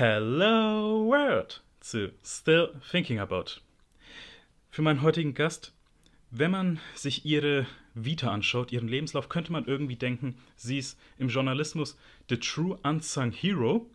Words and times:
Hello 0.00 1.08
World 1.08 1.60
zu 1.80 2.12
Still 2.24 2.68
Thinking 2.88 3.18
About. 3.18 3.60
Für 4.70 4.80
meinen 4.82 5.02
heutigen 5.02 5.34
Gast, 5.34 5.72
wenn 6.30 6.52
man 6.52 6.78
sich 6.94 7.26
ihre 7.26 7.66
Vita 7.94 8.30
anschaut, 8.30 8.70
ihren 8.70 8.86
Lebenslauf, 8.86 9.28
könnte 9.28 9.50
man 9.50 9.64
irgendwie 9.64 9.96
denken, 9.96 10.38
sie 10.54 10.78
ist 10.78 11.00
im 11.18 11.26
Journalismus 11.26 11.98
the 12.28 12.36
true 12.36 12.78
unsung 12.84 13.32
hero. 13.32 13.90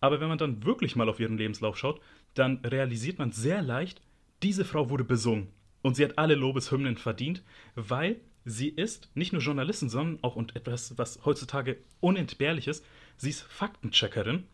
Aber 0.00 0.22
wenn 0.22 0.28
man 0.28 0.38
dann 0.38 0.64
wirklich 0.64 0.96
mal 0.96 1.10
auf 1.10 1.20
ihren 1.20 1.36
Lebenslauf 1.36 1.76
schaut, 1.76 2.00
dann 2.32 2.64
realisiert 2.64 3.18
man 3.18 3.32
sehr 3.32 3.60
leicht, 3.60 4.00
diese 4.42 4.64
Frau 4.64 4.88
wurde 4.88 5.04
besungen. 5.04 5.48
Und 5.82 5.96
sie 5.96 6.04
hat 6.04 6.16
alle 6.16 6.34
Lobeshymnen 6.34 6.96
verdient, 6.96 7.42
weil 7.74 8.22
sie 8.46 8.70
ist 8.70 9.10
nicht 9.14 9.34
nur 9.34 9.42
Journalistin, 9.42 9.90
sondern 9.90 10.24
auch 10.24 10.34
und 10.34 10.56
etwas, 10.56 10.96
was 10.96 11.26
heutzutage 11.26 11.76
unentbehrlich 12.00 12.68
ist, 12.68 12.86
sie 13.18 13.28
ist 13.28 13.42
Faktencheckerin. 13.42 14.44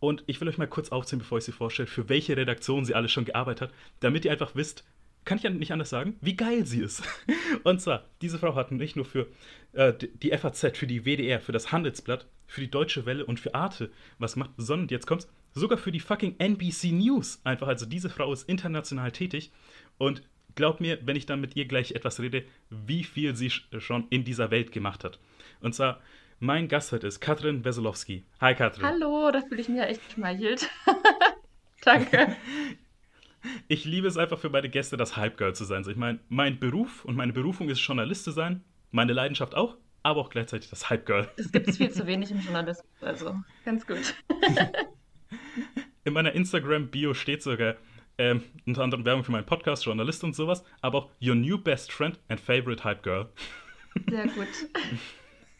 Und 0.00 0.22
ich 0.26 0.40
will 0.40 0.48
euch 0.48 0.58
mal 0.58 0.68
kurz 0.68 0.90
aufzählen, 0.90 1.20
bevor 1.20 1.38
ich 1.38 1.44
sie 1.44 1.52
vorstelle, 1.52 1.88
für 1.88 2.08
welche 2.08 2.36
Redaktion 2.36 2.84
sie 2.84 2.94
alles 2.94 3.10
schon 3.10 3.24
gearbeitet 3.24 3.68
hat, 3.68 3.74
damit 4.00 4.24
ihr 4.24 4.32
einfach 4.32 4.54
wisst, 4.54 4.84
kann 5.24 5.38
ich 5.38 5.44
ja 5.44 5.50
nicht 5.50 5.72
anders 5.72 5.90
sagen, 5.90 6.16
wie 6.20 6.36
geil 6.36 6.64
sie 6.64 6.80
ist. 6.80 7.02
Und 7.64 7.80
zwar, 7.80 8.04
diese 8.22 8.38
Frau 8.38 8.54
hat 8.54 8.72
nicht 8.72 8.96
nur 8.96 9.04
für 9.04 9.26
äh, 9.72 9.92
die 10.22 10.30
FAZ, 10.30 10.76
für 10.76 10.86
die 10.86 11.04
WDR, 11.04 11.40
für 11.40 11.52
das 11.52 11.72
Handelsblatt, 11.72 12.26
für 12.46 12.60
die 12.60 12.70
Deutsche 12.70 13.04
Welle 13.04 13.26
und 13.26 13.38
für 13.38 13.54
Arte 13.54 13.90
was 14.18 14.34
gemacht, 14.34 14.50
sondern 14.56 14.88
jetzt 14.88 15.06
kommt's, 15.06 15.28
sogar 15.52 15.76
für 15.76 15.92
die 15.92 16.00
fucking 16.00 16.36
NBC 16.38 16.92
News. 16.92 17.40
Einfach, 17.44 17.68
also 17.68 17.84
diese 17.84 18.08
Frau 18.08 18.32
ist 18.32 18.48
international 18.48 19.12
tätig 19.12 19.52
und 19.98 20.22
glaubt 20.54 20.80
mir, 20.80 20.98
wenn 21.06 21.16
ich 21.16 21.26
dann 21.26 21.42
mit 21.42 21.56
ihr 21.56 21.66
gleich 21.66 21.92
etwas 21.92 22.20
rede, 22.20 22.44
wie 22.70 23.04
viel 23.04 23.36
sie 23.36 23.50
schon 23.50 24.06
in 24.08 24.24
dieser 24.24 24.50
Welt 24.50 24.72
gemacht 24.72 25.04
hat. 25.04 25.18
Und 25.60 25.74
zwar, 25.74 26.00
mein 26.40 26.68
Gast 26.68 26.92
heute 26.92 27.06
ist 27.06 27.20
Katrin 27.20 27.64
Wesolowski. 27.64 28.24
Hi 28.40 28.54
Katrin. 28.54 28.86
Hallo, 28.86 29.30
da 29.32 29.40
fühle 29.40 29.60
ich 29.60 29.68
mich 29.68 29.78
ja 29.78 29.84
echt 29.84 30.04
geschmeichelt. 30.06 30.70
Danke. 31.82 32.36
Ich 33.66 33.84
liebe 33.84 34.06
es 34.06 34.16
einfach 34.16 34.38
für 34.38 34.50
meine 34.50 34.68
Gäste, 34.68 34.96
das 34.96 35.16
Hype-Girl 35.16 35.54
zu 35.54 35.64
sein. 35.64 35.84
ich 35.88 35.96
meine, 35.96 36.20
mein 36.28 36.58
Beruf 36.58 37.04
und 37.04 37.16
meine 37.16 37.32
Berufung 37.32 37.68
ist 37.68 37.80
Journalist 37.80 38.24
zu 38.24 38.30
sein, 38.30 38.62
meine 38.90 39.12
Leidenschaft 39.12 39.54
auch, 39.54 39.76
aber 40.02 40.20
auch 40.20 40.30
gleichzeitig 40.30 40.70
das 40.70 40.90
Hype-Girl. 40.90 41.28
Das 41.36 41.50
gibt 41.50 41.68
es 41.68 41.76
viel 41.76 41.90
zu 41.90 42.06
wenig 42.06 42.30
im 42.30 42.40
Journalismus, 42.40 42.86
also 43.00 43.36
ganz 43.64 43.86
gut. 43.86 44.14
In 46.04 46.12
meiner 46.12 46.32
Instagram-Bio 46.32 47.14
steht 47.14 47.42
sogar 47.42 47.76
ähm, 48.16 48.42
unter 48.66 48.82
anderem 48.82 49.04
Werbung 49.04 49.24
für 49.24 49.32
meinen 49.32 49.46
Podcast, 49.46 49.84
Journalist 49.84 50.24
und 50.24 50.34
sowas, 50.34 50.64
aber 50.80 50.98
auch 50.98 51.10
Your 51.22 51.34
New 51.34 51.58
Best 51.58 51.92
Friend 51.92 52.18
and 52.28 52.40
Favorite 52.40 52.82
Hype 52.84 53.02
Girl. 53.02 53.28
Sehr 54.08 54.26
gut. 54.28 54.48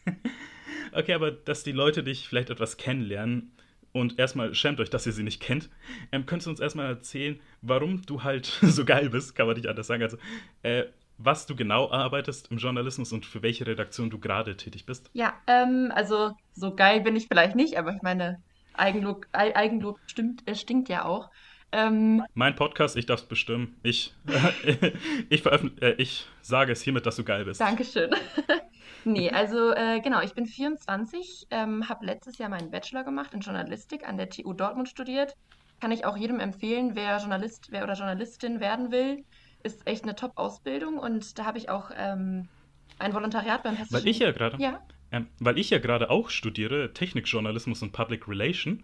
okay, 0.93 1.13
aber 1.13 1.31
dass 1.31 1.63
die 1.63 1.71
Leute 1.71 2.03
dich 2.03 2.27
vielleicht 2.27 2.49
etwas 2.49 2.77
kennenlernen 2.77 3.51
und 3.91 4.19
erstmal 4.19 4.53
schämt 4.53 4.79
euch, 4.79 4.89
dass 4.89 5.05
ihr 5.05 5.13
sie 5.13 5.23
nicht 5.23 5.41
kennt, 5.41 5.69
ähm, 6.11 6.25
könntest 6.25 6.47
du 6.47 6.51
uns 6.51 6.59
erstmal 6.59 6.87
erzählen, 6.87 7.39
warum 7.61 8.01
du 8.03 8.23
halt 8.23 8.45
so 8.61 8.85
geil 8.85 9.09
bist, 9.09 9.35
kann 9.35 9.47
man 9.47 9.55
nicht 9.55 9.67
anders 9.67 9.87
sagen. 9.87 10.03
Also, 10.03 10.17
äh, 10.63 10.85
was 11.17 11.45
du 11.45 11.55
genau 11.55 11.91
arbeitest 11.91 12.49
im 12.49 12.57
Journalismus 12.57 13.11
und 13.11 13.25
für 13.25 13.41
welche 13.41 13.67
Redaktion 13.67 14.09
du 14.09 14.19
gerade 14.19 14.55
tätig 14.55 14.85
bist? 14.85 15.09
Ja, 15.13 15.33
ähm, 15.47 15.91
also 15.93 16.31
so 16.53 16.73
geil 16.75 17.01
bin 17.01 17.15
ich 17.15 17.27
vielleicht 17.27 17.55
nicht, 17.55 17.77
aber 17.77 17.93
ich 17.93 18.01
meine, 18.01 18.41
Eigenlob, 18.73 19.25
Eigenlob 19.33 19.99
stimmt, 20.07 20.47
äh, 20.47 20.55
stinkt 20.55 20.87
ja 20.87 21.03
auch. 21.03 21.29
Ähm, 21.71 22.23
mein 22.33 22.55
Podcast, 22.55 22.95
ich 22.95 23.05
darf 23.05 23.21
es 23.21 23.25
bestimmen. 23.27 23.75
Ich, 23.83 24.13
ich, 25.29 25.45
äh, 25.45 25.93
ich 25.97 26.25
sage 26.41 26.71
es 26.71 26.81
hiermit, 26.81 27.05
dass 27.05 27.17
du 27.17 27.23
geil 27.23 27.45
bist. 27.45 27.59
Dankeschön. 27.59 28.11
nee, 29.05 29.29
also 29.29 29.71
äh, 29.73 29.99
genau, 30.01 30.21
ich 30.21 30.33
bin 30.33 30.45
24, 30.45 31.47
ähm, 31.51 31.87
habe 31.89 32.05
letztes 32.05 32.37
Jahr 32.37 32.49
meinen 32.49 32.71
Bachelor 32.71 33.03
gemacht 33.03 33.33
in 33.33 33.41
Journalistik 33.41 34.07
an 34.07 34.17
der 34.17 34.29
TU 34.29 34.53
Dortmund 34.53 34.89
studiert. 34.89 35.35
Kann 35.79 35.91
ich 35.91 36.05
auch 36.05 36.17
jedem 36.17 36.39
empfehlen, 36.39 36.95
wer 36.95 37.17
Journalist 37.17 37.67
wer 37.71 37.83
oder 37.83 37.93
Journalistin 37.93 38.59
werden 38.59 38.91
will. 38.91 39.23
Ist 39.63 39.85
echt 39.87 40.03
eine 40.03 40.15
Top-Ausbildung 40.15 40.97
und 40.97 41.37
da 41.37 41.45
habe 41.45 41.57
ich 41.57 41.69
auch 41.69 41.91
ähm, 41.95 42.47
ein 42.97 43.13
Volontariat 43.13 43.63
beim 43.63 43.75
Hessischen... 43.75 44.03
Weil 44.03 44.07
ich 44.07 44.19
ja 44.19 44.31
gerade... 44.31 44.61
Ja. 44.61 44.81
Ähm, 45.11 45.27
weil 45.39 45.57
ich 45.57 45.69
ja 45.69 45.79
gerade 45.79 46.09
auch 46.09 46.29
studiere, 46.29 46.93
Technikjournalismus 46.93 47.81
und 47.81 47.91
Public 47.91 48.27
Relation. 48.27 48.83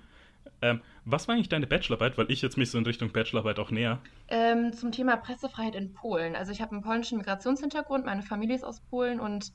Ähm, 0.61 0.81
was 1.03 1.27
war 1.27 1.35
eigentlich 1.35 1.49
deine 1.49 1.67
Bachelorarbeit? 1.67 2.17
Weil 2.17 2.31
ich 2.31 2.41
jetzt 2.41 2.57
mich 2.57 2.71
so 2.71 2.77
in 2.77 2.85
Richtung 2.85 3.11
Bachelorarbeit 3.11 3.59
auch 3.59 3.71
näher. 3.71 3.99
Ähm, 4.27 4.73
zum 4.73 4.91
Thema 4.91 5.17
Pressefreiheit 5.17 5.75
in 5.75 5.93
Polen. 5.93 6.35
Also 6.35 6.51
ich 6.51 6.61
habe 6.61 6.71
einen 6.71 6.81
polnischen 6.81 7.17
Migrationshintergrund, 7.17 8.05
meine 8.05 8.23
Familie 8.23 8.55
ist 8.55 8.63
aus 8.63 8.81
Polen 8.81 9.19
und 9.19 9.51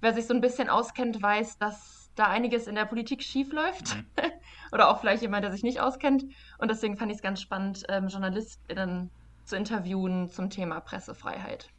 wer 0.00 0.14
sich 0.14 0.26
so 0.26 0.34
ein 0.34 0.40
bisschen 0.40 0.68
auskennt, 0.68 1.22
weiß, 1.22 1.58
dass 1.58 2.10
da 2.14 2.26
einiges 2.26 2.66
in 2.66 2.74
der 2.74 2.84
Politik 2.84 3.22
schief 3.22 3.52
läuft. 3.52 3.96
Mhm. 3.96 4.06
Oder 4.72 4.88
auch 4.88 5.00
vielleicht 5.00 5.22
jemand, 5.22 5.44
der 5.44 5.52
sich 5.52 5.62
nicht 5.62 5.80
auskennt. 5.80 6.24
Und 6.58 6.70
deswegen 6.70 6.96
fand 6.96 7.10
ich 7.10 7.16
es 7.16 7.22
ganz 7.22 7.40
spannend, 7.40 7.84
ähm, 7.88 8.08
JournalistInnen 8.08 9.10
zu 9.44 9.56
interviewen 9.56 10.28
zum 10.28 10.50
Thema 10.50 10.80
Pressefreiheit. 10.80 11.70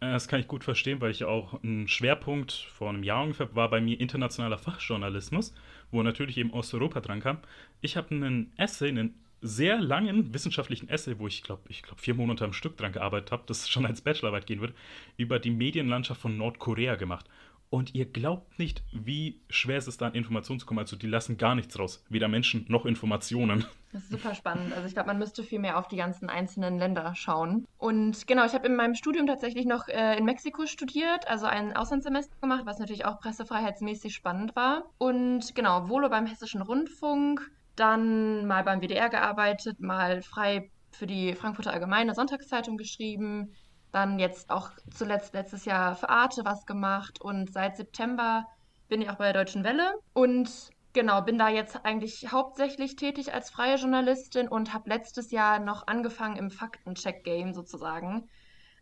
Äh, 0.00 0.12
das 0.12 0.28
kann 0.28 0.40
ich 0.40 0.48
gut 0.48 0.64
verstehen, 0.64 1.00
weil 1.00 1.10
ich 1.10 1.24
auch 1.24 1.62
ein 1.62 1.88
Schwerpunkt 1.88 2.52
vor 2.52 2.88
einem 2.88 3.02
Jahr 3.02 3.22
ungefähr 3.22 3.54
war 3.54 3.70
bei 3.70 3.80
mir 3.80 3.98
internationaler 4.00 4.58
Fachjournalismus, 4.58 5.54
wo 5.90 6.02
natürlich 6.02 6.38
eben 6.38 6.52
Osteuropa 6.52 7.00
dran 7.00 7.20
kam. 7.20 7.38
Ich 7.80 7.96
habe 7.96 8.14
einen 8.14 8.52
Essay, 8.56 8.88
einen 8.88 9.14
sehr 9.40 9.80
langen 9.80 10.34
wissenschaftlichen 10.34 10.88
Essay, 10.88 11.18
wo 11.18 11.26
ich 11.26 11.42
glaube, 11.42 11.62
ich 11.68 11.82
glaube 11.82 12.00
vier 12.00 12.14
Monate 12.14 12.44
am 12.44 12.52
Stück 12.52 12.76
dran 12.76 12.92
gearbeitet 12.92 13.32
habe, 13.32 13.44
das 13.46 13.68
schon 13.70 13.86
als 13.86 14.02
Bachelorarbeit 14.02 14.46
gehen 14.46 14.60
wird, 14.60 14.74
über 15.16 15.38
die 15.38 15.50
Medienlandschaft 15.50 16.20
von 16.20 16.36
Nordkorea 16.36 16.96
gemacht. 16.96 17.26
Und 17.70 17.94
ihr 17.94 18.04
glaubt 18.04 18.58
nicht, 18.58 18.82
wie 18.92 19.40
schwer 19.48 19.78
es 19.78 19.86
ist, 19.86 20.00
da 20.00 20.08
an 20.08 20.14
Informationen 20.14 20.58
zu 20.58 20.66
kommen. 20.66 20.80
Also 20.80 20.96
die 20.96 21.06
lassen 21.06 21.38
gar 21.38 21.54
nichts 21.54 21.78
raus. 21.78 22.04
Weder 22.08 22.26
Menschen 22.26 22.66
noch 22.68 22.84
Informationen. 22.84 23.64
Das 23.92 24.04
ist 24.04 24.12
super 24.12 24.36
spannend. 24.36 24.72
Also 24.72 24.86
ich 24.86 24.94
glaube, 24.94 25.08
man 25.08 25.18
müsste 25.18 25.42
viel 25.42 25.58
mehr 25.58 25.76
auf 25.76 25.88
die 25.88 25.96
ganzen 25.96 26.30
einzelnen 26.30 26.78
Länder 26.78 27.12
schauen. 27.16 27.66
Und 27.76 28.28
genau, 28.28 28.44
ich 28.44 28.54
habe 28.54 28.68
in 28.68 28.76
meinem 28.76 28.94
Studium 28.94 29.26
tatsächlich 29.26 29.66
noch 29.66 29.88
äh, 29.88 30.16
in 30.16 30.24
Mexiko 30.24 30.66
studiert, 30.66 31.26
also 31.26 31.46
ein 31.46 31.74
Auslandssemester 31.74 32.36
gemacht, 32.40 32.62
was 32.66 32.78
natürlich 32.78 33.04
auch 33.04 33.18
pressefreiheitsmäßig 33.18 34.14
spannend 34.14 34.54
war. 34.54 34.84
Und 34.98 35.56
genau, 35.56 35.88
Volo 35.88 36.08
beim 36.08 36.26
Hessischen 36.26 36.62
Rundfunk, 36.62 37.50
dann 37.76 38.46
mal 38.46 38.64
beim 38.64 38.80
WDR 38.80 39.08
gearbeitet, 39.08 39.80
mal 39.80 40.22
frei 40.22 40.70
für 40.92 41.06
die 41.06 41.34
Frankfurter 41.34 41.72
Allgemeine 41.72 42.14
Sonntagszeitung 42.14 42.76
geschrieben, 42.76 43.54
dann 43.92 44.18
jetzt 44.18 44.50
auch 44.50 44.70
zuletzt 44.92 45.34
letztes 45.34 45.64
Jahr 45.64 45.96
für 45.96 46.08
Arte 46.08 46.44
was 46.44 46.66
gemacht 46.66 47.20
und 47.20 47.52
seit 47.52 47.76
September 47.76 48.46
bin 48.88 49.02
ich 49.02 49.10
auch 49.10 49.16
bei 49.16 49.32
der 49.32 49.44
Deutschen 49.44 49.64
Welle 49.64 49.94
und 50.12 50.70
genau, 50.92 51.22
bin 51.22 51.38
da 51.38 51.48
jetzt 51.48 51.84
eigentlich 51.84 52.32
hauptsächlich 52.32 52.96
tätig 52.96 53.32
als 53.32 53.50
freie 53.50 53.76
Journalistin 53.76 54.48
und 54.48 54.74
habe 54.74 54.88
letztes 54.88 55.30
Jahr 55.30 55.58
noch 55.58 55.86
angefangen 55.86 56.36
im 56.36 56.50
Faktencheck-Game 56.50 57.52
sozusagen. 57.52 58.28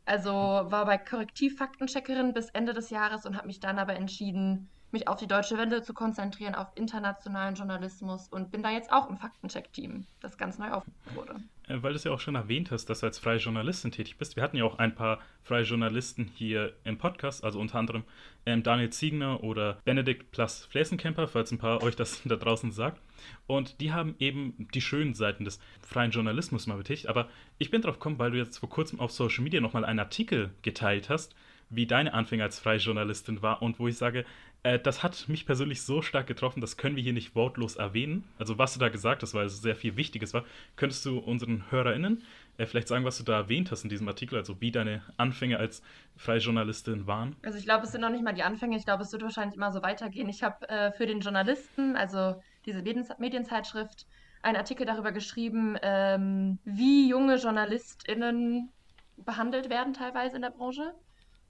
Also 0.04 0.32
war 0.32 0.87
bei 0.87 0.97
Korrektiv-Faktencheckerin 0.97 2.32
bis 2.32 2.48
Ende 2.50 2.72
des 2.72 2.88
Jahres 2.91 3.27
und 3.27 3.37
habe 3.37 3.47
mich 3.47 3.60
dann 3.60 3.78
aber 3.78 3.94
entschieden, 3.94 4.71
mich 4.91 5.09
auf 5.09 5.19
die 5.19 5.26
Deutsche 5.26 5.59
Welle 5.59 5.82
zu 5.82 5.94
konzentrieren, 5.94 6.54
auf 6.54 6.69
internationalen 6.75 7.54
Journalismus 7.54 8.28
und 8.28 8.50
bin 8.50 8.62
da 8.62 8.71
jetzt 8.71 8.93
auch 8.93 9.09
im 9.09 9.16
Faktencheck-Team, 9.16 10.06
das 10.21 10.38
ganz 10.38 10.59
neu 10.59 10.71
aufgebaut 10.71 11.15
wurde. 11.15 11.41
Äh, 11.69 11.82
weil 11.82 11.93
du 11.93 11.97
es 11.97 12.04
ja 12.04 12.12
auch 12.12 12.21
schon 12.21 12.34
erwähnt 12.34 12.71
hast, 12.71 12.87
dass 12.87 13.00
du 13.00 13.06
als 13.06 13.19
freie 13.19 13.38
Journalistin 13.38 13.93
tätig 13.93 14.16
bist. 14.16 14.37
Wir 14.37 14.43
hatten 14.43 14.56
ja 14.56 14.65
auch 14.65 14.78
ein 14.78 14.94
paar 14.94 15.21
freie 15.43 15.65
Journalisten 15.65 16.31
hier 16.34 16.72
im 16.84 16.98
Podcast, 16.98 17.44
also 17.44 17.60
unter 17.60 17.78
anderem 17.78 18.04
ähm, 18.47 18.62
Daniel 18.62 18.91
Ziegner 18.91 19.43
oder 19.43 19.78
Benedikt 19.84 20.31
Plus 20.31 20.65
Flesenkemper, 20.66 21.28
falls 21.28 21.53
ein 21.53 21.59
paar 21.59 21.82
euch 21.82 21.97
das 21.97 22.22
da 22.25 22.37
draußen 22.37 22.72
sagt. 22.72 23.00
Und 23.47 23.81
die 23.81 23.93
haben 23.93 24.15
eben 24.19 24.69
die 24.75 24.81
schönen 24.81 25.15
Seiten 25.15 25.44
des 25.44 25.59
freien 25.82 26.10
Journalismus 26.10 26.66
mal 26.66 26.77
betätigt. 26.77 27.09
Aber 27.09 27.28
ich 27.59 27.71
bin 27.71 27.82
drauf 27.82 27.97
gekommen, 27.97 28.19
weil 28.19 28.31
du 28.31 28.38
jetzt 28.38 28.59
vor 28.59 28.69
kurzem 28.69 29.00
auf 29.00 29.10
Social 29.10 29.44
Media 29.44 29.60
nochmal 29.60 29.84
einen 29.84 29.98
Artikel 29.98 30.50
geteilt 30.62 31.10
hast, 31.10 31.34
wie 31.71 31.87
deine 31.87 32.15
Anfänge 32.15 32.44
als 32.44 32.59
freie 32.59 32.78
Journalistin 32.78 33.43
war 33.43 33.60
und 33.60 33.78
wo 33.78 33.88
ich 33.88 33.98
sage, 33.98 34.25
äh, 34.62 34.78
das 34.78 35.02
hat 35.02 35.28
mich 35.28 35.46
persönlich 35.46 35.82
so 35.82 36.02
stark 36.02 36.26
getroffen, 36.26 36.60
das 36.60 36.76
können 36.76 36.96
wir 36.96 37.02
hier 37.02 37.12
nicht 37.12 37.34
wortlos 37.34 37.76
erwähnen. 37.76 38.24
Also 38.38 38.58
was 38.58 38.74
du 38.74 38.80
da 38.80 38.88
gesagt 38.88 39.22
hast, 39.22 39.34
weil 39.34 39.46
es 39.46 39.62
sehr 39.62 39.76
viel 39.76 39.96
Wichtiges 39.96 40.34
war, 40.34 40.44
könntest 40.77 41.04
du 41.06 41.18
unseren 41.18 41.71
HörerInnen 41.71 42.22
äh, 42.59 42.66
vielleicht 42.66 42.88
sagen, 42.88 43.04
was 43.04 43.18
du 43.18 43.24
da 43.24 43.36
erwähnt 43.36 43.71
hast 43.71 43.84
in 43.84 43.91
diesem 43.91 44.09
Artikel, 44.09 44.36
also 44.36 44.60
wie 44.60 44.71
deine 44.71 45.03
Anfänge 45.16 45.59
als 45.59 45.83
freie 46.16 46.38
Journalistin 46.38 47.06
waren? 47.06 47.36
Also 47.44 47.59
ich 47.59 47.65
glaube, 47.65 47.84
es 47.84 47.92
sind 47.92 48.00
noch 48.00 48.10
nicht 48.10 48.24
mal 48.24 48.34
die 48.34 48.42
Anfänge, 48.42 48.77
ich 48.77 48.84
glaube, 48.84 49.03
es 49.03 49.12
wird 49.12 49.22
wahrscheinlich 49.22 49.56
immer 49.56 49.72
so 49.72 49.83
weitergehen. 49.83 50.28
Ich 50.28 50.42
habe 50.42 50.68
äh, 50.68 50.92
für 50.92 51.06
den 51.06 51.21
Journalisten, 51.21 51.97
also 51.97 52.42
diese 52.66 52.83
Medienzeitschrift, 52.83 54.06
einen 54.42 54.56
Artikel 54.56 54.86
darüber 54.86 55.12
geschrieben, 55.12 55.77
ähm, 55.83 56.59
wie 56.65 57.09
junge 57.09 57.36
JournalistInnen 57.36 58.71
behandelt 59.16 59.68
werden 59.68 59.94
teilweise 59.94 60.36
in 60.36 60.42
der 60.42 60.50
Branche. 60.50 60.94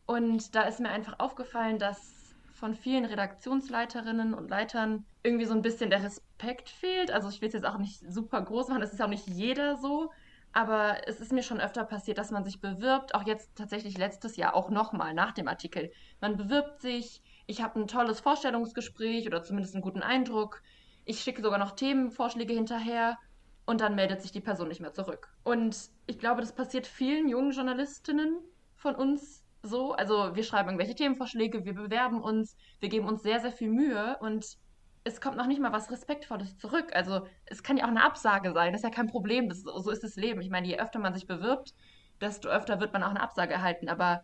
Und 0.07 0.55
da 0.55 0.63
ist 0.63 0.81
mir 0.81 0.89
einfach 0.89 1.19
aufgefallen, 1.19 1.79
dass 1.79 2.18
von 2.59 2.75
vielen 2.75 3.05
Redaktionsleiterinnen 3.05 4.35
und 4.35 4.51
Leitern 4.51 5.05
irgendwie 5.23 5.45
so 5.45 5.55
ein 5.55 5.63
bisschen 5.63 5.91
der 5.91 6.03
Respekt 6.03 6.69
fehlt. 6.69 7.11
Also 7.11 7.29
ich 7.29 7.41
will 7.41 7.49
es 7.49 7.55
jetzt 7.55 7.67
auch 7.67 7.79
nicht 7.79 8.01
super 8.13 8.43
groß 8.43 8.69
machen, 8.69 8.83
es 8.83 8.93
ist 8.93 9.01
auch 9.01 9.09
nicht 9.09 9.29
jeder 9.29 9.77
so. 9.77 10.11
Aber 10.53 11.07
es 11.07 11.21
ist 11.21 11.33
mir 11.33 11.43
schon 11.43 11.61
öfter 11.61 11.85
passiert, 11.85 12.19
dass 12.19 12.31
man 12.31 12.45
sich 12.45 12.61
bewirbt, 12.61 13.15
auch 13.15 13.27
jetzt 13.27 13.55
tatsächlich 13.55 13.99
letztes 13.99 14.37
Jahr 14.37 14.55
auch 14.55 14.71
nochmal 14.71 15.15
nach 15.15 15.33
dem 15.33 15.47
Artikel. 15.47 15.93
Man 16.21 16.37
bewirbt 16.37 16.81
sich, 16.81 17.23
ich 17.47 17.63
habe 17.63 17.79
ein 17.79 17.87
tolles 17.87 18.21
Vorstellungsgespräch 18.21 19.27
oder 19.27 19.43
zumindest 19.43 19.75
einen 19.75 19.83
guten 19.83 20.03
Eindruck. 20.03 20.63
Ich 21.05 21.21
schicke 21.21 21.43
sogar 21.43 21.59
noch 21.59 21.73
Themenvorschläge 21.73 22.55
hinterher 22.55 23.19
und 23.67 23.83
dann 23.83 23.95
meldet 23.95 24.23
sich 24.23 24.33
die 24.33 24.41
Person 24.41 24.69
nicht 24.69 24.81
mehr 24.81 24.95
zurück. 24.95 25.29
Und 25.45 25.77
ich 26.07 26.19
glaube, 26.19 26.41
das 26.41 26.55
passiert 26.55 26.87
vielen 26.87 27.29
jungen 27.29 27.53
Journalistinnen 27.53 28.39
von 28.75 28.95
uns 28.95 29.45
so. 29.63 29.93
Also 29.93 30.35
wir 30.35 30.43
schreiben 30.43 30.69
irgendwelche 30.69 30.95
Themenvorschläge, 30.95 31.65
wir 31.65 31.75
bewerben 31.75 32.23
uns, 32.23 32.57
wir 32.81 32.89
geben 32.89 33.07
uns 33.07 33.23
sehr, 33.23 33.41
sehr 33.41 33.53
viel 33.53 33.71
Mühe 33.71 34.17
und 34.21 34.59
es 35.05 35.21
kommt 35.21 35.37
noch 35.37 35.47
nicht 35.47 35.61
mal 35.61 35.73
was 35.73 35.91
Respektvolles 35.91 36.59
zurück. 36.59 36.91
Also 36.95 37.27
es 37.47 37.63
kann 37.63 37.77
ja 37.77 37.85
auch 37.85 37.89
eine 37.89 38.05
Absage 38.05 38.53
sein, 38.53 38.73
das 38.73 38.83
ist 38.83 38.89
ja 38.89 38.95
kein 38.95 39.09
Problem, 39.09 39.49
das, 39.49 39.63
so 39.63 39.91
ist 39.91 40.05
das 40.05 40.17
Leben. 40.17 40.41
Ich 40.41 40.51
meine, 40.51 40.67
je 40.67 40.79
öfter 40.79 40.99
man 40.99 41.15
sich 41.15 41.27
bewirbt, 41.27 41.75
desto 42.21 42.49
öfter 42.49 42.81
wird 42.81 42.93
man 42.93 43.03
auch 43.03 43.11
eine 43.11 43.23
Absage 43.23 43.55
erhalten. 43.55 43.89
Aber 43.89 44.23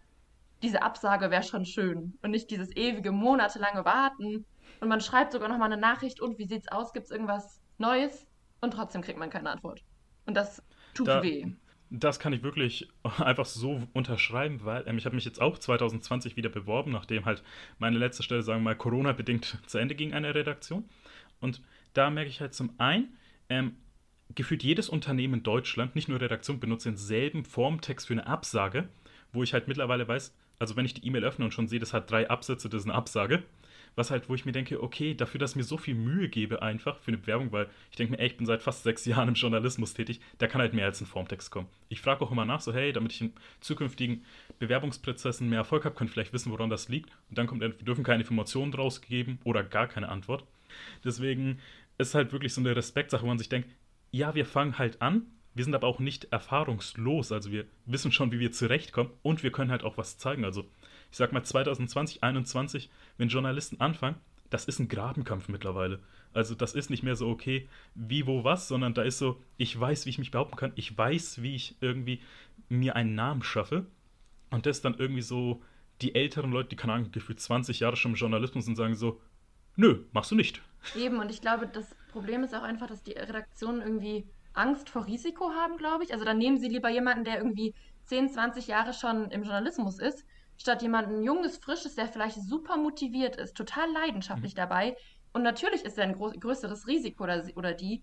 diese 0.63 0.83
Absage 0.83 1.31
wäre 1.31 1.43
schon 1.43 1.65
schön 1.65 2.19
und 2.23 2.31
nicht 2.31 2.51
dieses 2.51 2.75
ewige, 2.77 3.13
monatelange 3.13 3.85
Warten. 3.85 4.45
Und 4.81 4.89
man 4.89 5.01
schreibt 5.01 5.33
sogar 5.33 5.49
noch 5.49 5.59
mal 5.59 5.67
eine 5.67 5.77
Nachricht 5.77 6.21
und 6.21 6.39
wie 6.39 6.47
sieht's 6.47 6.69
aus? 6.69 6.93
Gibt 6.93 7.07
es 7.07 7.11
irgendwas 7.11 7.61
Neues? 7.79 8.27
Und 8.61 8.73
trotzdem 8.73 9.03
kriegt 9.03 9.19
man 9.19 9.31
keine 9.31 9.51
Antwort. 9.51 9.83
Und 10.27 10.37
das 10.37 10.63
tut 10.95 11.09
da, 11.09 11.23
weh. 11.23 11.47
Das 11.97 12.19
kann 12.19 12.33
ich 12.33 12.43
wirklich 12.43 12.89
einfach 13.19 13.47
so 13.47 13.87
unterschreiben, 13.93 14.65
weil 14.65 14.85
ähm, 14.87 14.99
ich 14.99 15.07
habe 15.07 15.15
mich 15.15 15.25
jetzt 15.25 15.41
auch 15.41 15.59
2020 15.59 16.37
wieder 16.37 16.49
beworben, 16.49 16.91
nachdem 16.91 17.25
halt 17.25 17.43
meine 17.79 17.99
letzte 17.99 18.23
Stelle, 18.23 18.43
sagen 18.43 18.61
wir 18.61 18.71
mal, 18.71 18.77
Corona-bedingt 18.77 19.59
zu 19.67 19.79
Ende 19.79 19.95
ging, 19.95 20.13
eine 20.13 20.35
Redaktion. 20.35 20.85
Und 21.41 21.63
da 21.93 22.11
merke 22.11 22.31
ich 22.31 22.41
halt 22.41 22.55
zum 22.55 22.75
einen, 22.79 23.17
ähm, 23.49 23.77
gefühlt 24.35 24.63
jedes 24.63 24.89
Unternehmen 24.89 25.35
in 25.35 25.43
Deutschland, 25.43 25.95
nicht 25.95 26.09
nur 26.09 26.21
Redaktion, 26.21 26.59
benutzt 26.59 26.87
denselben 26.87 27.45
Formtext 27.45 28.07
für 28.07 28.15
eine 28.15 28.27
Absage, 28.27 28.89
wo 29.33 29.43
ich 29.43 29.53
halt 29.53 29.69
mittlerweile 29.69 30.09
weiß, 30.09 30.35
also 30.59 30.77
wenn 30.77 30.87
ich 30.87 30.95
die 30.95 31.07
E-Mail 31.07 31.25
öffne 31.25 31.45
und 31.45 31.53
schon 31.53 31.69
sehe, 31.69 31.79
das 31.79 31.93
hat 31.93 32.11
drei 32.11 32.29
Absätze, 32.31 32.69
das 32.69 32.83
ist 32.83 32.87
eine 32.87 32.95
Absage. 32.95 33.43
Was 33.97 34.11
halt, 34.11 34.29
wo 34.29 34.35
ich 34.35 34.45
mir 34.45 34.53
denke, 34.53 34.83
okay, 34.83 35.15
dafür, 35.15 35.39
dass 35.39 35.51
ich 35.51 35.57
mir 35.57 35.65
so 35.65 35.77
viel 35.77 35.95
Mühe 35.95 36.29
gebe, 36.29 36.63
einfach 36.63 36.99
für 36.99 37.09
eine 37.09 37.19
Bewerbung, 37.19 37.53
weil 37.53 37.69
ich 37.91 37.97
denke 37.97 38.13
mir, 38.13 38.19
ey, 38.19 38.27
ich 38.27 38.37
bin 38.37 38.47
seit 38.47 38.63
fast 38.63 38.83
sechs 38.83 39.05
Jahren 39.07 39.29
im 39.29 39.35
Journalismus 39.35 39.95
tätig, 39.95 40.21
da 40.39 40.47
kann 40.47 40.61
halt 40.61 40.75
mehr 40.75 40.87
als 40.87 41.01
ein 41.01 41.07
Formtext 41.07 41.51
kommen. 41.51 41.69
Ich 41.89 42.01
frage 42.01 42.23
auch 42.23 42.33
immer 42.33 42.45
nach, 42.45 42.61
so, 42.61 42.73
hey, 42.73 42.93
damit 42.93 43.13
ich 43.13 43.21
in 43.21 43.33
zukünftigen 43.61 44.25
Bewerbungsprozessen 44.59 45.49
mehr 45.49 45.59
Erfolg 45.59 45.85
habe, 45.85 45.95
könnt 45.95 46.11
ihr 46.11 46.15
vielleicht 46.15 46.33
wissen, 46.33 46.51
woran 46.53 46.71
das 46.71 46.89
liegt. 46.89 47.11
Und 47.31 47.39
dann 47.39 47.47
kommt, 47.47 47.61
wir 47.61 47.71
dürfen 47.71 48.05
keine 48.05 48.23
Informationen 48.23 48.73
draus 48.73 49.01
geben 49.01 49.39
oder 49.45 49.63
gar 49.63 49.87
keine 49.87 50.09
Antwort. 50.09 50.45
Deswegen 51.05 51.61
ist 51.99 52.15
halt 52.15 52.33
wirklich 52.33 52.53
so 52.53 52.61
eine 52.61 52.75
Respektsache, 52.75 53.23
wo 53.23 53.29
man 53.29 53.39
sich 53.39 53.49
denkt, 53.49 53.69
ja, 54.11 54.35
wir 54.35 54.47
fangen 54.47 54.79
halt 54.79 55.03
an, 55.03 55.27
wir 55.55 55.65
sind 55.65 55.75
aber 55.75 55.87
auch 55.87 56.01
nicht 56.01 56.33
erfahrungslos. 56.33 57.33
Also 57.33 57.53
wir 57.53 57.65
wissen 57.87 58.13
schon, 58.13 58.33
wie 58.33 58.41
wir 58.41 58.53
zurechtkommen 58.53 59.11
und 59.23 59.43
wir 59.43 59.53
können 59.53 59.71
halt 59.71 59.85
auch 59.85 59.97
was 59.97 60.19
zeigen. 60.19 60.45
Also 60.45 60.65
ich 61.15 61.19
sag 61.19 61.33
mal 61.33 61.45
2020, 61.45 62.19
2021, 62.19 62.91
wenn 63.19 63.29
Journalisten 63.29 63.81
anfangen, 63.81 64.17
das 64.51 64.65
ist 64.65 64.81
ein 64.81 64.89
Grabenkampf 64.89 65.47
mittlerweile. 65.47 66.01
Also 66.33 66.57
das 66.57 66.75
ist 66.75 66.91
nicht 66.91 67.05
mehr 67.05 67.15
so, 67.15 67.29
okay, 67.29 67.69
wie, 67.95 68.27
wo, 68.27 68.43
was, 68.43 68.67
sondern 68.67 68.95
da 68.95 69.03
ist 69.03 69.19
so, 69.19 69.41
ich 69.57 69.79
weiß, 69.79 70.07
wie 70.07 70.11
ich 70.11 70.19
mich 70.19 70.33
behaupten 70.33 70.57
kann, 70.57 70.73
ich 70.75 70.99
weiß, 70.99 71.41
wie 71.41 71.55
ich 71.55 71.77
irgendwie 71.81 72.21
mir 72.69 72.97
einen 72.97 73.15
Namen 73.15 73.45
schaffe. 73.45 73.87
Und 74.51 74.67
das 74.67 74.81
dann 74.81 74.97
irgendwie 74.99 75.23
so 75.23 75.63
die 76.03 76.17
älteren 76.17 76.51
Leute, 76.51 76.71
die, 76.71 76.77
keine 76.77 76.95
Ahnung, 76.95 77.13
gefühlt 77.13 77.39
20 77.39 77.79
Jahre 77.79 77.95
schon 77.95 78.11
im 78.11 78.17
Journalismus 78.17 78.67
und 78.67 78.75
sagen 78.75 78.97
so, 78.97 79.21
nö, 79.77 80.01
machst 80.11 80.33
du 80.33 80.35
nicht. 80.35 80.63
Eben, 80.97 81.21
und 81.21 81.31
ich 81.31 81.41
glaube, 81.41 81.69
das 81.69 81.95
Problem 82.11 82.43
ist 82.43 82.57
auch 82.57 82.65
einfach, 82.65 82.89
dass 82.89 83.05
die 83.05 83.13
Redaktionen 83.13 83.81
irgendwie 83.81 84.27
Angst 84.53 84.91
vor 84.91 85.07
Risiko 85.07 85.51
haben, 85.51 85.77
glaube 85.77 86.03
ich. 86.03 86.13
Also 86.13 86.25
dann 86.25 86.39
nehmen 86.39 86.59
sie 86.59 86.69
lieber 86.69 86.91
jemanden, 86.91 87.23
der 87.23 87.39
irgendwie 87.39 87.73
10, 88.07 88.31
20 88.31 88.67
Jahre 88.67 88.93
schon 88.93 89.31
im 89.31 89.45
Journalismus 89.45 90.01
ist, 90.01 90.25
statt 90.57 90.83
jemanden 90.83 91.23
junges, 91.23 91.59
frisches, 91.59 91.95
der 91.95 92.09
vielleicht 92.09 92.41
super 92.43 92.77
motiviert 92.77 93.37
ist, 93.37 93.57
total 93.57 93.91
leidenschaftlich 93.93 94.55
mhm. 94.55 94.59
dabei. 94.59 94.97
Und 95.33 95.43
natürlich 95.43 95.85
ist 95.85 95.99
er 95.99 96.05
ein 96.05 96.19
größeres 96.19 96.87
Risiko 96.87 97.25
oder, 97.25 97.45
oder 97.57 97.73
die, 97.73 98.03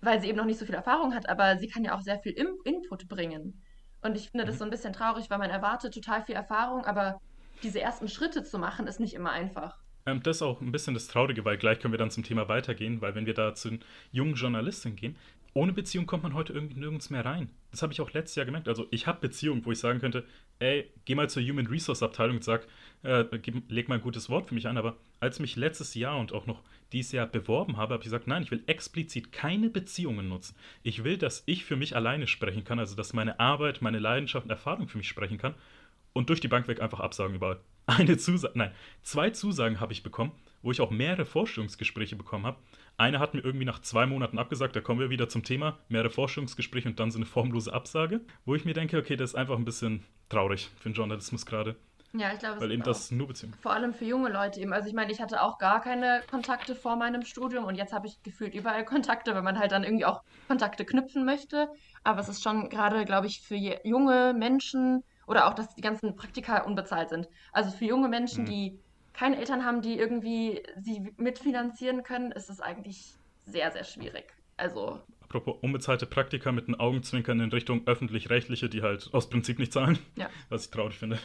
weil 0.00 0.20
sie 0.20 0.28
eben 0.28 0.38
noch 0.38 0.44
nicht 0.44 0.58
so 0.58 0.66
viel 0.66 0.74
Erfahrung 0.74 1.14
hat, 1.14 1.28
aber 1.28 1.58
sie 1.58 1.68
kann 1.68 1.84
ja 1.84 1.94
auch 1.94 2.00
sehr 2.00 2.18
viel 2.20 2.32
Im 2.32 2.58
Input 2.64 3.08
bringen. 3.08 3.62
Und 4.02 4.16
ich 4.16 4.30
finde 4.30 4.46
das 4.46 4.54
mhm. 4.56 4.58
so 4.58 4.64
ein 4.64 4.70
bisschen 4.70 4.92
traurig, 4.92 5.28
weil 5.30 5.38
man 5.38 5.50
erwartet 5.50 5.94
total 5.94 6.24
viel 6.24 6.34
Erfahrung, 6.34 6.84
aber 6.84 7.20
diese 7.62 7.80
ersten 7.80 8.08
Schritte 8.08 8.44
zu 8.44 8.58
machen, 8.58 8.86
ist 8.86 9.00
nicht 9.00 9.14
immer 9.14 9.30
einfach. 9.30 9.76
Ähm, 10.06 10.22
das 10.22 10.36
ist 10.36 10.42
auch 10.42 10.60
ein 10.60 10.72
bisschen 10.72 10.94
das 10.94 11.08
Traurige, 11.08 11.44
weil 11.44 11.58
gleich 11.58 11.80
können 11.80 11.92
wir 11.92 11.98
dann 11.98 12.10
zum 12.10 12.24
Thema 12.24 12.48
weitergehen, 12.48 13.00
weil 13.00 13.14
wenn 13.14 13.26
wir 13.26 13.34
da 13.34 13.54
zu 13.54 13.78
jungen 14.12 14.34
Journalisten 14.34 14.96
gehen, 14.96 15.16
ohne 15.52 15.72
Beziehung 15.72 16.06
kommt 16.06 16.22
man 16.22 16.34
heute 16.34 16.52
irgendwie 16.52 16.78
nirgends 16.78 17.10
mehr 17.10 17.24
rein. 17.24 17.50
Das 17.70 17.82
habe 17.82 17.92
ich 17.92 18.00
auch 18.00 18.12
letztes 18.12 18.36
Jahr 18.36 18.46
gemerkt. 18.46 18.68
Also 18.68 18.86
ich 18.90 19.06
habe 19.06 19.20
Beziehungen, 19.20 19.64
wo 19.64 19.72
ich 19.72 19.78
sagen 19.78 19.98
könnte, 19.98 20.24
ey, 20.58 20.90
geh 21.04 21.14
mal 21.14 21.28
zur 21.28 21.42
Human 21.42 21.66
Resource 21.66 22.02
Abteilung 22.02 22.36
und 22.36 22.44
sag, 22.44 22.66
äh, 23.02 23.24
leg 23.68 23.88
mal 23.88 23.96
ein 23.96 24.00
gutes 24.00 24.28
Wort 24.30 24.46
für 24.46 24.54
mich 24.54 24.68
an. 24.68 24.76
Aber 24.76 24.96
als 25.18 25.36
ich 25.36 25.40
mich 25.40 25.56
letztes 25.56 25.94
Jahr 25.94 26.18
und 26.18 26.32
auch 26.32 26.46
noch 26.46 26.62
dieses 26.92 27.12
Jahr 27.12 27.26
beworben 27.26 27.76
habe, 27.76 27.94
habe 27.94 28.02
ich 28.02 28.06
gesagt, 28.06 28.26
nein, 28.26 28.42
ich 28.42 28.50
will 28.50 28.62
explizit 28.66 29.32
keine 29.32 29.70
Beziehungen 29.70 30.28
nutzen. 30.28 30.56
Ich 30.82 31.04
will, 31.04 31.18
dass 31.18 31.42
ich 31.46 31.64
für 31.64 31.76
mich 31.76 31.96
alleine 31.96 32.26
sprechen 32.26 32.64
kann, 32.64 32.78
also 32.78 32.94
dass 32.94 33.12
meine 33.12 33.40
Arbeit, 33.40 33.82
meine 33.82 33.98
Leidenschaft 33.98 34.44
und 34.44 34.50
Erfahrung 34.50 34.88
für 34.88 34.98
mich 34.98 35.08
sprechen 35.08 35.38
kann 35.38 35.54
und 36.12 36.28
durch 36.28 36.40
die 36.40 36.48
Bank 36.48 36.68
weg 36.68 36.80
einfach 36.80 37.00
Absagen 37.00 37.36
überall. 37.36 37.60
Eine 37.86 38.18
Zusage, 38.18 38.56
nein, 38.56 38.72
zwei 39.02 39.30
Zusagen 39.30 39.80
habe 39.80 39.92
ich 39.92 40.02
bekommen, 40.02 40.32
wo 40.62 40.70
ich 40.70 40.80
auch 40.80 40.90
mehrere 40.90 41.24
Vorstellungsgespräche 41.24 42.16
bekommen 42.16 42.46
habe. 42.46 42.58
Eine 43.00 43.18
hat 43.18 43.32
mir 43.32 43.40
irgendwie 43.42 43.64
nach 43.64 43.80
zwei 43.80 44.04
Monaten 44.04 44.38
abgesagt, 44.38 44.76
da 44.76 44.82
kommen 44.82 45.00
wir 45.00 45.08
wieder 45.08 45.26
zum 45.26 45.42
Thema, 45.42 45.78
mehrere 45.88 46.10
Vorstellungsgespräche 46.10 46.86
und 46.86 47.00
dann 47.00 47.10
so 47.10 47.16
eine 47.16 47.24
formlose 47.24 47.72
Absage, 47.72 48.20
wo 48.44 48.54
ich 48.54 48.66
mir 48.66 48.74
denke, 48.74 48.98
okay, 48.98 49.16
das 49.16 49.30
ist 49.30 49.36
einfach 49.36 49.56
ein 49.56 49.64
bisschen 49.64 50.04
traurig 50.28 50.70
für 50.78 50.90
den 50.90 50.94
Journalismus 50.94 51.46
gerade. 51.46 51.76
Ja, 52.12 52.30
ich 52.34 52.40
glaube, 52.40 52.60
Weil 52.60 52.72
eben 52.72 52.82
das 52.82 53.10
nur 53.10 53.28
Beziehung. 53.28 53.54
Vor 53.62 53.72
allem 53.72 53.94
für 53.94 54.04
junge 54.04 54.28
Leute 54.28 54.60
eben. 54.60 54.74
Also 54.74 54.86
ich 54.86 54.94
meine, 54.94 55.12
ich 55.12 55.22
hatte 55.22 55.40
auch 55.42 55.56
gar 55.56 55.80
keine 55.80 56.20
Kontakte 56.30 56.74
vor 56.74 56.96
meinem 56.96 57.22
Studium 57.22 57.64
und 57.64 57.76
jetzt 57.76 57.94
habe 57.94 58.06
ich 58.06 58.22
gefühlt 58.22 58.52
überall 58.52 58.84
Kontakte, 58.84 59.34
wenn 59.34 59.44
man 59.44 59.58
halt 59.58 59.72
dann 59.72 59.82
irgendwie 59.82 60.04
auch 60.04 60.22
Kontakte 60.46 60.84
knüpfen 60.84 61.24
möchte. 61.24 61.70
Aber 62.04 62.20
es 62.20 62.28
ist 62.28 62.42
schon 62.42 62.68
gerade, 62.68 63.06
glaube 63.06 63.28
ich, 63.28 63.40
für 63.40 63.56
junge 63.56 64.34
Menschen 64.36 65.04
oder 65.26 65.46
auch, 65.48 65.54
dass 65.54 65.74
die 65.74 65.80
ganzen 65.80 66.16
Praktika 66.16 66.64
unbezahlt 66.64 67.08
sind. 67.08 67.28
Also 67.52 67.70
für 67.70 67.86
junge 67.86 68.08
Menschen, 68.08 68.42
mhm. 68.42 68.48
die 68.48 68.80
keine 69.12 69.38
Eltern 69.38 69.64
haben, 69.64 69.82
die 69.82 69.98
irgendwie 69.98 70.62
sie 70.78 71.12
mitfinanzieren 71.16 72.02
können, 72.02 72.32
ist 72.32 72.50
es 72.50 72.60
eigentlich 72.60 73.14
sehr, 73.46 73.70
sehr 73.72 73.84
schwierig. 73.84 74.32
Also. 74.56 75.00
Apropos 75.22 75.56
unbezahlte 75.60 76.06
Praktika 76.06 76.52
mit 76.52 76.68
einem 76.68 76.80
Augenzwinkern 76.80 77.40
in 77.40 77.50
Richtung 77.50 77.86
öffentlich-rechtliche, 77.86 78.68
die 78.68 78.82
halt 78.82 79.10
aus 79.12 79.30
Prinzip 79.30 79.58
nicht 79.58 79.72
zahlen. 79.72 79.98
Ja. 80.16 80.28
Was 80.48 80.64
ich 80.64 80.70
traurig 80.70 80.98
finde. 80.98 81.18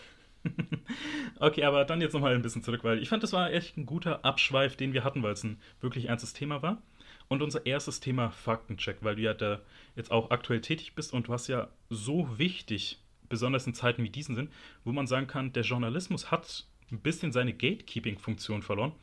okay, 1.40 1.64
aber 1.64 1.86
dann 1.86 2.02
jetzt 2.02 2.14
nochmal 2.14 2.36
ein 2.36 2.42
bisschen 2.42 2.64
zurück, 2.64 2.84
weil 2.84 3.02
ich 3.02 3.10
fand, 3.10 3.24
das 3.24 3.34
war 3.34 3.52
echt 3.52 3.78
ein 3.78 3.86
guter 3.86 4.24
Abschweif, 4.24 4.76
den 4.76 4.94
wir 4.94 5.04
hatten, 5.04 5.24
weil 5.24 5.34
es 5.34 5.44
ein 5.44 5.60
wirklich 5.82 6.08
ernstes 6.08 6.34
Thema 6.34 6.62
war. 6.62 6.82
Und 7.28 7.42
unser 7.42 7.66
erstes 7.66 8.00
Thema 8.00 8.30
Faktencheck, 8.30 8.98
weil 9.02 9.16
du 9.16 9.24
ja 9.24 9.34
da 9.34 9.62
jetzt 9.96 10.12
auch 10.12 10.30
aktuell 10.30 10.62
tätig 10.62 10.94
bist 10.94 11.12
und 11.12 11.28
hast 11.30 11.48
ja 11.48 11.70
so 11.90 12.38
wichtig 12.38 13.02
besonders 13.28 13.66
in 13.66 13.74
Zeiten 13.74 14.04
wie 14.04 14.12
diesen 14.12 14.36
sind, 14.36 14.52
wo 14.84 14.92
man 14.92 15.08
sagen 15.08 15.26
kann, 15.26 15.52
der 15.52 15.64
Journalismus 15.64 16.30
hat 16.30 16.68
ein 16.92 17.00
bisschen 17.00 17.32
seine 17.32 17.54
Gatekeeping-Funktion 17.54 18.62
verloren. 18.62 18.94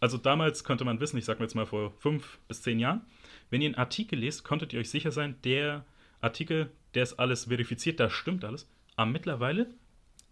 Also 0.00 0.18
damals 0.18 0.64
konnte 0.64 0.84
man 0.84 1.00
wissen, 1.00 1.16
ich 1.16 1.24
sage 1.24 1.42
jetzt 1.42 1.54
mal 1.54 1.66
vor 1.66 1.92
fünf 1.98 2.38
bis 2.48 2.62
zehn 2.62 2.80
Jahren, 2.80 3.02
wenn 3.50 3.62
ihr 3.62 3.68
einen 3.68 3.76
Artikel 3.76 4.18
lest, 4.18 4.44
konntet 4.44 4.72
ihr 4.72 4.80
euch 4.80 4.90
sicher 4.90 5.12
sein, 5.12 5.36
der 5.44 5.84
Artikel, 6.20 6.70
der 6.94 7.04
ist 7.04 7.14
alles 7.14 7.44
verifiziert, 7.44 8.00
da 8.00 8.10
stimmt 8.10 8.44
alles. 8.44 8.68
Aber 8.96 9.10
mittlerweile, 9.10 9.66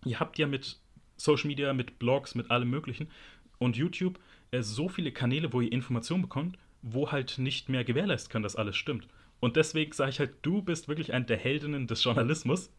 ihr 0.05 0.19
habt 0.19 0.39
ja 0.39 0.47
mit 0.47 0.79
Social 1.17 1.49
Media, 1.49 1.73
mit 1.73 1.99
Blogs, 1.99 2.35
mit 2.35 2.51
allem 2.51 2.71
Möglichen 2.71 3.09
und 3.59 3.77
YouTube 3.77 4.19
äh, 4.51 4.63
so 4.63 4.89
viele 4.89 5.13
Kanäle, 5.13 5.53
wo 5.53 5.61
ihr 5.61 5.73
Informationen 5.73 6.23
bekommt, 6.23 6.59
wo 6.83 7.13
halt 7.13 7.39
nicht 7.39 7.69
mehr 7.69 7.85
gewährleisten 7.85 8.33
kann, 8.33 8.43
dass 8.43 8.57
alles 8.57 8.77
stimmt. 8.77 9.07
Und 9.39 9.57
deswegen 9.57 9.93
sage 9.93 10.11
ich 10.11 10.19
halt, 10.19 10.35
du 10.43 10.63
bist 10.63 10.89
wirklich 10.89 11.13
eine 11.13 11.27
der 11.27 11.37
Heldinnen 11.37 11.87
des 11.87 12.03
Journalismus, 12.03 12.71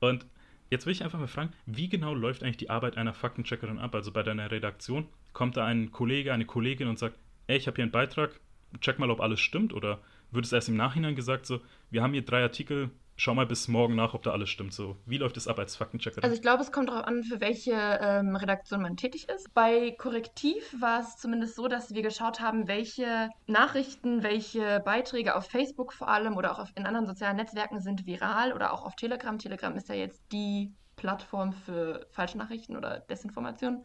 und 0.00 0.26
jetzt 0.72 0.86
will 0.86 0.92
ich 0.92 1.04
einfach 1.04 1.18
mal 1.18 1.28
fragen, 1.28 1.52
wie 1.66 1.90
genau 1.90 2.14
läuft 2.14 2.42
eigentlich 2.42 2.56
die 2.56 2.70
Arbeit 2.70 2.96
einer 2.96 3.12
Faktencheckerin 3.12 3.78
ab? 3.78 3.94
Also 3.94 4.10
bei 4.10 4.22
deiner 4.22 4.50
Redaktion 4.50 5.06
kommt 5.34 5.58
da 5.58 5.66
ein 5.66 5.92
Kollege, 5.92 6.32
eine 6.32 6.46
Kollegin 6.46 6.88
und 6.88 6.98
sagt, 6.98 7.18
ey, 7.46 7.58
ich 7.58 7.66
habe 7.66 7.76
hier 7.76 7.82
einen 7.82 7.92
Beitrag, 7.92 8.40
check 8.80 8.98
mal, 8.98 9.10
ob 9.10 9.20
alles 9.20 9.38
stimmt? 9.38 9.74
Oder 9.74 10.00
wird 10.30 10.46
es 10.46 10.52
erst 10.52 10.70
im 10.70 10.76
Nachhinein 10.76 11.14
gesagt, 11.14 11.44
so, 11.44 11.60
wir 11.90 12.02
haben 12.02 12.14
hier 12.14 12.24
drei 12.24 12.42
Artikel, 12.42 12.90
schau 13.16 13.34
mal 13.34 13.46
bis 13.46 13.68
morgen 13.68 13.94
nach, 13.94 14.14
ob 14.14 14.22
da 14.22 14.32
alles 14.32 14.50
stimmt. 14.50 14.72
So, 14.72 14.96
wie 15.06 15.18
läuft 15.18 15.36
es 15.36 15.48
ab 15.48 15.58
als 15.58 15.76
Faktenchecker? 15.76 16.22
Also 16.22 16.34
ich 16.34 16.42
glaube, 16.42 16.62
es 16.62 16.72
kommt 16.72 16.88
darauf 16.88 17.06
an, 17.06 17.22
für 17.22 17.40
welche 17.40 17.72
ähm, 17.72 18.36
Redaktion 18.36 18.82
man 18.82 18.96
tätig 18.96 19.28
ist. 19.28 19.52
Bei 19.54 19.94
Korrektiv 19.98 20.74
war 20.80 21.00
es 21.00 21.16
zumindest 21.16 21.54
so, 21.54 21.68
dass 21.68 21.94
wir 21.94 22.02
geschaut 22.02 22.40
haben, 22.40 22.68
welche 22.68 23.30
Nachrichten, 23.46 24.22
welche 24.22 24.80
Beiträge 24.80 25.36
auf 25.36 25.46
Facebook 25.46 25.92
vor 25.92 26.08
allem 26.08 26.36
oder 26.36 26.52
auch 26.52 26.58
auf, 26.58 26.72
in 26.74 26.86
anderen 26.86 27.06
sozialen 27.06 27.36
Netzwerken 27.36 27.80
sind 27.80 28.06
viral 28.06 28.52
oder 28.52 28.72
auch 28.72 28.84
auf 28.84 28.96
Telegram. 28.96 29.38
Telegram 29.38 29.74
ist 29.76 29.88
ja 29.88 29.94
jetzt 29.94 30.22
die 30.32 30.72
Plattform 30.96 31.52
für 31.52 32.06
Falschnachrichten 32.10 32.76
oder 32.76 33.00
Desinformation. 33.00 33.84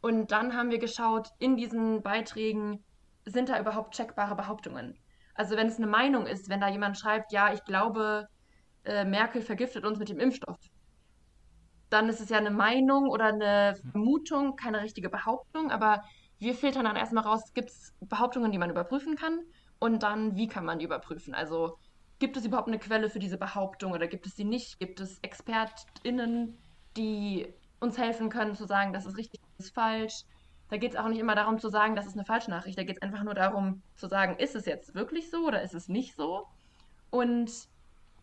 Und 0.00 0.32
dann 0.32 0.56
haben 0.56 0.70
wir 0.70 0.78
geschaut, 0.78 1.28
in 1.38 1.56
diesen 1.56 2.02
Beiträgen 2.02 2.84
sind 3.24 3.48
da 3.48 3.60
überhaupt 3.60 3.94
checkbare 3.94 4.34
Behauptungen. 4.34 4.98
Also 5.34 5.56
wenn 5.56 5.68
es 5.68 5.76
eine 5.76 5.86
Meinung 5.86 6.26
ist, 6.26 6.48
wenn 6.48 6.60
da 6.60 6.68
jemand 6.68 6.98
schreibt, 6.98 7.32
ja, 7.32 7.52
ich 7.52 7.64
glaube, 7.64 8.28
äh, 8.84 9.04
Merkel 9.04 9.42
vergiftet 9.42 9.84
uns 9.84 9.98
mit 9.98 10.08
dem 10.08 10.18
Impfstoff. 10.18 10.58
Dann 11.90 12.08
ist 12.08 12.20
es 12.20 12.30
ja 12.30 12.38
eine 12.38 12.50
Meinung 12.50 13.08
oder 13.08 13.26
eine 13.26 13.76
Vermutung, 13.90 14.56
keine 14.56 14.82
richtige 14.82 15.10
Behauptung, 15.10 15.70
aber 15.70 16.02
wir 16.38 16.54
filtern 16.54 16.84
dann 16.84 16.96
erstmal 16.96 17.24
raus, 17.24 17.52
gibt 17.54 17.70
es 17.70 17.94
Behauptungen, 18.00 18.50
die 18.50 18.58
man 18.58 18.70
überprüfen 18.70 19.14
kann 19.14 19.40
und 19.78 20.02
dann, 20.02 20.36
wie 20.36 20.48
kann 20.48 20.64
man 20.64 20.78
die 20.78 20.84
überprüfen? 20.84 21.34
Also 21.34 21.78
gibt 22.18 22.36
es 22.36 22.44
überhaupt 22.44 22.68
eine 22.68 22.78
Quelle 22.78 23.10
für 23.10 23.18
diese 23.18 23.38
Behauptung 23.38 23.92
oder 23.92 24.06
gibt 24.06 24.26
es 24.26 24.36
sie 24.36 24.44
nicht? 24.44 24.78
Gibt 24.78 25.00
es 25.00 25.18
ExpertInnen, 25.22 26.58
die 26.96 27.52
uns 27.80 27.98
helfen 27.98 28.30
können 28.30 28.54
zu 28.54 28.64
sagen, 28.64 28.92
das 28.92 29.06
ist 29.06 29.16
richtig, 29.16 29.40
das 29.56 29.66
ist 29.66 29.74
falsch? 29.74 30.24
Da 30.68 30.78
geht 30.78 30.92
es 30.92 30.96
auch 30.96 31.08
nicht 31.08 31.18
immer 31.18 31.34
darum 31.34 31.58
zu 31.58 31.68
sagen, 31.68 31.96
das 31.96 32.06
ist 32.06 32.14
eine 32.14 32.24
Falschnachricht. 32.24 32.78
Da 32.78 32.84
geht 32.84 32.96
es 32.96 33.02
einfach 33.02 33.24
nur 33.24 33.34
darum 33.34 33.82
zu 33.94 34.08
sagen, 34.08 34.36
ist 34.38 34.54
es 34.54 34.66
jetzt 34.66 34.94
wirklich 34.94 35.30
so 35.30 35.46
oder 35.46 35.62
ist 35.62 35.74
es 35.74 35.88
nicht 35.88 36.14
so? 36.16 36.46
Und 37.10 37.50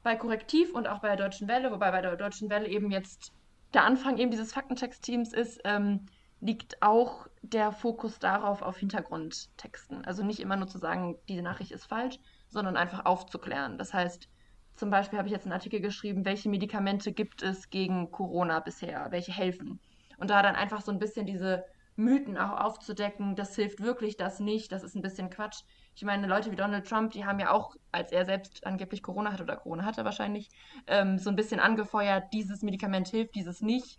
bei 0.03 0.15
Korrektiv 0.15 0.73
und 0.73 0.87
auch 0.87 0.99
bei 0.99 1.09
der 1.09 1.17
Deutschen 1.17 1.47
Welle, 1.47 1.71
wobei 1.71 1.91
bei 1.91 2.01
der 2.01 2.15
Deutschen 2.15 2.49
Welle 2.49 2.67
eben 2.67 2.91
jetzt 2.91 3.33
der 3.73 3.83
Anfang 3.83 4.17
eben 4.17 4.31
dieses 4.31 4.53
Faktentext-Teams 4.53 5.33
ist, 5.33 5.61
ähm, 5.63 6.05
liegt 6.41 6.81
auch 6.81 7.27
der 7.41 7.71
Fokus 7.71 8.19
darauf 8.19 8.61
auf 8.61 8.77
Hintergrundtexten. 8.77 10.05
Also 10.05 10.23
nicht 10.23 10.39
immer 10.39 10.55
nur 10.55 10.67
zu 10.67 10.77
sagen, 10.77 11.17
diese 11.27 11.41
Nachricht 11.41 11.71
ist 11.71 11.85
falsch, 11.85 12.17
sondern 12.47 12.77
einfach 12.77 13.05
aufzuklären. 13.05 13.77
Das 13.77 13.93
heißt, 13.93 14.29
zum 14.75 14.89
Beispiel 14.89 15.19
habe 15.19 15.27
ich 15.27 15.33
jetzt 15.33 15.43
einen 15.43 15.53
Artikel 15.53 15.81
geschrieben, 15.81 16.23
welche 16.25 16.49
Medikamente 16.49 17.11
gibt 17.11 17.43
es 17.43 17.69
gegen 17.69 18.11
Corona 18.11 18.61
bisher, 18.61 19.07
welche 19.11 19.33
helfen. 19.33 19.79
Und 20.17 20.29
da 20.29 20.41
dann 20.41 20.55
einfach 20.55 20.81
so 20.81 20.91
ein 20.91 20.99
bisschen 20.99 21.25
diese 21.25 21.65
Mythen 21.99 22.37
auch 22.37 22.59
aufzudecken, 22.59 23.35
das 23.35 23.55
hilft 23.55 23.81
wirklich, 23.81 24.17
das 24.17 24.39
nicht, 24.39 24.71
das 24.71 24.83
ist 24.83 24.95
ein 24.95 25.01
bisschen 25.01 25.29
Quatsch. 25.29 25.61
Ich 25.95 26.03
meine, 26.03 26.27
Leute 26.27 26.51
wie 26.51 26.55
Donald 26.55 26.87
Trump, 26.87 27.11
die 27.11 27.25
haben 27.25 27.39
ja 27.39 27.51
auch, 27.51 27.75
als 27.91 28.11
er 28.11 28.25
selbst 28.25 28.65
angeblich 28.65 29.03
Corona 29.03 29.31
hatte 29.31 29.43
oder 29.43 29.57
Corona 29.57 29.85
hatte 29.85 30.05
wahrscheinlich, 30.05 30.49
ähm, 30.87 31.19
so 31.19 31.29
ein 31.29 31.35
bisschen 31.35 31.59
angefeuert, 31.59 32.33
dieses 32.33 32.61
Medikament 32.61 33.09
hilft, 33.09 33.35
dieses 33.35 33.61
nicht. 33.61 33.97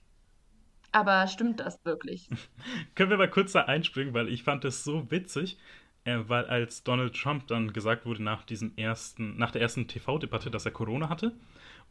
Aber 0.92 1.26
stimmt 1.28 1.60
das 1.60 1.84
wirklich? 1.84 2.28
Können 2.94 3.10
wir 3.10 3.18
mal 3.18 3.30
kurz 3.30 3.52
da 3.52 3.62
einspringen, 3.62 4.14
weil 4.14 4.28
ich 4.28 4.42
fand 4.42 4.64
es 4.64 4.82
so 4.82 5.10
witzig, 5.10 5.58
äh, 6.04 6.18
weil 6.26 6.46
als 6.46 6.82
Donald 6.82 7.14
Trump 7.14 7.46
dann 7.46 7.72
gesagt 7.72 8.06
wurde 8.06 8.22
nach 8.22 8.44
diesem 8.44 8.72
ersten, 8.76 9.36
nach 9.36 9.50
der 9.52 9.60
ersten 9.60 9.86
TV-Debatte, 9.86 10.50
dass 10.50 10.64
er 10.64 10.72
Corona 10.72 11.08
hatte, 11.08 11.36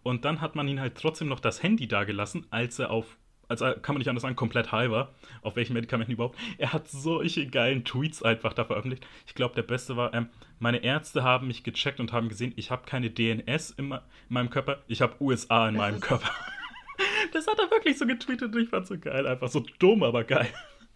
und 0.03 0.25
dann 0.25 0.41
hat 0.41 0.55
man 0.55 0.67
ihn 0.67 0.79
halt 0.79 0.95
trotzdem 0.95 1.27
noch 1.27 1.39
das 1.39 1.61
Handy 1.61 1.87
dagelassen, 1.87 2.45
als 2.51 2.79
er 2.79 2.91
auf 2.91 3.17
also 3.49 3.65
kann 3.81 3.95
man 3.95 3.97
nicht 3.97 4.07
anders 4.07 4.21
sagen, 4.21 4.35
komplett 4.35 4.71
high 4.71 4.89
war, 4.89 5.09
auf 5.41 5.55
welchen 5.55 5.73
Medikamenten 5.73 6.13
überhaupt. 6.13 6.37
Er 6.57 6.71
hat 6.71 6.87
solche 6.87 7.47
geilen 7.47 7.83
Tweets 7.83 8.23
einfach 8.23 8.53
da 8.53 8.63
veröffentlicht. 8.63 9.05
Ich 9.25 9.33
glaube, 9.33 9.55
der 9.55 9.63
beste 9.63 9.97
war, 9.97 10.13
ähm, 10.13 10.29
meine 10.59 10.77
Ärzte 10.77 11.23
haben 11.23 11.47
mich 11.47 11.63
gecheckt 11.63 11.99
und 11.99 12.13
haben 12.13 12.29
gesehen, 12.29 12.53
ich 12.55 12.69
habe 12.69 12.85
keine 12.85 13.09
DNS 13.09 13.71
in, 13.71 13.91
in, 13.91 13.99
meinem 14.29 14.49
Körper, 14.49 14.83
ich 14.87 15.01
habe 15.01 15.15
USA 15.19 15.67
in 15.67 15.75
meinem 15.75 15.99
Körper. 15.99 16.29
das 17.33 17.47
hat 17.47 17.57
er 17.59 17.71
wirklich 17.71 17.97
so 17.97 18.05
getweetet 18.05 18.55
und 18.55 18.61
ich 18.61 18.69
fand 18.69 18.87
so 18.87 18.97
geil, 18.97 19.25
einfach 19.25 19.49
so 19.49 19.65
dumm, 19.79 20.03
aber 20.03 20.23
geil. 20.23 20.49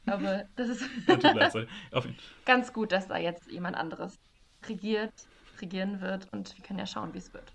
Aber 0.05 0.43
das 0.55 0.69
ist 0.69 0.83
ganz 2.45 2.73
gut, 2.73 2.91
dass 2.91 3.07
da 3.07 3.17
jetzt 3.17 3.49
jemand 3.49 3.75
anderes 3.75 4.19
regiert, 4.67 5.13
regieren 5.59 6.01
wird 6.01 6.27
und 6.31 6.55
wir 6.55 6.63
können 6.63 6.79
ja 6.79 6.85
schauen, 6.85 7.13
wie 7.13 7.19
es 7.19 7.33
wird. 7.33 7.51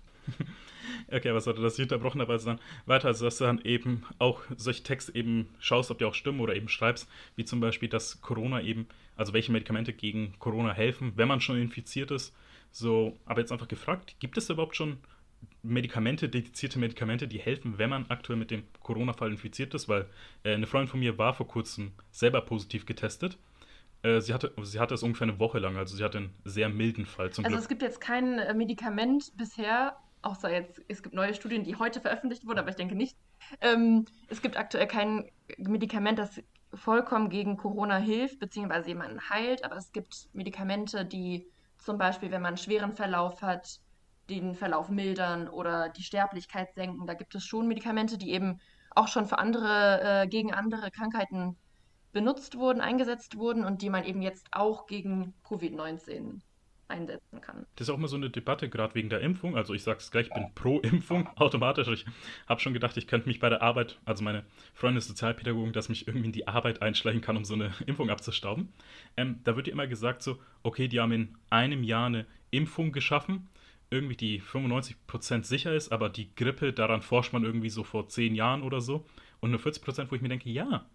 Okay, 1.11 1.33
was 1.33 1.47
hatte 1.47 1.61
das 1.61 1.77
ich 1.77 1.83
unterbrochen 1.83 2.21
habe, 2.21 2.33
also 2.33 2.47
dann 2.51 2.59
weiter, 2.85 3.07
also 3.07 3.25
dass 3.25 3.37
du 3.37 3.45
dann 3.45 3.61
eben 3.61 4.03
auch 4.19 4.41
solche 4.55 4.83
Texte 4.83 5.15
eben 5.15 5.49
schaust, 5.59 5.91
ob 5.91 5.97
die 5.97 6.05
auch 6.05 6.13
stimmen 6.13 6.39
oder 6.39 6.55
eben 6.55 6.69
schreibst, 6.69 7.09
wie 7.35 7.45
zum 7.45 7.59
Beispiel, 7.59 7.89
dass 7.89 8.21
Corona 8.21 8.61
eben, 8.61 8.87
also 9.15 9.33
welche 9.33 9.51
Medikamente 9.51 9.93
gegen 9.93 10.33
Corona 10.39 10.73
helfen, 10.73 11.13
wenn 11.15 11.27
man 11.27 11.41
schon 11.41 11.59
infiziert 11.59 12.11
ist. 12.11 12.33
So, 12.71 13.17
aber 13.25 13.41
jetzt 13.41 13.51
einfach 13.51 13.67
gefragt, 13.67 14.15
gibt 14.19 14.37
es 14.37 14.49
überhaupt 14.49 14.75
schon 14.75 14.97
Medikamente, 15.61 16.29
dedizierte 16.29 16.79
Medikamente, 16.79 17.27
die 17.27 17.39
helfen, 17.39 17.77
wenn 17.77 17.89
man 17.89 18.05
aktuell 18.09 18.37
mit 18.37 18.51
dem 18.51 18.63
Corona-Fall 18.81 19.31
infiziert 19.31 19.73
ist? 19.73 19.89
Weil 19.89 20.05
äh, 20.43 20.53
eine 20.53 20.67
Freundin 20.67 20.89
von 20.89 20.99
mir 20.99 21.17
war 21.17 21.33
vor 21.33 21.47
kurzem 21.47 21.91
selber 22.11 22.41
positiv 22.41 22.85
getestet. 22.85 23.37
Äh, 24.01 24.21
sie, 24.21 24.33
hatte, 24.33 24.53
sie 24.61 24.79
hatte 24.79 24.93
es 24.93 25.03
ungefähr 25.03 25.27
eine 25.27 25.39
Woche 25.39 25.59
lang, 25.59 25.75
also 25.75 25.97
sie 25.97 26.03
hatte 26.03 26.19
einen 26.19 26.33
sehr 26.45 26.69
milden 26.69 27.05
Fall 27.05 27.31
zum 27.31 27.43
also 27.43 27.55
Glück. 27.55 27.63
es 27.63 27.67
gibt 27.67 27.81
jetzt 27.81 27.99
kein 27.99 28.39
äh, 28.39 28.53
Medikament 28.53 29.33
bisher, 29.35 29.97
außer 30.21 30.51
jetzt, 30.51 30.81
es 30.87 31.03
gibt 31.03 31.15
neue 31.15 31.33
Studien, 31.33 31.63
die 31.63 31.75
heute 31.75 32.01
veröffentlicht 32.01 32.45
wurden, 32.45 32.59
aber 32.59 32.69
ich 32.69 32.75
denke 32.75 32.95
nicht. 32.95 33.17
Ähm, 33.61 34.05
es 34.27 34.41
gibt 34.41 34.57
aktuell 34.57 34.87
kein 34.87 35.29
Medikament, 35.57 36.19
das 36.19 36.41
vollkommen 36.73 37.29
gegen 37.29 37.57
Corona 37.57 37.97
hilft, 37.97 38.39
beziehungsweise 38.39 38.89
jemanden 38.89 39.29
heilt, 39.29 39.63
aber 39.63 39.77
es 39.77 39.91
gibt 39.91 40.29
Medikamente, 40.33 41.05
die 41.05 41.47
zum 41.77 41.97
Beispiel, 41.97 42.31
wenn 42.31 42.41
man 42.41 42.49
einen 42.49 42.57
schweren 42.57 42.93
Verlauf 42.93 43.41
hat, 43.41 43.79
den 44.29 44.53
Verlauf 44.53 44.89
mildern 44.89 45.47
oder 45.47 45.89
die 45.89 46.03
Sterblichkeit 46.03 46.73
senken. 46.75 47.07
Da 47.07 47.15
gibt 47.15 47.33
es 47.33 47.43
schon 47.43 47.67
Medikamente, 47.67 48.17
die 48.17 48.31
eben 48.31 48.59
auch 48.95 49.07
schon 49.07 49.25
für 49.25 49.39
andere, 49.39 50.01
äh, 50.23 50.27
gegen 50.27 50.53
andere 50.53 50.91
Krankheiten 50.91 51.57
benutzt 52.11 52.57
wurden, 52.57 52.81
eingesetzt 52.81 53.37
wurden 53.37 53.63
und 53.63 53.81
die 53.81 53.89
man 53.89 54.03
eben 54.03 54.21
jetzt 54.21 54.47
auch 54.51 54.87
gegen 54.87 55.33
Covid-19 55.47 56.41
einsetzen 56.89 57.41
kann. 57.41 57.65
Das 57.75 57.87
ist 57.87 57.93
auch 57.93 57.97
immer 57.97 58.07
so 58.07 58.15
eine 58.15 58.29
Debatte, 58.29 58.69
gerade 58.69 58.95
wegen 58.95 59.09
der 59.09 59.21
Impfung. 59.21 59.55
Also 59.55 59.73
ich 59.73 59.83
sage 59.83 59.99
es 59.99 60.11
gleich, 60.11 60.27
ich 60.27 60.33
bin 60.33 60.51
pro 60.55 60.79
Impfung 60.79 61.27
automatisch. 61.37 61.87
Ich 61.87 62.05
habe 62.47 62.59
schon 62.59 62.73
gedacht, 62.73 62.97
ich 62.97 63.07
könnte 63.07 63.27
mich 63.27 63.39
bei 63.39 63.49
der 63.49 63.61
Arbeit, 63.61 63.99
also 64.05 64.23
meine 64.23 64.43
Freundin 64.73 64.97
ist 64.97 65.07
Sozialpädagogin, 65.07 65.73
dass 65.73 65.89
mich 65.89 66.07
irgendwie 66.07 66.27
in 66.27 66.31
die 66.31 66.47
Arbeit 66.47 66.81
einschleichen 66.81 67.21
kann, 67.21 67.37
um 67.37 67.45
so 67.45 67.53
eine 67.53 67.71
Impfung 67.85 68.09
abzustauben. 68.09 68.69
Ähm, 69.17 69.39
da 69.43 69.55
wird 69.55 69.67
ja 69.67 69.73
immer 69.73 69.87
gesagt 69.87 70.23
so, 70.23 70.39
okay, 70.63 70.87
die 70.87 70.99
haben 70.99 71.11
in 71.11 71.35
einem 71.49 71.83
Jahr 71.83 72.07
eine 72.07 72.25
Impfung 72.51 72.91
geschaffen, 72.91 73.47
irgendwie 73.91 74.15
die 74.15 74.41
95% 74.41 75.43
sicher 75.43 75.73
ist, 75.73 75.91
aber 75.91 76.09
die 76.09 76.33
Grippe, 76.35 76.73
daran 76.73 77.01
forscht 77.01 77.33
man 77.33 77.43
irgendwie 77.43 77.69
so 77.69 77.83
vor 77.83 78.07
10 78.07 78.35
Jahren 78.35 78.61
oder 78.61 78.81
so. 78.81 79.05
Und 79.39 79.51
nur 79.51 79.59
40%, 79.59 80.11
wo 80.11 80.15
ich 80.15 80.21
mir 80.21 80.29
denke, 80.29 80.49
ja, 80.49 80.85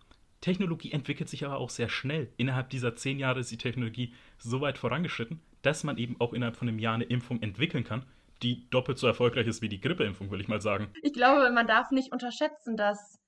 Technologie 0.44 0.92
entwickelt 0.92 1.30
sich 1.30 1.46
aber 1.46 1.56
auch 1.56 1.70
sehr 1.70 1.88
schnell. 1.88 2.30
Innerhalb 2.36 2.68
dieser 2.68 2.94
10 2.94 3.18
Jahre 3.18 3.40
ist 3.40 3.50
die 3.50 3.56
Technologie 3.56 4.12
so 4.36 4.60
weit 4.60 4.76
vorangeschritten, 4.76 5.40
dass 5.62 5.84
man 5.84 5.96
eben 5.96 6.20
auch 6.20 6.34
innerhalb 6.34 6.56
von 6.56 6.68
einem 6.68 6.78
Jahr 6.78 6.94
eine 6.94 7.04
Impfung 7.04 7.40
entwickeln 7.40 7.82
kann, 7.82 8.04
die 8.42 8.68
doppelt 8.68 8.98
so 8.98 9.06
erfolgreich 9.06 9.46
ist 9.46 9.62
wie 9.62 9.70
die 9.70 9.80
Grippeimpfung, 9.80 10.30
will 10.30 10.42
ich 10.42 10.48
mal 10.48 10.60
sagen. 10.60 10.92
Ich 11.02 11.14
glaube, 11.14 11.50
man 11.50 11.66
darf 11.66 11.90
nicht 11.92 12.12
unterschätzen, 12.12 12.76
dass 12.76 13.18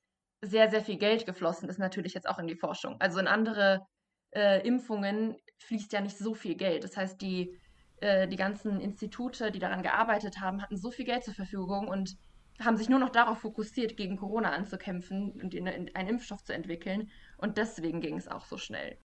sehr, 0.42 0.68
sehr 0.68 0.82
viel 0.82 0.99
Geld 0.99 1.25
geflossen 1.25 1.70
ist, 1.70 1.78
natürlich 1.78 2.12
jetzt 2.12 2.28
auch 2.28 2.38
in 2.38 2.49
die 2.49 2.54
Forschung. 2.54 2.96
Also 3.00 3.18
in 3.18 3.28
andere 3.28 3.87
äh, 4.32 4.61
Impfungen 4.68 5.37
fließt 5.64 5.94
ja 5.94 6.02
nicht 6.02 6.18
so 6.18 6.35
viel 6.35 6.54
Geld. 6.54 6.85
Das 6.85 6.99
heißt, 6.99 7.18
die, 7.23 7.58
äh, 8.02 8.28
die 8.28 8.37
ganzen 8.37 8.78
Institute, 8.78 9.50
die 9.52 9.58
daran 9.58 9.82
gearbeitet 9.82 10.42
haben, 10.42 10.61
hatten 10.61 10.76
so 10.76 10.90
viel 10.90 11.06
Geld 11.06 11.25
zur 11.25 11.32
Verfügung 11.32 11.88
und 11.88 12.18
haben 12.64 12.76
sich 12.76 12.88
nur 12.88 12.98
noch 12.98 13.10
darauf 13.10 13.40
fokussiert, 13.40 13.96
gegen 13.96 14.16
Corona 14.16 14.52
anzukämpfen 14.52 15.32
und 15.32 15.54
einen 15.54 16.08
Impfstoff 16.08 16.44
zu 16.44 16.54
entwickeln. 16.54 17.10
Und 17.36 17.58
deswegen 17.58 18.00
ging 18.00 18.16
es 18.16 18.28
auch 18.28 18.46
so 18.46 18.58
schnell. 18.58 18.98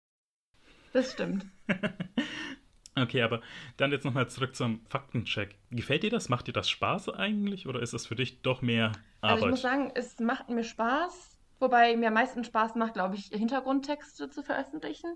Das 0.94 1.12
stimmt. 1.12 1.46
Okay, 2.96 3.22
aber 3.22 3.42
dann 3.78 3.92
jetzt 3.92 4.04
nochmal 4.04 4.28
zurück 4.30 4.56
zum 4.56 4.86
Faktencheck. 4.88 5.56
Gefällt 5.72 6.04
dir 6.04 6.10
das? 6.10 6.30
Macht 6.30 6.48
dir 6.48 6.54
das 6.54 6.70
Spaß 6.70 7.10
eigentlich 7.10 7.68
oder 7.68 7.82
ist 7.82 7.94
das 7.94 8.06
für 8.06 8.16
dich 8.16 8.42
doch 8.42 8.62
mehr 8.62 8.92
Arbeit? 9.22 9.32
Also 9.32 9.46
ich 9.46 9.52
muss 9.52 9.62
sagen, 9.62 9.92
es 9.96 10.20
macht 10.20 10.50
mir 10.50 10.64
Spaß, 10.64 11.40
wobei 11.60 11.96
mir 11.96 12.08
am 12.08 12.16
meisten 12.16 12.44
Spaß 12.44 12.76
macht, 12.76 12.94
glaube 12.94 13.16
ich, 13.16 13.28
Hintergrundtexte 13.28 14.30
zu 14.30 14.44
veröffentlichen, 14.44 15.16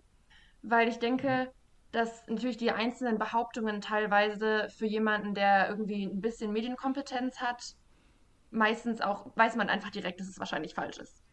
weil 0.62 0.88
ich 0.88 1.00
denke, 1.00 1.52
dass 1.92 2.26
natürlich 2.28 2.58
die 2.58 2.72
einzelnen 2.72 3.20
Behauptungen 3.20 3.82
teilweise 3.82 4.68
für 4.70 4.88
jemanden, 4.88 5.36
der 5.36 5.70
irgendwie 5.70 6.06
ein 6.06 6.22
bisschen 6.22 6.52
Medienkompetenz 6.52 7.40
hat, 7.40 7.76
meistens 8.54 9.02
auch, 9.02 9.36
weiß 9.36 9.56
man 9.56 9.70
einfach 9.70 9.90
direkt, 9.90 10.20
dass 10.20 10.28
es 10.28 10.40
wahrscheinlich 10.40 10.74
falsch 10.74 10.98
ist. 10.98 11.24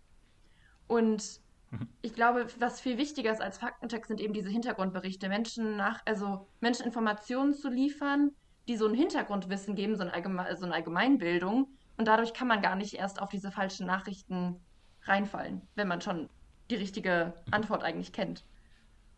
Und 0.87 1.41
Mhm. 1.71 1.89
Ich 2.03 2.15
glaube, 2.15 2.47
was 2.59 2.81
viel 2.81 2.99
wichtiger 2.99 3.33
ist 3.33 3.41
als 3.41 3.59
Faktencheck 3.59 4.07
sind 4.07 4.21
eben 4.21 4.33
diese 4.33 4.50
Hintergrundberichte, 4.50 5.29
Menschen 5.29 5.77
nach, 5.77 6.00
also 6.05 6.49
Menschen 6.61 6.85
Informationen 6.85 7.55
zu 7.55 7.69
liefern, 7.69 8.33
die 8.69 8.77
so 8.77 8.87
ein 8.87 8.95
Hintergrundwissen 8.95 9.75
geben, 9.75 9.97
so 9.97 10.03
eine, 10.03 10.12
Allgeme 10.12 10.57
so 10.57 10.65
eine 10.65 10.75
Allgemeinbildung. 10.75 11.69
Und 11.97 12.09
dadurch 12.09 12.33
kann 12.33 12.49
man 12.49 12.62
gar 12.62 12.77
nicht 12.77 12.95
erst 12.95 13.21
auf 13.21 13.31
diese 13.31 13.50
falschen 13.50 13.87
Nachrichten 13.87 14.57
reinfallen, 15.05 15.62
wenn 15.75 15.89
man 15.89 16.00
schon 16.00 16.29
die 16.71 16.77
richtige 16.77 17.35
mhm. 17.47 17.55
Antwort 17.55 17.83
eigentlich 17.83 18.12
kennt. 18.12 18.45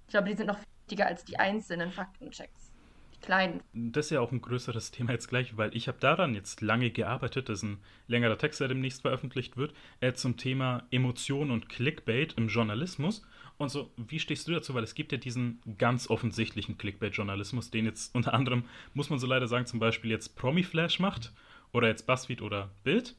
Ich 0.07 0.13
glaube, 0.13 0.29
die 0.29 0.37
sind 0.37 0.47
noch 0.47 0.59
wichtiger 0.81 1.07
als 1.07 1.25
die 1.25 1.39
einzelnen 1.39 1.93
Faktenchecks 1.93 2.72
kleinen. 3.23 3.63
Das 3.73 4.07
ist 4.07 4.11
ja 4.11 4.21
auch 4.21 4.33
ein 4.33 4.43
größeres 4.43 4.91
Thema 4.91 5.13
jetzt 5.13 5.29
gleich, 5.29 5.57
weil 5.57 5.75
ich 5.77 5.89
habe 5.89 5.99
daran 5.99 6.35
jetzt 6.35 6.61
lange 6.61 6.91
gearbeitet. 6.91 7.49
Das 7.49 7.59
ist 7.59 7.65
ein 7.65 7.79
längerer 8.09 8.39
Text, 8.39 8.61
der 8.61 8.69
demnächst 8.69 9.03
veröffentlicht 9.03 9.57
wird, 9.57 9.73
äh, 10.01 10.13
zum 10.13 10.37
Thema 10.37 10.87
Emotion 10.91 11.51
und 11.51 11.69
Clickbait 11.69 12.35
im 12.35 12.49
Journalismus. 12.49 13.23
Und 13.59 13.71
so, 13.71 13.91
wie 13.97 14.19
stehst 14.19 14.49
du 14.49 14.53
dazu? 14.53 14.75
Weil 14.75 14.85
es 14.85 14.95
gibt 14.95 15.13
ja 15.13 15.19
diesen 15.19 15.61
ganz 15.79 16.11
offensichtlichen 16.11 16.79
Clickbait-Journalismus, 16.79 17.71
den 17.71 17.87
jetzt 17.87 18.15
unter 18.15 18.35
anderem, 18.35 18.65
muss 18.95 19.11
man 19.11 19.19
so 19.19 19.27
leider 19.27 19.47
sagen, 19.47 19.67
zum 19.67 19.81
Beispiel 19.81 20.11
jetzt 20.11 20.37
Promiflash 20.37 20.99
macht 20.99 21.33
oder 21.73 21.89
jetzt 21.89 22.07
Buzzfeed 22.07 22.43
oder 22.43 22.71
Bild. 22.85 23.15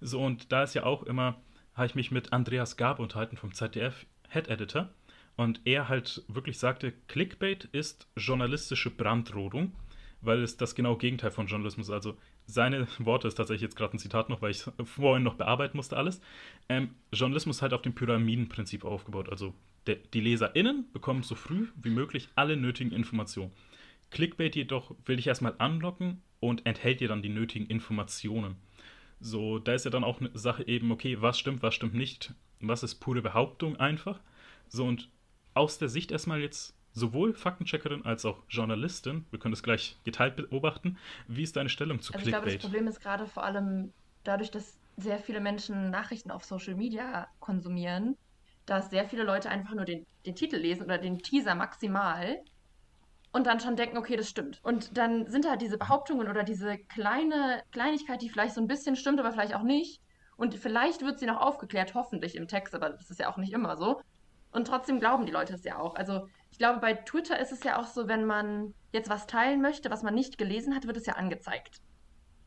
So, 0.00 0.20
und 0.20 0.52
da 0.52 0.64
ist 0.64 0.74
ja 0.74 0.84
auch 0.84 1.04
immer, 1.04 1.40
habe 1.74 1.86
ich 1.86 1.94
mich 1.94 2.10
mit 2.10 2.32
Andreas 2.32 2.76
Gab 2.76 2.98
unterhalten 2.98 3.36
vom 3.36 3.54
ZDF 3.54 4.06
Head 4.28 4.48
Editor. 4.48 4.90
Und 5.36 5.60
er 5.64 5.88
halt 5.88 6.22
wirklich 6.28 6.58
sagte, 6.58 6.92
Clickbait 7.08 7.64
ist 7.72 8.06
journalistische 8.16 8.90
Brandrodung, 8.90 9.72
weil 10.20 10.42
es 10.42 10.56
das 10.56 10.74
genau 10.74 10.96
Gegenteil 10.96 11.30
von 11.30 11.46
Journalismus 11.46 11.88
ist. 11.88 11.94
Also 11.94 12.16
seine 12.46 12.86
Worte 12.98 13.28
ist 13.28 13.34
tatsächlich 13.34 13.62
jetzt 13.62 13.76
gerade 13.76 13.96
ein 13.96 13.98
Zitat 13.98 14.28
noch, 14.28 14.42
weil 14.42 14.52
ich 14.52 14.58
es 14.58 14.72
vorhin 14.84 15.22
noch 15.22 15.34
bearbeiten 15.34 15.76
musste 15.76 15.96
alles. 15.96 16.20
Ähm, 16.68 16.90
Journalismus 17.12 17.62
halt 17.62 17.72
auf 17.72 17.82
dem 17.82 17.94
Pyramidenprinzip 17.94 18.84
aufgebaut. 18.84 19.28
Also 19.28 19.54
der, 19.86 19.96
die 19.96 20.20
LeserInnen 20.20 20.86
bekommen 20.92 21.22
so 21.22 21.34
früh 21.34 21.68
wie 21.82 21.90
möglich 21.90 22.28
alle 22.36 22.56
nötigen 22.56 22.92
Informationen. 22.92 23.52
Clickbait 24.10 24.54
jedoch 24.54 24.94
will 25.04 25.16
dich 25.16 25.26
erstmal 25.26 25.54
anlocken 25.58 26.22
und 26.40 26.64
enthält 26.66 27.00
dir 27.00 27.08
dann 27.08 27.22
die 27.22 27.28
nötigen 27.28 27.66
Informationen. 27.66 28.56
So, 29.20 29.58
da 29.58 29.72
ist 29.72 29.84
ja 29.84 29.90
dann 29.90 30.04
auch 30.04 30.20
eine 30.20 30.30
Sache 30.34 30.66
eben, 30.68 30.92
okay, 30.92 31.20
was 31.20 31.38
stimmt, 31.38 31.62
was 31.62 31.74
stimmt 31.74 31.94
nicht, 31.94 32.34
was 32.60 32.82
ist 32.82 32.96
pure 32.96 33.22
Behauptung 33.22 33.76
einfach. 33.76 34.20
So, 34.68 34.84
und 34.84 35.08
aus 35.54 35.78
der 35.78 35.88
Sicht 35.88 36.12
erstmal 36.12 36.40
jetzt 36.40 36.74
sowohl 36.92 37.34
Faktencheckerin 37.34 38.04
als 38.04 38.24
auch 38.24 38.42
Journalistin, 38.48 39.26
wir 39.30 39.38
können 39.38 39.52
das 39.52 39.62
gleich 39.62 39.96
geteilt 40.04 40.36
beobachten, 40.36 40.96
wie 41.26 41.42
ist 41.42 41.56
deine 41.56 41.68
Stellung 41.68 42.00
zu 42.00 42.12
also 42.12 42.22
Clickbait? 42.22 42.54
Ich 42.54 42.60
glaube, 42.60 42.62
das 42.62 42.62
Problem 42.62 42.88
ist 42.88 43.00
gerade 43.00 43.26
vor 43.26 43.44
allem 43.44 43.92
dadurch, 44.22 44.50
dass 44.50 44.78
sehr 44.96 45.18
viele 45.18 45.40
Menschen 45.40 45.90
Nachrichten 45.90 46.30
auf 46.30 46.44
Social 46.44 46.76
Media 46.76 47.26
konsumieren, 47.40 48.16
dass 48.66 48.90
sehr 48.90 49.08
viele 49.08 49.24
Leute 49.24 49.50
einfach 49.50 49.74
nur 49.74 49.84
den, 49.84 50.06
den 50.24 50.36
Titel 50.36 50.56
lesen 50.56 50.84
oder 50.84 50.98
den 50.98 51.18
Teaser 51.18 51.54
maximal 51.54 52.40
und 53.32 53.46
dann 53.48 53.58
schon 53.58 53.74
denken, 53.74 53.98
okay, 53.98 54.16
das 54.16 54.28
stimmt. 54.28 54.60
Und 54.62 54.96
dann 54.96 55.26
sind 55.26 55.48
halt 55.48 55.60
diese 55.60 55.76
Behauptungen 55.76 56.28
oder 56.28 56.44
diese 56.44 56.78
kleine 56.78 57.62
Kleinigkeit, 57.72 58.22
die 58.22 58.30
vielleicht 58.30 58.54
so 58.54 58.60
ein 58.60 58.68
bisschen 58.68 58.94
stimmt, 58.94 59.18
aber 59.18 59.32
vielleicht 59.32 59.56
auch 59.56 59.64
nicht. 59.64 60.00
Und 60.36 60.54
vielleicht 60.54 61.02
wird 61.02 61.18
sie 61.18 61.26
noch 61.26 61.40
aufgeklärt, 61.40 61.94
hoffentlich 61.94 62.36
im 62.36 62.46
Text, 62.48 62.74
aber 62.74 62.90
das 62.90 63.10
ist 63.10 63.18
ja 63.20 63.28
auch 63.28 63.36
nicht 63.36 63.52
immer 63.52 63.76
so. 63.76 64.00
Und 64.54 64.68
trotzdem 64.68 65.00
glauben 65.00 65.26
die 65.26 65.32
Leute 65.32 65.52
es 65.54 65.64
ja 65.64 65.78
auch. 65.78 65.96
Also 65.96 66.28
ich 66.52 66.58
glaube, 66.58 66.78
bei 66.78 66.94
Twitter 66.94 67.40
ist 67.40 67.50
es 67.50 67.64
ja 67.64 67.80
auch 67.80 67.86
so, 67.86 68.06
wenn 68.06 68.24
man 68.24 68.72
jetzt 68.92 69.10
was 69.10 69.26
teilen 69.26 69.60
möchte, 69.60 69.90
was 69.90 70.04
man 70.04 70.14
nicht 70.14 70.38
gelesen 70.38 70.76
hat, 70.76 70.86
wird 70.86 70.96
es 70.96 71.06
ja 71.06 71.14
angezeigt. 71.14 71.80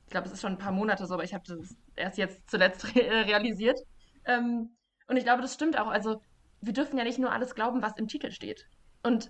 Ich 0.06 0.12
glaube, 0.12 0.26
es 0.28 0.34
ist 0.34 0.42
schon 0.42 0.54
ein 0.54 0.58
paar 0.58 0.72
Monate 0.72 1.06
so, 1.06 1.16
aber 1.16 1.26
ich 1.26 1.34
habe 1.34 1.44
das 1.46 1.76
erst 1.98 2.18
jetzt 2.18 2.50
zuletzt 2.50 2.86
realisiert. 2.96 3.82
Ähm, 4.24 4.70
und 5.10 5.18
ich 5.18 5.26
glaube, 5.26 5.42
das 5.42 5.54
stimmt 5.54 5.78
auch. 5.78 5.88
Also 5.88 6.22
wir 6.62 6.72
dürfen 6.72 6.98
ja 6.98 7.04
nicht 7.04 7.20
nur 7.20 7.34
alles 7.34 7.56
glauben, 7.56 7.82
was 7.82 7.98
im 7.98 8.08
Titel 8.08 8.32
steht. 8.32 8.66
Und 9.04 9.30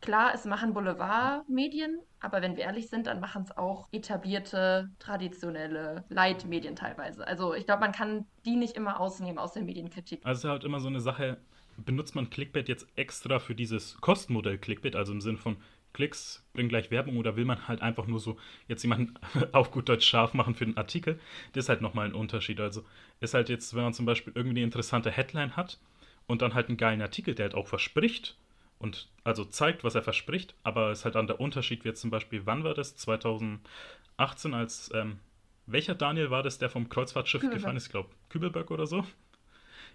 klar, 0.00 0.32
es 0.34 0.46
machen 0.46 0.72
Boulevardmedien, 0.72 2.00
aber 2.20 2.40
wenn 2.40 2.56
wir 2.56 2.64
ehrlich 2.64 2.88
sind, 2.88 3.06
dann 3.06 3.20
machen 3.20 3.42
es 3.42 3.54
auch 3.54 3.88
etablierte, 3.92 4.88
traditionelle 4.98 6.04
Leitmedien 6.08 6.74
teilweise. 6.74 7.26
Also 7.26 7.52
ich 7.52 7.66
glaube, 7.66 7.80
man 7.80 7.92
kann 7.92 8.26
die 8.46 8.56
nicht 8.56 8.76
immer 8.78 8.98
ausnehmen 8.98 9.38
aus 9.38 9.52
der 9.52 9.62
Medienkritik. 9.62 10.24
Also 10.24 10.38
es 10.38 10.44
ist 10.44 10.50
halt 10.50 10.64
immer 10.64 10.80
so 10.80 10.88
eine 10.88 11.00
Sache, 11.00 11.36
benutzt 11.76 12.14
man 12.14 12.30
Clickbait 12.30 12.68
jetzt 12.68 12.86
extra 12.96 13.38
für 13.38 13.54
dieses 13.54 14.00
Kostenmodell 14.00 14.58
Clickbait, 14.58 14.96
also 14.96 15.12
im 15.12 15.20
Sinne 15.20 15.38
von 15.38 15.56
Klicks 15.92 16.44
bringen 16.52 16.68
gleich 16.68 16.90
Werbung 16.90 17.16
oder 17.16 17.36
will 17.36 17.44
man 17.44 17.68
halt 17.68 17.80
einfach 17.80 18.06
nur 18.06 18.20
so 18.20 18.36
jetzt 18.68 18.82
jemanden 18.82 19.14
auf 19.52 19.70
gut 19.70 19.88
Deutsch 19.88 20.06
scharf 20.06 20.34
machen 20.34 20.54
für 20.54 20.66
den 20.66 20.76
Artikel? 20.76 21.18
Das 21.52 21.66
ist 21.66 21.68
halt 21.68 21.80
nochmal 21.80 22.06
ein 22.06 22.14
Unterschied. 22.14 22.60
Also 22.60 22.84
ist 23.20 23.34
halt 23.34 23.48
jetzt, 23.48 23.74
wenn 23.74 23.84
man 23.84 23.94
zum 23.94 24.04
Beispiel 24.04 24.32
irgendwie 24.34 24.58
eine 24.58 24.64
interessante 24.64 25.10
Headline 25.10 25.56
hat 25.56 25.78
und 26.26 26.42
dann 26.42 26.54
halt 26.54 26.68
einen 26.68 26.76
geilen 26.76 27.00
Artikel, 27.00 27.34
der 27.34 27.44
halt 27.44 27.54
auch 27.54 27.68
verspricht 27.68 28.36
und 28.78 29.08
also 29.22 29.44
zeigt, 29.44 29.84
was 29.84 29.94
er 29.94 30.02
verspricht, 30.02 30.54
aber 30.64 30.90
es 30.90 31.00
ist 31.00 31.04
halt 31.04 31.14
dann 31.14 31.26
der 31.26 31.40
Unterschied, 31.40 31.84
wie 31.84 31.88
jetzt 31.88 32.00
zum 32.00 32.10
Beispiel, 32.10 32.44
wann 32.44 32.64
war 32.64 32.74
das? 32.74 32.96
2018, 32.96 34.52
als 34.52 34.90
ähm, 34.94 35.20
welcher 35.66 35.94
Daniel 35.94 36.30
war 36.30 36.42
das, 36.42 36.58
der 36.58 36.68
vom 36.68 36.88
Kreuzfahrtschiff 36.88 37.40
Kübelberg. 37.40 37.60
gefahren 37.60 37.76
ist? 37.76 37.86
Ich 37.86 37.92
glaube, 37.92 38.10
Kübelberg 38.28 38.70
oder 38.70 38.86
so. 38.86 39.06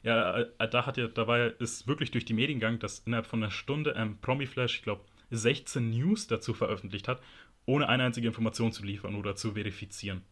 Ja, 0.04 0.40
äh, 0.40 0.70
da 0.70 0.86
hat 0.86 0.98
ja, 0.98 1.08
da 1.08 1.28
war 1.28 1.38
ja, 1.38 1.46
ist 1.48 1.88
wirklich 1.88 2.12
durch 2.12 2.26
die 2.26 2.34
Medien 2.34 2.60
gegangen, 2.60 2.80
dass 2.80 3.00
innerhalb 3.00 3.26
von 3.26 3.44
einer 3.44 3.52
Stunde 3.52 3.96
ähm, 3.98 4.18
Promiflash, 4.22 4.78
ich 4.78 4.84
glaube, 4.84 5.04
16 5.32 5.90
News 5.90 6.28
dazu 6.28 6.54
veröffentlicht 6.54 7.08
hat, 7.08 7.22
ohne 7.66 7.88
eine 7.88 8.04
einzige 8.04 8.28
Information 8.28 8.72
zu 8.72 8.84
liefern 8.84 9.16
oder 9.16 9.36
zu 9.36 9.54
verifizieren. 9.54 10.24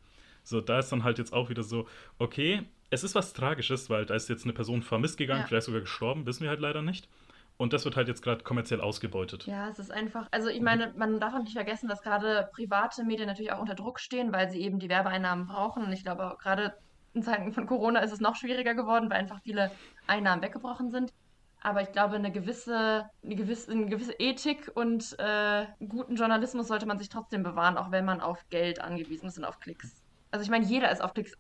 So, 0.43 0.61
da 0.61 0.79
ist 0.79 0.91
dann 0.91 1.03
halt 1.03 1.17
jetzt 1.17 1.33
auch 1.33 1.49
wieder 1.49 1.63
so, 1.63 1.87
okay, 2.19 2.63
es 2.89 3.03
ist 3.03 3.15
was 3.15 3.33
Tragisches, 3.33 3.89
weil 3.89 4.05
da 4.05 4.15
ist 4.15 4.29
jetzt 4.29 4.45
eine 4.45 4.53
Person 4.53 4.81
vermisst 4.81 5.17
gegangen, 5.17 5.41
ja. 5.41 5.47
vielleicht 5.47 5.65
sogar 5.65 5.81
gestorben, 5.81 6.25
wissen 6.25 6.43
wir 6.43 6.49
halt 6.49 6.61
leider 6.61 6.81
nicht. 6.81 7.09
Und 7.57 7.73
das 7.73 7.85
wird 7.85 7.95
halt 7.95 8.07
jetzt 8.07 8.21
gerade 8.21 8.43
kommerziell 8.43 8.81
ausgebeutet. 8.81 9.47
Ja, 9.47 9.67
es 9.67 9.79
ist 9.79 9.91
einfach, 9.91 10.27
also 10.31 10.47
ich 10.47 10.61
meine, 10.61 10.93
man 10.95 11.19
darf 11.19 11.33
auch 11.33 11.41
nicht 11.41 11.53
vergessen, 11.53 11.89
dass 11.89 12.03
gerade 12.03 12.49
private 12.53 13.03
Medien 13.03 13.27
natürlich 13.27 13.51
auch 13.51 13.59
unter 13.59 13.73
Druck 13.73 13.99
stehen, 13.99 14.31
weil 14.31 14.49
sie 14.49 14.61
eben 14.61 14.77
die 14.77 14.89
Werbeeinnahmen 14.89 15.47
brauchen. 15.47 15.83
Und 15.83 15.91
ich 15.91 16.03
glaube, 16.03 16.37
gerade 16.39 16.75
in 17.17 17.23
Zeiten 17.23 17.51
von 17.51 17.65
Corona 17.65 17.99
ist 17.99 18.11
es 18.11 18.19
noch 18.19 18.35
schwieriger 18.35 18.73
geworden, 18.73 19.09
weil 19.09 19.17
einfach 19.17 19.41
viele 19.41 19.71
Einnahmen 20.07 20.41
weggebrochen 20.41 20.91
sind. 20.91 21.13
Aber 21.61 21.81
ich 21.81 21.91
glaube, 21.91 22.15
eine 22.15 22.31
gewisse, 22.31 23.09
eine 23.23 23.35
gewisse, 23.35 23.71
eine 23.71 23.87
gewisse 23.87 24.13
Ethik 24.13 24.71
und 24.75 25.17
äh, 25.19 25.65
guten 25.89 26.15
Journalismus 26.15 26.67
sollte 26.67 26.85
man 26.85 26.99
sich 26.99 27.09
trotzdem 27.09 27.43
bewahren, 27.43 27.77
auch 27.77 27.91
wenn 27.91 28.05
man 28.05 28.21
auf 28.21 28.47
Geld 28.49 28.79
angewiesen 28.79 29.27
ist 29.27 29.37
und 29.37 29.45
auf 29.45 29.59
Klicks. 29.59 30.03
Also 30.31 30.43
ich 30.43 30.49
meine, 30.49 30.65
jeder 30.65 30.91
ist 30.91 31.01
auf 31.01 31.13
Klicks 31.13 31.33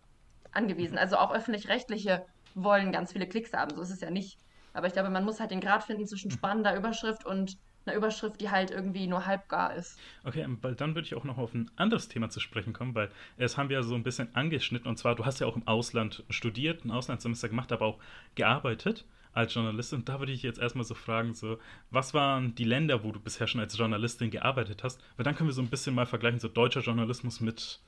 angewiesen. 0.51 0.97
Also 0.97 1.17
auch 1.17 1.31
öffentlich-rechtliche 1.31 2.25
wollen 2.55 2.91
ganz 2.91 3.13
viele 3.13 3.27
Klicks 3.27 3.53
haben. 3.53 3.75
So 3.75 3.81
ist 3.81 3.91
es 3.91 4.01
ja 4.01 4.09
nicht. 4.09 4.39
Aber 4.73 4.87
ich 4.87 4.93
glaube, 4.93 5.09
man 5.09 5.23
muss 5.23 5.39
halt 5.39 5.51
den 5.51 5.61
Grad 5.61 5.83
finden 5.83 6.07
zwischen 6.07 6.31
spannender 6.31 6.75
Überschrift 6.75 7.25
und 7.25 7.57
einer 7.87 7.97
Überschrift, 7.97 8.41
die 8.41 8.49
halt 8.49 8.71
irgendwie 8.71 9.07
nur 9.07 9.25
halbgar 9.25 9.75
ist. 9.75 9.99
Okay, 10.23 10.45
weil 10.61 10.75
dann 10.75 10.95
würde 10.95 11.05
ich 11.05 11.15
auch 11.15 11.23
noch 11.23 11.37
auf 11.37 11.53
ein 11.53 11.71
anderes 11.75 12.07
Thema 12.07 12.29
zu 12.29 12.39
sprechen 12.39 12.73
kommen, 12.73 12.95
weil 12.95 13.09
es 13.37 13.57
haben 13.57 13.69
wir 13.69 13.77
ja 13.77 13.83
so 13.83 13.95
ein 13.95 14.03
bisschen 14.03 14.35
angeschnitten. 14.35 14.87
Und 14.87 14.97
zwar, 14.97 15.15
du 15.15 15.25
hast 15.25 15.39
ja 15.39 15.47
auch 15.47 15.55
im 15.55 15.67
Ausland 15.67 16.23
studiert, 16.29 16.85
ein 16.85 16.91
Auslandssemester 16.91 17.49
gemacht, 17.49 17.71
aber 17.71 17.85
auch 17.85 17.99
gearbeitet 18.35 19.05
als 19.33 19.53
Journalistin. 19.53 19.99
Und 19.99 20.09
da 20.09 20.19
würde 20.19 20.31
ich 20.31 20.43
jetzt 20.43 20.59
erstmal 20.59 20.85
so 20.85 20.95
fragen, 20.95 21.33
so, 21.33 21.59
was 21.91 22.13
waren 22.13 22.55
die 22.55 22.63
Länder, 22.63 23.03
wo 23.03 23.11
du 23.11 23.19
bisher 23.19 23.47
schon 23.47 23.61
als 23.61 23.77
Journalistin 23.77 24.31
gearbeitet 24.31 24.83
hast? 24.83 24.99
Weil 25.15 25.23
dann 25.23 25.35
können 25.35 25.49
wir 25.49 25.53
so 25.53 25.61
ein 25.61 25.69
bisschen 25.69 25.95
mal 25.95 26.05
vergleichen, 26.05 26.39
so 26.39 26.47
deutscher 26.47 26.81
Journalismus 26.81 27.39
mit 27.39 27.79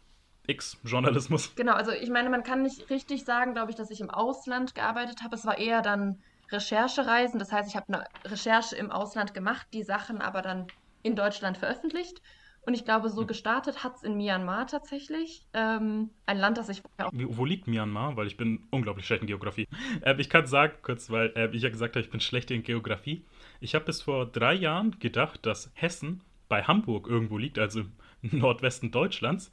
X-Journalismus. 0.48 1.56
Genau, 1.56 1.74
also 1.74 1.92
ich 1.92 2.10
meine, 2.10 2.30
man 2.30 2.44
kann 2.44 2.64
nicht 2.64 2.90
richtig 2.90 3.26
sagen, 3.26 3.54
glaube 3.54 3.72
ich, 3.72 3.78
dass 3.78 3.92
ich 3.92 4.02
im 4.02 4.10
Ausland 4.10 4.76
gearbeitet 4.76 5.24
habe. 5.24 5.36
Es 5.36 5.46
war 5.46 5.58
eher 5.58 5.82
dann 5.82 6.22
Recherchereisen. 6.52 7.40
Das 7.40 7.52
heißt, 7.52 7.70
ich 7.70 7.76
habe 7.76 7.94
eine 7.94 8.06
Recherche 8.26 8.76
im 8.76 8.92
Ausland 8.92 9.34
gemacht, 9.34 9.68
die 9.74 9.84
Sachen 9.84 10.22
aber 10.22 10.42
dann 10.42 10.68
in 11.04 11.16
Deutschland 11.16 11.58
veröffentlicht. 11.58 12.22
Und 12.62 12.74
ich 12.74 12.86
glaube, 12.86 13.10
so 13.10 13.22
hm. 13.22 13.28
gestartet 13.28 13.84
hat 13.84 13.96
es 13.96 14.04
in 14.04 14.18
Myanmar 14.18 14.68
tatsächlich. 14.68 15.48
Ähm, 15.54 16.10
ein 16.26 16.38
Land, 16.38 16.58
das 16.58 16.70
ich 16.70 16.82
vorher 16.82 17.08
auch. 17.08 17.12
Wo 17.14 17.46
liegt 17.46 17.68
Myanmar? 17.68 18.16
Weil 18.18 18.28
ich 18.28 18.38
bin 18.38 18.68
unglaublich 18.70 19.06
schlecht 19.06 19.22
in 19.22 19.28
Geografie. 19.28 19.68
Äh, 20.02 20.16
ich 20.20 20.30
kann 20.30 20.46
sagen, 20.46 20.74
kurz, 20.82 21.10
weil 21.10 21.32
äh, 21.36 21.50
ich 21.56 21.64
ja 21.64 21.70
gesagt 21.70 21.96
habe, 21.96 22.06
ich 22.06 22.12
bin 22.12 22.20
schlecht 22.20 22.52
in 22.52 22.64
Geografie. 22.64 23.26
Ich 23.60 23.76
habe 23.76 23.86
bis 23.86 24.02
vor 24.02 24.26
drei 24.26 24.54
Jahren 24.54 25.00
gedacht, 25.00 25.46
dass 25.46 25.72
Hessen 25.74 26.22
bei 26.48 26.64
Hamburg 26.64 27.08
irgendwo 27.08 27.38
liegt, 27.38 27.60
also 27.60 27.82
im 28.22 28.40
Nordwesten 28.40 28.92
Deutschlands, 28.92 29.52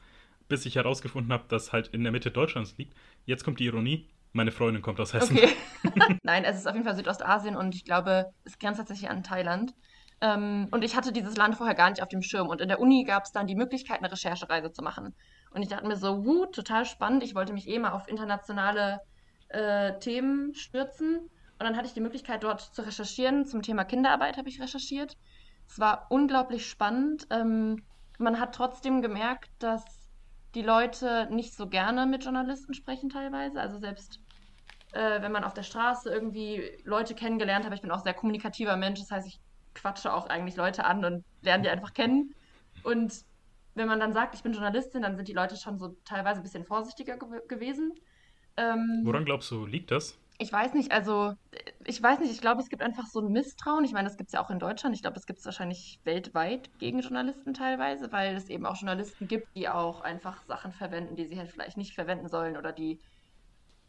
bis 0.48 0.66
ich 0.66 0.76
herausgefunden 0.76 1.32
habe, 1.32 1.44
dass 1.48 1.72
halt 1.72 1.88
in 1.88 2.02
der 2.02 2.12
Mitte 2.12 2.30
Deutschlands 2.30 2.76
liegt. 2.76 2.94
Jetzt 3.24 3.44
kommt 3.44 3.60
die 3.60 3.66
Ironie. 3.66 4.06
Meine 4.36 4.52
Freundin 4.52 4.82
kommt 4.82 5.00
aus 5.00 5.14
Hessen. 5.14 5.34
Okay. 5.34 5.48
Nein, 6.22 6.44
es 6.44 6.58
ist 6.58 6.68
auf 6.68 6.74
jeden 6.74 6.84
Fall 6.84 6.94
Südostasien 6.94 7.56
und 7.56 7.74
ich 7.74 7.86
glaube, 7.86 8.26
es 8.44 8.58
grenzt 8.58 8.78
tatsächlich 8.78 9.08
an 9.08 9.22
Thailand. 9.22 9.74
Ähm, 10.20 10.68
und 10.72 10.84
ich 10.84 10.94
hatte 10.94 11.10
dieses 11.10 11.38
Land 11.38 11.56
vorher 11.56 11.74
gar 11.74 11.88
nicht 11.88 12.02
auf 12.02 12.08
dem 12.08 12.20
Schirm. 12.20 12.48
Und 12.48 12.60
in 12.60 12.68
der 12.68 12.78
Uni 12.78 13.04
gab 13.04 13.24
es 13.24 13.32
dann 13.32 13.46
die 13.46 13.54
Möglichkeit, 13.54 14.00
eine 14.00 14.12
Recherchereise 14.12 14.70
zu 14.72 14.82
machen. 14.82 15.14
Und 15.52 15.62
ich 15.62 15.68
dachte 15.68 15.86
mir 15.86 15.96
so, 15.96 16.26
wuh, 16.26 16.44
total 16.44 16.84
spannend. 16.84 17.22
Ich 17.22 17.34
wollte 17.34 17.54
mich 17.54 17.66
eh 17.66 17.78
mal 17.78 17.92
auf 17.92 18.08
internationale 18.08 19.00
äh, 19.48 19.98
Themen 20.00 20.54
stürzen. 20.54 21.16
Und 21.18 21.60
dann 21.60 21.74
hatte 21.74 21.86
ich 21.86 21.94
die 21.94 22.02
Möglichkeit, 22.02 22.44
dort 22.44 22.60
zu 22.60 22.82
recherchieren. 22.82 23.46
Zum 23.46 23.62
Thema 23.62 23.84
Kinderarbeit 23.84 24.36
habe 24.36 24.50
ich 24.50 24.60
recherchiert. 24.60 25.16
Es 25.66 25.78
war 25.78 26.08
unglaublich 26.10 26.68
spannend. 26.68 27.26
Ähm, 27.30 27.82
man 28.18 28.38
hat 28.38 28.54
trotzdem 28.54 29.00
gemerkt, 29.00 29.50
dass 29.60 29.82
die 30.54 30.62
Leute 30.62 31.28
nicht 31.30 31.54
so 31.54 31.68
gerne 31.68 32.04
mit 32.04 32.24
Journalisten 32.24 32.74
sprechen 32.74 33.08
teilweise. 33.08 33.60
Also 33.60 33.78
selbst 33.78 34.20
äh, 34.92 35.22
wenn 35.22 35.32
man 35.32 35.44
auf 35.44 35.54
der 35.54 35.62
Straße 35.62 36.10
irgendwie 36.10 36.70
Leute 36.84 37.14
kennengelernt 37.14 37.64
hat, 37.64 37.74
ich 37.74 37.82
bin 37.82 37.90
auch 37.90 38.02
sehr 38.02 38.14
kommunikativer 38.14 38.76
Mensch, 38.76 39.00
das 39.00 39.10
heißt, 39.10 39.26
ich 39.26 39.40
quatsche 39.74 40.12
auch 40.12 40.26
eigentlich 40.28 40.56
Leute 40.56 40.84
an 40.84 41.04
und 41.04 41.24
lerne 41.42 41.64
die 41.64 41.68
einfach 41.68 41.92
kennen. 41.92 42.34
Und 42.82 43.24
wenn 43.74 43.88
man 43.88 44.00
dann 44.00 44.14
sagt, 44.14 44.34
ich 44.34 44.42
bin 44.42 44.52
Journalistin, 44.52 45.02
dann 45.02 45.16
sind 45.16 45.28
die 45.28 45.34
Leute 45.34 45.56
schon 45.56 45.78
so 45.78 45.96
teilweise 46.04 46.40
ein 46.40 46.42
bisschen 46.42 46.64
vorsichtiger 46.64 47.18
ge 47.18 47.40
gewesen. 47.46 47.92
Ähm, 48.56 49.02
Woran 49.04 49.24
glaubst 49.24 49.50
du, 49.50 49.66
liegt 49.66 49.90
das? 49.90 50.18
Ich 50.38 50.52
weiß 50.52 50.74
nicht, 50.74 50.92
also 50.92 51.34
ich 51.84 52.02
weiß 52.02 52.20
nicht, 52.20 52.30
ich 52.30 52.40
glaube, 52.40 52.60
es 52.60 52.68
gibt 52.68 52.82
einfach 52.82 53.06
so 53.06 53.20
ein 53.20 53.32
Misstrauen. 53.32 53.84
Ich 53.84 53.92
meine, 53.92 54.08
das 54.08 54.18
gibt 54.18 54.28
es 54.28 54.34
ja 54.34 54.44
auch 54.44 54.50
in 54.50 54.58
Deutschland. 54.58 54.94
Ich 54.94 55.02
glaube, 55.02 55.14
das 55.14 55.26
gibt 55.26 55.38
es 55.38 55.44
wahrscheinlich 55.46 55.98
weltweit 56.04 56.70
gegen 56.78 57.00
Journalisten 57.00 57.54
teilweise, 57.54 58.12
weil 58.12 58.34
es 58.34 58.48
eben 58.50 58.66
auch 58.66 58.76
Journalisten 58.76 59.28
gibt, 59.28 59.48
die 59.56 59.68
auch 59.68 60.02
einfach 60.02 60.42
Sachen 60.44 60.72
verwenden, 60.72 61.16
die 61.16 61.26
sie 61.26 61.38
halt 61.38 61.50
vielleicht 61.50 61.78
nicht 61.78 61.94
verwenden 61.94 62.28
sollen 62.28 62.56
oder 62.56 62.72
die 62.72 62.98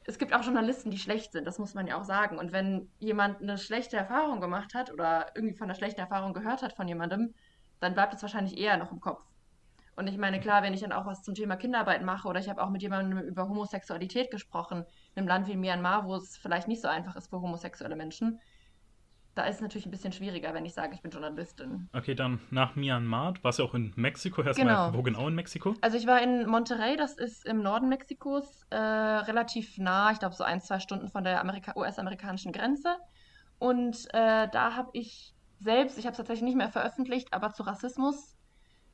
es 0.07 0.17
gibt 0.17 0.33
auch 0.33 0.41
Journalisten, 0.41 0.89
die 0.89 0.97
schlecht 0.97 1.33
sind, 1.33 1.45
das 1.45 1.59
muss 1.59 1.73
man 1.73 1.85
ja 1.85 1.99
auch 1.99 2.05
sagen. 2.05 2.39
Und 2.39 2.53
wenn 2.53 2.89
jemand 2.97 3.41
eine 3.41 3.57
schlechte 3.57 3.97
Erfahrung 3.97 4.39
gemacht 4.39 4.73
hat 4.73 4.91
oder 4.91 5.27
irgendwie 5.35 5.55
von 5.55 5.65
einer 5.65 5.75
schlechten 5.75 5.99
Erfahrung 5.99 6.33
gehört 6.33 6.63
hat 6.63 6.73
von 6.73 6.87
jemandem, 6.87 7.33
dann 7.81 7.93
bleibt 7.93 8.13
es 8.13 8.21
wahrscheinlich 8.21 8.57
eher 8.57 8.77
noch 8.77 8.91
im 8.91 9.01
Kopf. 9.01 9.21
Und 9.97 10.07
ich 10.07 10.17
meine, 10.17 10.39
klar, 10.39 10.63
wenn 10.63 10.73
ich 10.73 10.79
dann 10.79 10.93
auch 10.93 11.05
was 11.05 11.23
zum 11.23 11.35
Thema 11.35 11.57
Kinderarbeit 11.57 12.03
mache 12.03 12.27
oder 12.27 12.39
ich 12.39 12.47
habe 12.47 12.63
auch 12.63 12.69
mit 12.69 12.81
jemandem 12.81 13.19
über 13.19 13.49
Homosexualität 13.49 14.31
gesprochen, 14.31 14.85
in 15.15 15.19
einem 15.19 15.27
Land 15.27 15.47
wie 15.47 15.57
Myanmar, 15.57 16.05
wo 16.05 16.15
es 16.15 16.37
vielleicht 16.37 16.69
nicht 16.69 16.81
so 16.81 16.87
einfach 16.87 17.17
ist 17.17 17.29
für 17.29 17.41
homosexuelle 17.41 17.95
Menschen, 17.97 18.39
da 19.37 19.43
ist 19.43 19.57
es 19.57 19.61
natürlich 19.61 19.85
ein 19.85 19.91
bisschen 19.91 20.11
schwieriger, 20.11 20.53
wenn 20.53 20.65
ich 20.65 20.73
sage, 20.73 20.95
ich 20.95 21.01
bin 21.01 21.11
Journalistin. 21.11 21.89
Okay, 21.93 22.15
dann 22.15 22.39
nach 22.49 22.75
Myanmar, 22.75 23.35
warst 23.43 23.59
du 23.59 23.63
auch 23.63 23.75
in 23.75 23.93
Mexiko 23.95 24.41
erstmal. 24.41 24.67
Genau. 24.67 24.97
Wo 24.97 25.03
genau 25.03 25.27
in 25.27 25.35
Mexiko? 25.35 25.75
Also 25.81 25.97
ich 25.97 26.07
war 26.07 26.21
in 26.21 26.47
Monterrey, 26.47 26.97
das 26.97 27.17
ist 27.17 27.45
im 27.45 27.61
Norden 27.61 27.87
Mexikos, 27.89 28.65
äh, 28.71 28.77
relativ 28.77 29.77
nah, 29.77 30.11
ich 30.11 30.19
glaube 30.19 30.35
so 30.35 30.43
ein, 30.43 30.59
zwei 30.61 30.79
Stunden 30.79 31.09
von 31.09 31.23
der 31.23 31.43
US-amerikanischen 31.75 32.51
Grenze. 32.51 32.95
Und 33.59 34.07
äh, 34.13 34.47
da 34.49 34.75
habe 34.75 34.89
ich 34.93 35.33
selbst, 35.59 35.97
ich 35.97 36.05
habe 36.05 36.11
es 36.11 36.17
tatsächlich 36.17 36.45
nicht 36.45 36.57
mehr 36.57 36.69
veröffentlicht, 36.69 37.33
aber 37.33 37.51
zu 37.51 37.63
Rassismus 37.63 38.35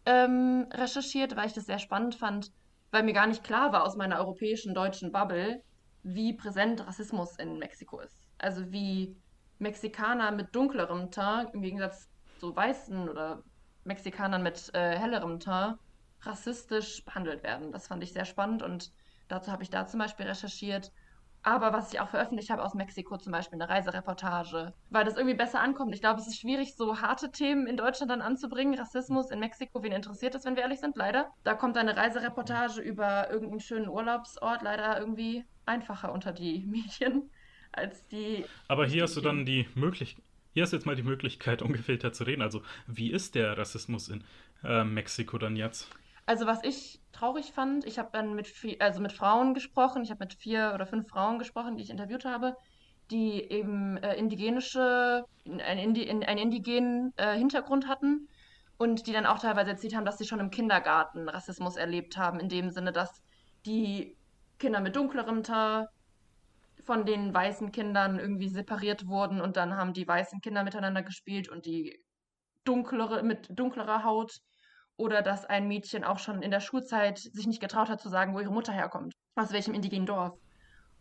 ähm, 0.06 0.67
recherchiert, 0.71 1.36
weil 1.36 1.47
ich 1.47 1.53
das 1.53 1.65
sehr 1.65 1.79
spannend 1.79 2.15
fand, 2.15 2.51
weil 2.91 3.03
mir 3.03 3.13
gar 3.13 3.27
nicht 3.27 3.43
klar 3.43 3.71
war 3.71 3.84
aus 3.84 3.95
meiner 3.95 4.19
europäischen 4.19 4.73
deutschen 4.73 5.12
Bubble, 5.12 5.63
wie 6.03 6.34
präsent 6.34 6.86
Rassismus 6.86 7.38
in 7.38 7.60
Mexiko 7.60 7.99
ist. 8.01 8.27
Also 8.38 8.71
wie 8.71 9.15
Mexikaner 9.63 10.32
mit 10.32 10.56
dunklerem 10.56 11.10
Teint 11.10 11.54
im 11.54 11.62
Gegensatz 11.62 12.10
zu 12.38 12.56
weißen 12.56 13.10
oder 13.10 13.41
Mexikanern 13.84 14.43
mit 14.43 14.73
äh, 14.76 14.97
hellerem 14.97 15.39
Teint 15.39 15.80
rassistisch 16.21 17.04
behandelt 17.04 17.43
werden. 17.43 17.71
Das 17.71 17.88
fand 17.88 18.04
ich 18.04 18.13
sehr 18.13 18.26
spannend 18.26 18.62
und 18.62 18.91
dazu 19.28 19.52
habe 19.52 19.63
ich 19.63 19.69
da 19.69 19.88
zum 19.88 19.99
Beispiel 19.99 20.28
recherchiert. 20.28 20.91
Aber 21.45 21.73
was 21.73 21.91
ich 21.91 21.99
auch 21.99 22.08
veröffentlicht 22.08 22.49
habe 22.49 22.63
aus 22.63 22.73
Mexiko, 22.73 23.17
zum 23.17 23.34
Beispiel 23.34 23.62
eine 23.62 23.69
Reisereportage, 23.69 24.73
weil 24.89 25.04
das 25.04 25.17
irgendwie 25.17 25.36
besser 25.36 25.60
ankommt. 25.60 25.93
Ich 25.93 25.99
glaube, 25.99 26.21
es 26.21 26.28
ist 26.28 26.39
schwierig, 26.39 26.78
so 26.78 27.02
harte 27.02 27.32
Themen 27.32 27.67
in 27.67 27.76
Deutschland 27.76 28.10
dann 28.12 28.21
anzubringen. 28.21 28.80
Rassismus 28.80 29.30
in 29.30 29.39
Mexiko, 29.39 29.84
wen 29.84 29.91
interessiert 29.91 30.36
das, 30.36 30.45
wenn 30.45 30.56
wir 30.56 30.63
ehrlich 30.63 30.80
sind, 30.80 30.95
leider. 30.95 31.32
Da 31.43 31.54
kommt 31.54 31.78
eine 31.78 31.97
Reisereportage 31.97 32.80
über 32.80 33.30
irgendeinen 33.30 33.60
schönen 33.60 33.89
Urlaubsort 33.89 34.62
leider 34.62 34.97
irgendwie 34.97 35.43
einfacher 35.65 36.13
unter 36.13 36.32
die 36.32 36.65
Medien 36.65 37.30
als 37.73 38.07
die. 38.07 38.45
Aber 38.67 38.86
hier 38.86 39.03
hast 39.03 39.17
du 39.17 39.21
dann 39.21 39.45
die 39.45 39.67
Möglichkeit. 39.75 40.23
Hier 40.53 40.63
hast 40.63 40.71
du 40.71 40.77
jetzt 40.77 40.86
mal 40.86 40.95
die 40.95 41.03
Möglichkeit, 41.03 41.62
ungefiltert 41.63 42.15
zu 42.15 42.23
reden. 42.23 42.41
Also, 42.41 42.62
wie 42.88 43.12
ist 43.12 43.36
der 43.36 43.57
Rassismus 43.57 44.09
in 44.09 44.23
äh, 44.63 44.83
Mexiko 44.83 45.38
dann 45.38 45.55
jetzt? 45.55 45.89
Also 46.25 46.45
was 46.45 46.63
ich 46.63 47.01
traurig 47.12 47.51
fand, 47.51 47.86
ich 47.86 47.99
habe 47.99 48.09
dann 48.13 48.33
mit, 48.33 48.49
also 48.79 49.01
mit 49.01 49.12
Frauen 49.12 49.53
gesprochen, 49.53 50.03
ich 50.03 50.09
habe 50.09 50.23
mit 50.23 50.33
vier 50.33 50.71
oder 50.73 50.86
fünf 50.86 51.09
Frauen 51.09 51.38
gesprochen, 51.38 51.75
die 51.75 51.83
ich 51.83 51.89
interviewt 51.89 52.23
habe, 52.23 52.55
die 53.12 53.41
eben 53.41 53.97
äh, 53.97 54.15
indigenische, 54.15 55.25
einen, 55.45 55.79
Indi 55.79 56.09
einen 56.09 56.38
indigenen 56.38 57.13
äh, 57.17 57.38
Hintergrund 57.38 57.89
hatten 57.89 58.29
und 58.77 59.05
die 59.05 59.12
dann 59.12 59.25
auch 59.25 59.39
teilweise 59.39 59.71
erzählt 59.71 59.95
haben, 59.95 60.05
dass 60.05 60.17
sie 60.17 60.25
schon 60.25 60.39
im 60.39 60.49
Kindergarten 60.49 61.27
Rassismus 61.27 61.75
erlebt 61.75 62.17
haben, 62.17 62.39
in 62.39 62.47
dem 62.47 62.69
Sinne, 62.69 62.93
dass 62.93 63.21
die 63.65 64.15
Kinder 64.59 64.79
mit 64.79 64.95
dunklerem 64.95 65.43
Teint 65.43 65.89
von 66.86 67.06
den 67.06 67.34
weißen 67.34 67.72
Kindern 67.72 68.19
irgendwie 68.19 68.50
separiert 68.50 69.08
wurden 69.08 69.41
und 69.41 69.58
dann 69.58 69.76
haben 69.76 69.93
die 69.93 70.08
weißen 70.08 70.41
Kinder 70.41 70.63
miteinander 70.63 71.04
gespielt 71.04 71.50
und 71.50 71.65
die 71.65 72.04
dunklere 72.65 73.24
mit 73.24 73.48
dunklerer 73.50 74.04
Haut 74.04 74.39
oder 74.98 75.22
dass 75.22 75.46
ein 75.46 75.67
Mädchen 75.67 76.04
auch 76.04 76.19
schon 76.19 76.41
in 76.41 76.52
der 76.52 76.60
Schulzeit 76.60 77.17
sich 77.17 77.48
nicht 77.48 77.62
getraut 77.62 77.89
hat 77.89 78.02
zu 78.02 78.10
sagen, 78.10 78.34
wo 78.34 78.39
ihre 78.39 78.52
Mutter 78.52 78.74
herkommt, 78.74 79.13
aus 79.36 79.52
welchem 79.52 79.74
indigenen 79.74 80.06
Dorf. 80.06 80.38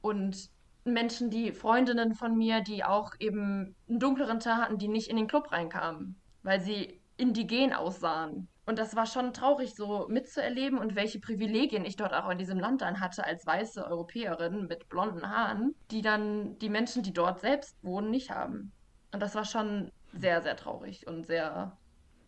Und 0.01 0.51
Menschen, 0.85 1.31
die 1.31 1.53
Freundinnen 1.53 2.15
von 2.15 2.37
mir, 2.37 2.61
die 2.61 2.85
auch 2.85 3.13
eben 3.21 3.77
einen 3.89 4.01
dunkleren 4.01 4.41
Teil 4.41 4.57
hatten, 4.57 4.79
die 4.79 4.89
nicht 4.89 5.09
in 5.09 5.17
den 5.17 5.29
Club 5.29 5.53
reinkamen, 5.53 6.21
weil 6.43 6.61
sie 6.61 7.01
indigen 7.17 7.73
aussahen. 7.73 8.49
Und 8.65 8.79
das 8.79 8.95
war 8.95 9.07
schon 9.07 9.33
traurig, 9.33 9.75
so 9.75 10.07
mitzuerleben 10.09 10.79
und 10.79 10.95
welche 10.95 11.19
Privilegien 11.19 11.85
ich 11.85 11.97
dort 11.97 12.15
auch 12.15 12.31
in 12.31 12.39
diesem 12.39 12.61
Land 12.61 12.81
dann 12.81 13.01
hatte 13.01 13.25
als 13.25 13.45
weiße 13.45 13.85
Europäerin 13.85 14.67
mit 14.69 14.89
blonden 14.89 15.29
Haaren, 15.29 15.75
die 15.91 16.01
dann 16.01 16.59
die 16.59 16.69
Menschen, 16.69 17.03
die 17.03 17.13
dort 17.13 17.41
selbst 17.41 17.77
wohnen, 17.83 18.11
nicht 18.11 18.31
haben. 18.31 18.71
Und 19.13 19.21
das 19.21 19.35
war 19.35 19.45
schon 19.45 19.91
sehr, 20.13 20.43
sehr 20.43 20.57
traurig 20.57 21.07
und 21.07 21.27
sehr 21.27 21.77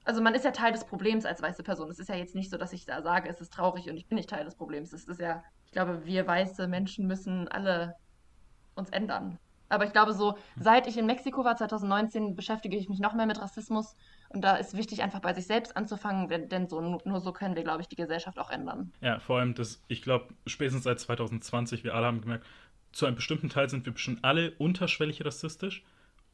also 0.04 0.20
man 0.20 0.34
ist 0.34 0.44
ja 0.44 0.50
Teil 0.50 0.72
des 0.72 0.84
Problems 0.84 1.24
als 1.24 1.40
weiße 1.40 1.62
Person. 1.62 1.90
Es 1.90 1.98
ist 1.98 2.08
ja 2.08 2.14
jetzt 2.14 2.34
nicht 2.34 2.50
so, 2.50 2.58
dass 2.58 2.72
ich 2.72 2.84
da 2.84 3.02
sage, 3.02 3.28
es 3.28 3.40
ist 3.40 3.52
traurig 3.52 3.88
und 3.88 3.96
ich 3.96 4.06
bin 4.06 4.16
nicht 4.16 4.28
Teil 4.28 4.44
des 4.44 4.54
Problems. 4.54 4.92
Es 4.92 5.04
ist 5.04 5.20
ja, 5.20 5.42
ich 5.64 5.72
glaube, 5.72 6.04
wir 6.04 6.26
weiße 6.26 6.68
Menschen 6.68 7.06
müssen 7.06 7.48
alle 7.48 7.96
uns 8.74 8.90
ändern. 8.90 9.38
Aber 9.70 9.86
ich 9.86 9.92
glaube, 9.92 10.12
so 10.12 10.36
seit 10.60 10.86
ich 10.86 10.98
in 10.98 11.06
Mexiko 11.06 11.42
war, 11.44 11.56
2019, 11.56 12.36
beschäftige 12.36 12.76
ich 12.76 12.88
mich 12.88 13.00
noch 13.00 13.14
mehr 13.14 13.26
mit 13.26 13.40
Rassismus. 13.40 13.96
Und 14.34 14.40
da 14.42 14.56
ist 14.56 14.76
wichtig, 14.76 15.02
einfach 15.02 15.20
bei 15.20 15.32
sich 15.32 15.46
selbst 15.46 15.76
anzufangen, 15.76 16.48
denn, 16.48 16.68
so, 16.68 16.80
nur 16.80 17.20
so 17.20 17.32
können 17.32 17.54
wir, 17.54 17.62
glaube 17.62 17.82
ich, 17.82 17.88
die 17.88 17.94
Gesellschaft 17.96 18.38
auch 18.40 18.50
ändern. 18.50 18.92
Ja, 19.00 19.20
vor 19.20 19.38
allem, 19.38 19.54
das, 19.54 19.80
ich 19.86 20.02
glaube, 20.02 20.34
spätestens 20.46 20.82
seit 20.82 20.98
2020, 20.98 21.84
wir 21.84 21.94
alle 21.94 22.06
haben 22.06 22.20
gemerkt, 22.20 22.44
zu 22.90 23.06
einem 23.06 23.14
bestimmten 23.14 23.48
Teil 23.48 23.70
sind 23.70 23.86
wir 23.86 23.92
bestimmt 23.92 24.24
alle 24.24 24.52
unterschwellig 24.58 25.24
rassistisch. 25.24 25.84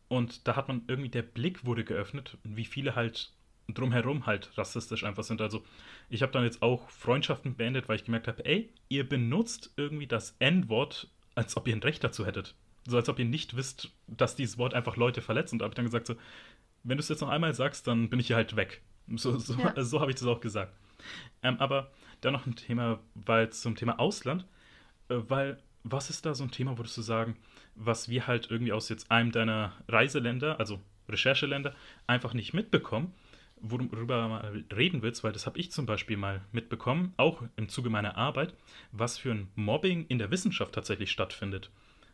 Und 0.08 0.48
da 0.48 0.56
hat 0.56 0.68
man 0.68 0.82
irgendwie, 0.88 1.10
der 1.10 1.22
Blick 1.22 1.64
wurde 1.66 1.84
geöffnet, 1.84 2.38
wie 2.42 2.64
viele 2.64 2.96
halt 2.96 3.32
drumherum 3.68 4.26
halt 4.26 4.56
rassistisch 4.58 5.04
einfach 5.04 5.22
sind. 5.22 5.40
Also 5.40 5.62
ich 6.08 6.22
habe 6.22 6.32
dann 6.32 6.44
jetzt 6.44 6.62
auch 6.62 6.88
Freundschaften 6.90 7.54
beendet, 7.54 7.88
weil 7.88 7.96
ich 7.96 8.04
gemerkt 8.04 8.28
habe, 8.28 8.44
ey, 8.44 8.72
ihr 8.88 9.08
benutzt 9.08 9.72
irgendwie 9.76 10.06
das 10.06 10.34
N-Wort, 10.38 11.08
als 11.34 11.56
ob 11.56 11.68
ihr 11.68 11.76
ein 11.76 11.82
Recht 11.82 12.02
dazu 12.02 12.26
hättet. 12.26 12.54
So 12.86 12.96
als 12.96 13.08
ob 13.08 13.18
ihr 13.18 13.26
nicht 13.26 13.56
wisst, 13.56 13.90
dass 14.06 14.36
dieses 14.36 14.58
Wort 14.58 14.74
einfach 14.74 14.96
Leute 14.96 15.20
verletzt. 15.20 15.52
Und 15.52 15.60
da 15.60 15.64
habe 15.64 15.72
ich 15.72 15.76
dann 15.76 15.84
gesagt, 15.84 16.06
so, 16.06 16.16
wenn 16.82 16.96
du 16.96 17.02
es 17.02 17.08
jetzt 17.08 17.20
noch 17.20 17.28
einmal 17.28 17.54
sagst, 17.54 17.86
dann 17.86 18.08
bin 18.08 18.20
ich 18.20 18.28
hier 18.28 18.36
halt 18.36 18.56
weg. 18.56 18.82
So, 19.16 19.38
so, 19.38 19.54
ja. 19.54 19.82
so 19.82 20.00
habe 20.00 20.10
ich 20.10 20.16
das 20.16 20.26
auch 20.26 20.40
gesagt. 20.40 20.72
Ähm, 21.42 21.56
aber 21.58 21.90
dann 22.20 22.32
noch 22.32 22.46
ein 22.46 22.56
Thema, 22.56 23.00
weil 23.14 23.50
zum 23.50 23.74
Thema 23.74 23.98
Ausland, 23.98 24.44
äh, 25.08 25.16
weil 25.28 25.58
was 25.82 26.10
ist 26.10 26.26
da 26.26 26.34
so 26.34 26.44
ein 26.44 26.50
Thema, 26.50 26.76
würdest 26.76 26.96
du 26.98 27.02
sagen, 27.02 27.36
was 27.74 28.08
wir 28.08 28.26
halt 28.26 28.50
irgendwie 28.50 28.72
aus 28.72 28.90
jetzt 28.90 29.10
einem 29.10 29.32
deiner 29.32 29.72
Reiseländer, 29.88 30.58
also 30.60 30.80
Rechercheländer, 31.08 31.74
einfach 32.06 32.34
nicht 32.34 32.52
mitbekommen? 32.52 33.14
worüber 33.60 34.22
du 34.22 34.28
mal 34.28 34.64
reden 34.74 35.02
willst, 35.02 35.22
weil 35.22 35.32
das 35.32 35.46
habe 35.46 35.58
ich 35.58 35.70
zum 35.70 35.86
Beispiel 35.86 36.16
mal 36.16 36.40
mitbekommen, 36.52 37.12
auch 37.16 37.42
im 37.56 37.68
Zuge 37.68 37.90
meiner 37.90 38.16
Arbeit, 38.16 38.54
was 38.92 39.18
für 39.18 39.32
ein 39.32 39.48
Mobbing 39.54 40.06
in 40.08 40.18
der 40.18 40.30
Wissenschaft 40.30 40.74
tatsächlich 40.74 41.10
stattfindet. 41.10 41.70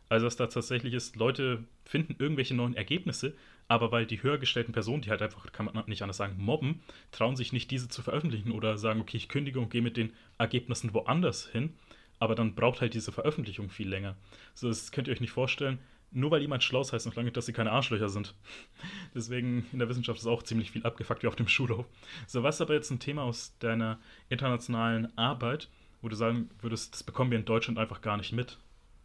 Also, 0.09 0.25
dass 0.25 0.35
da 0.35 0.47
tatsächlich 0.47 0.93
ist, 0.93 1.15
Leute 1.15 1.63
finden 1.85 2.15
irgendwelche 2.19 2.55
neuen 2.55 2.75
Ergebnisse, 2.75 3.33
aber 3.67 3.91
weil 3.91 4.05
die 4.05 4.21
höher 4.23 4.37
gestellten 4.37 4.71
Personen, 4.71 5.01
die 5.01 5.09
halt 5.09 5.21
einfach, 5.21 5.51
kann 5.51 5.65
man 5.65 5.83
nicht 5.87 6.01
anders 6.01 6.17
sagen, 6.17 6.35
mobben, 6.37 6.81
trauen 7.11 7.35
sich 7.35 7.53
nicht, 7.53 7.71
diese 7.71 7.89
zu 7.89 8.01
veröffentlichen 8.01 8.51
oder 8.51 8.77
sagen, 8.77 9.01
okay, 9.01 9.17
ich 9.17 9.29
kündige 9.29 9.59
und 9.59 9.69
gehe 9.69 9.81
mit 9.81 9.97
den 9.97 10.13
Ergebnissen 10.37 10.93
woanders 10.93 11.47
hin, 11.47 11.73
aber 12.19 12.35
dann 12.35 12.55
braucht 12.55 12.81
halt 12.81 12.93
diese 12.93 13.11
Veröffentlichung 13.11 13.69
viel 13.69 13.89
länger. 13.89 14.15
So, 14.53 14.67
das 14.67 14.91
könnt 14.91 15.07
ihr 15.07 15.13
euch 15.13 15.21
nicht 15.21 15.31
vorstellen 15.31 15.79
nur 16.11 16.31
weil 16.31 16.41
jemand 16.41 16.63
schlau 16.63 16.83
heißt 16.83 17.05
noch 17.05 17.15
lange, 17.15 17.31
dass 17.31 17.45
sie 17.45 17.53
keine 17.53 17.71
Arschlöcher 17.71 18.09
sind. 18.09 18.33
Deswegen 19.15 19.65
in 19.71 19.79
der 19.79 19.89
Wissenschaft 19.89 20.19
ist 20.19 20.27
auch 20.27 20.43
ziemlich 20.43 20.71
viel 20.71 20.85
abgefuckt 20.85 21.23
wie 21.23 21.27
auf 21.27 21.35
dem 21.35 21.47
Schulhof. 21.47 21.85
So, 22.27 22.43
was 22.43 22.55
ist 22.55 22.61
aber 22.61 22.73
jetzt 22.73 22.91
ein 22.91 22.99
Thema 22.99 23.23
aus 23.23 23.57
deiner 23.59 23.99
internationalen 24.29 25.15
Arbeit, 25.17 25.69
wo 26.01 26.09
du 26.09 26.15
sagen 26.15 26.49
würdest, 26.61 26.93
das 26.93 27.03
bekommen 27.03 27.31
wir 27.31 27.37
in 27.37 27.45
Deutschland 27.45 27.77
einfach 27.79 28.01
gar 28.01 28.17
nicht 28.17 28.31
mit? 28.31 28.57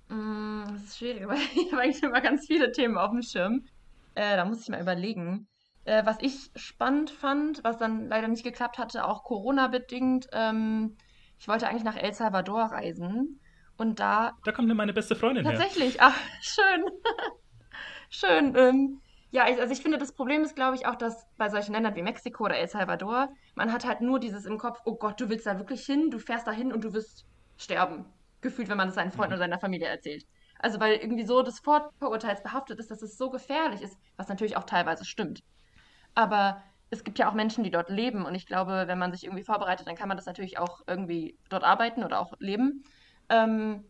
Mm, 0.08 0.62
das 0.68 0.84
ist 0.84 0.98
schwierig, 0.98 1.26
weil 1.28 1.38
ich 1.38 1.72
habe 1.72 1.82
eigentlich 1.82 2.02
immer 2.02 2.20
ganz 2.20 2.46
viele 2.46 2.70
Themen 2.72 2.96
auf 2.96 3.10
dem 3.10 3.22
Schirm. 3.22 3.64
Äh, 4.14 4.36
da 4.36 4.44
muss 4.44 4.62
ich 4.62 4.68
mal 4.68 4.80
überlegen. 4.80 5.48
Äh, 5.84 6.06
was 6.06 6.18
ich 6.20 6.50
spannend 6.54 7.10
fand, 7.10 7.64
was 7.64 7.78
dann 7.78 8.08
leider 8.08 8.28
nicht 8.28 8.44
geklappt 8.44 8.78
hatte, 8.78 9.04
auch 9.04 9.24
Corona-bedingt, 9.24 10.28
ähm, 10.32 10.96
ich 11.38 11.48
wollte 11.48 11.66
eigentlich 11.66 11.82
nach 11.82 11.96
El 11.96 12.12
Salvador 12.12 12.66
reisen 12.66 13.40
und 13.76 13.98
da. 13.98 14.32
Da 14.44 14.52
kommt 14.52 14.68
mir 14.68 14.74
meine 14.74 14.92
beste 14.92 15.16
Freundin 15.16 15.44
tatsächlich. 15.44 15.98
her. 15.98 16.08
Tatsächlich, 16.08 16.24
ach, 16.40 16.40
schön. 16.40 16.84
schön. 18.10 18.56
Ähm, 18.56 19.00
ja, 19.32 19.48
ich, 19.48 19.58
also 19.58 19.72
ich 19.72 19.80
finde, 19.80 19.98
das 19.98 20.12
Problem 20.12 20.42
ist, 20.42 20.54
glaube 20.54 20.76
ich, 20.76 20.86
auch, 20.86 20.94
dass 20.94 21.26
bei 21.36 21.48
solchen 21.48 21.72
Ländern 21.72 21.96
wie 21.96 22.02
Mexiko 22.02 22.44
oder 22.44 22.58
El 22.58 22.68
Salvador, 22.68 23.30
man 23.54 23.72
hat 23.72 23.86
halt 23.86 24.02
nur 24.02 24.20
dieses 24.20 24.44
im 24.44 24.58
Kopf, 24.58 24.80
oh 24.84 24.96
Gott, 24.96 25.20
du 25.20 25.30
willst 25.30 25.46
da 25.46 25.58
wirklich 25.58 25.84
hin, 25.84 26.10
du 26.10 26.18
fährst 26.18 26.46
da 26.46 26.52
hin 26.52 26.72
und 26.72 26.84
du 26.84 26.92
wirst 26.92 27.26
sterben. 27.56 28.04
Gefühlt, 28.40 28.68
wenn 28.68 28.76
man 28.76 28.88
das 28.88 28.94
seinen 28.94 29.10
Freunden 29.10 29.30
mhm. 29.30 29.38
oder 29.38 29.38
seiner 29.38 29.58
Familie 29.58 29.88
erzählt. 29.88 30.26
Also 30.62 30.80
weil 30.80 30.94
irgendwie 30.94 31.26
so 31.26 31.42
das 31.42 31.60
Vorurteils 31.60 32.42
behaftet 32.42 32.78
ist, 32.78 32.90
dass 32.90 33.02
es 33.02 33.18
so 33.18 33.30
gefährlich 33.30 33.82
ist, 33.82 33.98
was 34.16 34.28
natürlich 34.28 34.56
auch 34.56 34.64
teilweise 34.64 35.04
stimmt. 35.04 35.42
Aber 36.14 36.62
es 36.90 37.04
gibt 37.04 37.18
ja 37.18 37.28
auch 37.28 37.34
Menschen, 37.34 37.64
die 37.64 37.70
dort 37.70 37.90
leben 37.90 38.24
und 38.24 38.34
ich 38.34 38.46
glaube, 38.46 38.84
wenn 38.86 38.98
man 38.98 39.12
sich 39.12 39.24
irgendwie 39.24 39.44
vorbereitet, 39.44 39.86
dann 39.86 39.96
kann 39.96 40.08
man 40.08 40.16
das 40.16 40.26
natürlich 40.26 40.58
auch 40.58 40.82
irgendwie 40.86 41.36
dort 41.48 41.64
arbeiten 41.64 42.04
oder 42.04 42.20
auch 42.20 42.34
leben. 42.38 42.84
Ähm, 43.28 43.84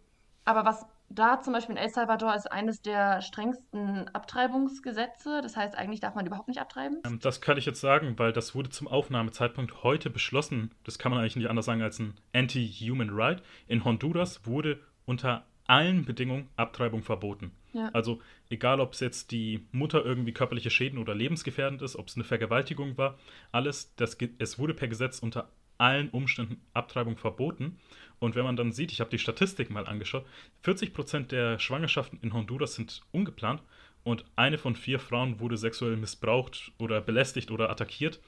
aber 0.45 0.65
was 0.65 0.87
da 1.15 1.41
zum 1.41 1.53
Beispiel 1.53 1.77
in 1.77 1.83
El 1.83 1.91
Salvador 1.91 2.35
ist 2.35 2.51
eines 2.51 2.83
der 2.83 3.21
strengsten 3.23 4.09
Abtreibungsgesetze. 4.09 5.41
Das 5.43 5.57
heißt, 5.57 5.77
eigentlich 5.77 6.01
darf 6.01 6.15
man 6.15 6.27
überhaupt 6.27 6.49
nicht 6.49 6.61
abtreiben. 6.61 6.99
Ähm, 7.05 7.19
das 7.21 7.41
kann 7.41 7.59
ich 7.59 7.67
jetzt 7.67 7.81
sagen, 7.81 8.19
weil 8.19 8.33
das 8.33 8.55
wurde 8.55 8.71
zum 8.71 8.89
Aufnahmezeitpunkt 8.89 9.83
heute 9.83 10.11
beschlossen. 10.11 10.75
Das 10.85 10.99
kann 10.99 11.11
man 11.11 11.21
eigentlich 11.21 11.37
nicht 11.37 11.51
anders 11.51 11.67
sagen 11.67 11.83
als 11.83 11.99
ein 11.99 12.15
Anti-Human 12.33 13.11
Right. 13.11 13.43
In 13.67 13.85
Honduras 13.85 14.47
wurde 14.47 14.81
unter 15.05 15.45
allen 15.67 16.05
Bedingungen 16.05 16.49
Abtreibung 16.57 17.03
verboten. 17.03 17.53
Ja. 17.73 17.91
Also 17.93 18.21
egal, 18.51 18.81
ob 18.81 18.93
es 18.93 19.01
jetzt 19.01 19.31
die 19.31 19.67
Mutter 19.73 20.05
irgendwie 20.05 20.33
körperliche 20.33 20.71
Schäden 20.71 20.99
oder 20.99 21.15
lebensgefährdend 21.15 21.83
ist, 21.83 21.97
ob 21.97 22.09
es 22.09 22.17
eine 22.17 22.25
Vergewaltigung 22.25 22.99
war, 22.99 23.19
alles, 23.51 23.95
das, 23.97 24.17
es 24.39 24.59
wurde 24.59 24.75
per 24.75 24.89
Gesetz 24.89 25.21
unter 25.21 25.51
allen 25.79 26.11
Umständen 26.11 26.61
Abtreibung 26.75 27.17
verboten. 27.17 27.79
Und 28.19 28.35
wenn 28.37 28.45
man 28.45 28.57
dann 28.57 28.73
sieht, 28.73 28.93
ich 28.93 29.01
habe 29.01 29.11
die 29.11 29.19
Statistik 29.19 29.71
mal 29.71 29.87
angeschaut, 29.87 30.27
40% 30.65 31.29
der 31.29 31.59
Schwangerschaften 31.59 32.19
in 32.23 32.33
Honduras 32.33 32.75
sind 32.75 33.03
ungeplant 33.11 33.63
und 34.05 34.25
eine 34.37 34.59
von 34.59 34.77
vier 34.77 34.99
Frauen 34.99 35.41
wurde 35.41 35.57
sexuell 35.57 35.97
missbraucht 35.97 36.73
oder 36.79 37.01
belästigt 37.01 37.51
oder 37.51 37.71
attackiert. 37.71 38.21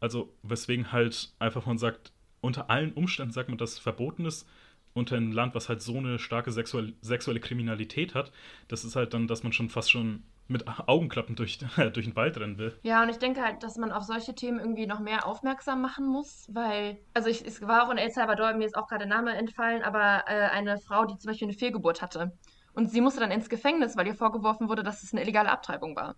Also 0.00 0.32
weswegen 0.42 0.92
halt 0.92 1.32
einfach 1.38 1.66
man 1.66 1.78
sagt, 1.78 2.12
unter 2.40 2.70
allen 2.70 2.92
Umständen 2.92 3.32
sagt 3.32 3.48
man, 3.48 3.58
dass 3.58 3.72
es 3.72 3.78
verboten 3.78 4.24
ist, 4.24 4.48
unter 4.94 5.16
einem 5.16 5.32
Land, 5.32 5.54
was 5.54 5.68
halt 5.68 5.82
so 5.82 5.96
eine 5.96 6.18
starke 6.18 6.52
sexuelle, 6.52 6.92
sexuelle 7.00 7.40
Kriminalität 7.40 8.14
hat, 8.14 8.32
das 8.68 8.84
ist 8.84 8.96
halt 8.96 9.14
dann, 9.14 9.26
dass 9.26 9.42
man 9.42 9.52
schon 9.52 9.68
fast 9.68 9.90
schon 9.90 10.24
mit 10.48 10.66
Augenklappen 10.86 11.34
durch, 11.34 11.58
durch 11.92 12.06
den 12.06 12.16
Wald 12.16 12.38
rennen 12.38 12.58
will. 12.58 12.78
Ja, 12.82 13.02
und 13.02 13.08
ich 13.08 13.18
denke 13.18 13.42
halt, 13.42 13.62
dass 13.62 13.76
man 13.76 13.92
auf 13.92 14.04
solche 14.04 14.34
Themen 14.34 14.58
irgendwie 14.58 14.86
noch 14.86 15.00
mehr 15.00 15.26
aufmerksam 15.26 15.80
machen 15.80 16.06
muss, 16.06 16.46
weil, 16.52 16.98
also 17.14 17.28
ich, 17.28 17.44
es 17.46 17.62
war 17.62 17.86
auch 17.86 17.90
in 17.90 17.98
El 17.98 18.10
Salvador, 18.10 18.52
mir 18.54 18.66
ist 18.66 18.76
auch 18.76 18.86
gerade 18.86 19.06
der 19.06 19.16
Name 19.16 19.34
entfallen, 19.34 19.82
aber 19.82 20.24
äh, 20.26 20.48
eine 20.50 20.78
Frau, 20.78 21.04
die 21.04 21.16
zum 21.16 21.30
Beispiel 21.30 21.48
eine 21.48 21.56
Fehlgeburt 21.56 22.02
hatte. 22.02 22.32
Und 22.74 22.90
sie 22.90 23.00
musste 23.00 23.20
dann 23.20 23.30
ins 23.30 23.48
Gefängnis, 23.48 23.96
weil 23.96 24.06
ihr 24.06 24.14
vorgeworfen 24.14 24.68
wurde, 24.68 24.82
dass 24.82 25.02
es 25.02 25.12
eine 25.12 25.22
illegale 25.22 25.50
Abtreibung 25.50 25.94
war. 25.96 26.16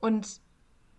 Und 0.00 0.40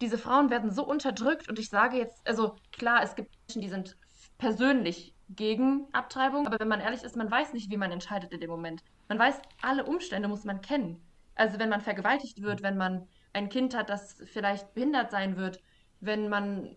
diese 0.02 0.18
Frauen 0.18 0.50
werden 0.50 0.72
so 0.72 0.86
unterdrückt 0.86 1.50
und 1.50 1.60
ich 1.60 1.70
sage 1.70 1.98
jetzt, 1.98 2.28
also 2.28 2.56
klar, 2.72 3.02
es 3.04 3.16
gibt 3.16 3.32
Menschen, 3.48 3.62
die 3.62 3.70
sind 3.70 3.98
persönlich 4.38 5.14
gegen 5.36 5.88
Abtreibung, 5.92 6.48
aber 6.48 6.60
wenn 6.60 6.68
man 6.68 6.80
ehrlich 6.80 7.04
ist, 7.04 7.16
man 7.16 7.30
weiß 7.30 7.54
nicht, 7.54 7.70
wie 7.72 7.78
man 7.78 7.92
entscheidet 7.92 8.32
in 8.32 8.40
dem 8.40 8.50
Moment. 8.50 8.84
Man 9.08 9.20
weiß, 9.20 9.42
alle 9.62 9.86
Umstände 9.86 10.28
muss 10.28 10.44
man 10.44 10.62
kennen. 10.62 11.02
Also 11.36 11.60
wenn 11.60 11.70
man 11.70 11.82
vergewaltigt 11.82 12.42
wird, 12.42 12.62
wenn 12.62 12.78
man 12.78 13.08
ein 13.34 13.50
Kind 13.50 13.76
hat, 13.76 13.90
das 13.90 14.22
vielleicht 14.26 14.74
behindert 14.74 15.12
sein 15.12 15.38
wird, 15.38 15.60
wenn 16.00 16.30
man 16.30 16.76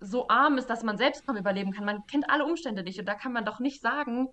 so 0.00 0.28
arm 0.28 0.58
ist, 0.58 0.70
dass 0.70 0.84
man 0.84 0.96
selbst 0.96 1.26
kaum 1.26 1.36
überleben 1.36 1.72
kann. 1.72 1.84
Man 1.84 2.06
kennt 2.06 2.30
alle 2.30 2.44
Umstände 2.44 2.82
nicht 2.82 2.98
und 3.00 3.06
da 3.06 3.14
kann 3.14 3.32
man 3.32 3.44
doch 3.44 3.58
nicht 3.58 3.80
sagen, 3.80 4.28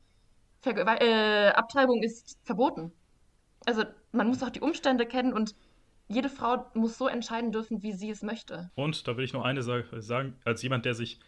Verge 0.62 0.82
äh, 0.82 1.50
Abtreibung 1.50 2.04
ist 2.04 2.40
verboten. 2.44 2.92
Also 3.66 3.84
man 4.12 4.28
muss 4.28 4.44
auch 4.44 4.50
die 4.50 4.62
Umstände 4.62 5.06
kennen 5.06 5.34
und 5.34 5.56
jede 6.08 6.30
Frau 6.30 6.66
muss 6.76 6.98
so 6.98 7.08
entscheiden 7.08 7.52
dürfen, 7.52 7.82
wie 7.82 7.94
sie 7.94 8.12
es 8.12 8.22
möchte. 8.22 8.70
Und 8.76 9.08
da 9.08 9.18
will 9.18 9.26
ich 9.26 9.34
noch 9.34 9.44
eine 9.44 9.64
Sache 9.64 10.02
sagen, 10.02 10.36
als 10.46 10.62
jemand, 10.62 10.86
der 10.86 10.94
sich, 10.94 11.20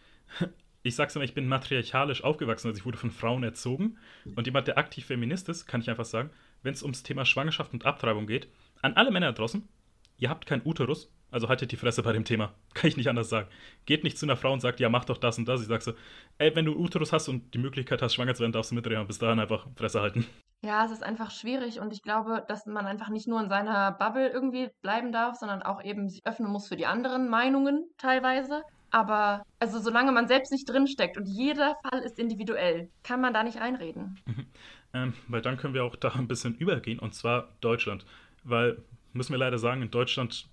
ich 0.88 0.96
sag's 0.96 1.16
immer, 1.16 1.26
ich 1.26 1.34
bin 1.34 1.48
matriarchalisch 1.48 2.24
aufgewachsen, 2.24 2.68
also 2.68 2.80
ich 2.80 2.86
wurde 2.86 2.98
von 2.98 3.12
Frauen 3.12 3.44
erzogen. 3.44 3.98
Und 4.36 4.46
jemand, 4.48 4.68
der 4.68 4.78
aktiv 4.78 5.06
Feminist 5.06 5.50
ist, 5.50 5.66
kann 5.66 5.82
ich 5.82 5.90
einfach 5.90 6.06
sagen, 6.06 6.30
wenn 6.64 6.74
es 6.74 6.84
ums 6.84 7.04
Thema 7.04 7.26
Schwangerschaft 7.26 7.74
und 7.74 7.86
Abtreibung 7.86 8.28
geht, 8.28 8.48
an 8.82 8.94
alle 8.94 9.12
Männer 9.12 9.34
draußen, 9.34 9.68
ihr 10.18 10.30
habt 10.30 10.46
keinen 10.46 10.66
Uterus, 10.66 11.12
also 11.30 11.50
haltet 11.50 11.72
die 11.72 11.78
Fresse 11.78 12.04
bei 12.04 12.14
dem 12.14 12.24
Thema. 12.24 12.54
Kann 12.74 12.88
ich 12.88 12.98
nicht 12.98 13.10
anders 13.10 13.30
sagen. 13.30 13.48
Geht 13.86 14.04
nicht 14.04 14.18
zu 14.18 14.26
einer 14.26 14.38
Frau 14.38 14.54
und 14.54 14.62
sagt, 14.62 14.80
ja, 14.80 14.90
mach 14.90 15.06
doch 15.06 15.18
das 15.18 15.38
und 15.38 15.48
das. 15.48 15.62
Ich 15.62 15.68
sag 15.68 15.82
so, 15.82 15.94
ey, 16.38 16.56
wenn 16.56 16.66
du 16.66 16.76
Uterus 16.76 17.12
hast 17.12 17.28
und 17.28 17.54
die 17.54 17.60
Möglichkeit 17.60 18.02
hast, 18.02 18.14
schwanger 18.14 18.34
zu 18.34 18.42
werden, 18.42 18.54
darfst 18.54 18.72
du 18.72 18.76
mitreden. 18.76 19.06
Bis 19.08 19.20
dahin 19.20 19.40
einfach 19.40 19.68
Fresse 19.76 20.02
halten. 20.02 20.26
Ja, 20.64 20.86
es 20.86 20.92
ist 20.92 21.04
einfach 21.04 21.30
schwierig 21.30 21.80
und 21.80 21.94
ich 21.94 22.02
glaube, 22.02 22.44
dass 22.48 22.66
man 22.66 22.88
einfach 22.88 23.10
nicht 23.10 23.28
nur 23.28 23.40
in 23.42 23.50
seiner 23.50 23.92
Bubble 23.92 24.30
irgendwie 24.30 24.70
bleiben 24.82 25.12
darf, 25.12 25.36
sondern 25.36 25.62
auch 25.62 25.84
eben 25.84 26.10
sich 26.10 26.26
öffnen 26.26 26.52
muss 26.52 26.68
für 26.68 26.76
die 26.76 26.88
anderen 26.88 27.30
Meinungen 27.30 27.86
teilweise. 27.98 28.64
Aber 28.90 29.44
also 29.60 29.80
solange 29.80 30.12
man 30.12 30.28
selbst 30.28 30.52
nicht 30.52 30.70
drinsteckt 30.70 31.18
und 31.18 31.26
jeder 31.26 31.76
Fall 31.84 32.00
ist 32.02 32.20
individuell, 32.20 32.90
kann 33.04 33.22
man 33.22 33.34
da 33.34 33.44
nicht 33.44 33.60
einreden. 33.60 34.20
Mhm. 34.26 34.46
Ähm, 34.94 35.14
weil 35.28 35.42
dann 35.42 35.58
können 35.58 35.74
wir 35.74 35.84
auch 35.84 35.96
da 35.96 36.10
ein 36.10 36.28
bisschen 36.28 36.56
übergehen 36.56 37.00
und 37.00 37.14
zwar 37.14 37.50
Deutschland. 37.62 38.06
Weil, 38.44 38.78
müssen 39.14 39.34
wir 39.34 39.40
leider 39.40 39.58
sagen, 39.58 39.82
in 39.82 39.92
Deutschland 39.92 40.48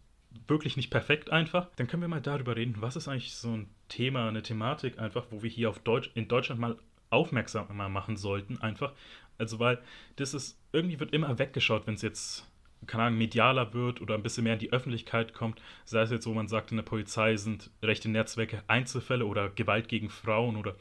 wirklich 0.49 0.77
nicht 0.77 0.91
perfekt 0.91 1.31
einfach. 1.31 1.69
Dann 1.77 1.87
können 1.87 2.03
wir 2.03 2.09
mal 2.09 2.21
darüber 2.21 2.57
reden, 2.57 2.77
was 2.79 2.97
ist 2.97 3.09
eigentlich 3.09 3.35
so 3.35 3.49
ein 3.49 3.69
Thema, 3.89 4.29
eine 4.29 4.43
Thematik 4.43 4.99
einfach, 4.99 5.27
wo 5.31 5.43
wir 5.43 5.51
hier 5.51 5.71
auf 5.71 5.79
Deutsch, 5.79 6.11
in 6.15 6.29
Deutschland 6.29 6.61
mal 6.61 6.77
aufmerksam 7.11 7.69
machen 7.93 8.17
sollten, 8.17 8.59
einfach. 8.61 8.93
Also, 9.39 9.59
weil 9.59 9.81
das 10.17 10.35
ist, 10.35 10.59
irgendwie 10.73 11.01
wird 11.01 11.13
immer 11.13 11.39
weggeschaut, 11.39 11.87
wenn 11.87 11.95
es 11.95 12.03
jetzt, 12.03 12.51
keine 12.87 13.05
Ahnung, 13.05 13.19
medialer 13.19 13.75
wird 13.75 14.01
oder 14.01 14.15
ein 14.15 14.23
bisschen 14.23 14.45
mehr 14.45 14.55
in 14.55 14.59
die 14.59 14.73
Öffentlichkeit 14.73 15.35
kommt. 15.35 15.61
Sei 15.85 16.03
es 16.03 16.11
jetzt, 16.11 16.27
wo 16.27 16.35
man 16.35 16.49
sagt, 16.49 16.71
in 16.71 16.77
der 16.77 16.85
Polizei 16.85 17.37
sind 17.37 17.71
rechte 17.83 18.09
Netzwerke 18.09 18.63
Einzelfälle 18.67 19.27
oder 19.27 19.51
Gewalt 19.51 19.89
gegen 19.89 20.11
Frauen 20.11 20.57
oder 20.57 20.75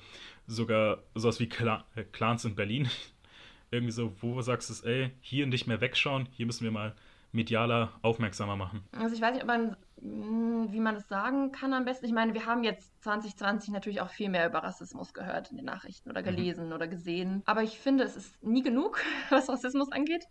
sogar 0.47 0.99
sowas 1.15 1.39
wie 1.39 1.49
Cla 1.49 1.85
äh, 1.95 2.03
Clans 2.03 2.45
in 2.45 2.55
Berlin. 2.55 2.89
irgendwie 3.71 3.91
so, 3.91 4.13
wo 4.21 4.35
du 4.35 4.41
sagst, 4.41 4.85
ey, 4.85 5.11
hier 5.19 5.47
nicht 5.47 5.67
mehr 5.67 5.81
wegschauen, 5.81 6.27
hier 6.31 6.45
müssen 6.45 6.63
wir 6.63 6.71
mal 6.71 6.95
medialer 7.31 7.91
aufmerksamer 8.03 8.55
machen? 8.55 8.83
Also 8.91 9.15
ich 9.15 9.21
weiß 9.21 9.33
nicht, 9.33 9.41
ob 9.41 9.47
man, 9.47 9.75
hm, 9.99 10.71
wie 10.71 10.79
man 10.79 10.95
das 10.95 11.07
sagen 11.09 11.51
kann 11.51 11.73
am 11.73 11.83
besten. 11.83 12.05
Ich 12.05 12.13
meine, 12.13 12.33
wir 12.33 12.45
haben 12.45 12.63
jetzt 12.63 13.03
2020 13.03 13.71
natürlich 13.71 14.01
auch 14.01 14.09
viel 14.09 14.29
mehr 14.29 14.47
über 14.47 14.59
Rassismus 14.59 15.13
gehört 15.13 15.49
in 15.49 15.57
den 15.57 15.65
Nachrichten 15.65 16.09
oder 16.09 16.21
mhm. 16.21 16.25
gelesen 16.25 16.67
mhm. 16.67 16.73
oder 16.73 16.87
gesehen. 16.87 17.41
Aber 17.45 17.63
ich 17.63 17.79
finde, 17.79 18.03
es 18.03 18.15
ist 18.15 18.41
nie 18.43 18.61
genug, 18.61 19.01
was 19.29 19.49
Rassismus 19.49 19.91
angeht. 19.91 20.25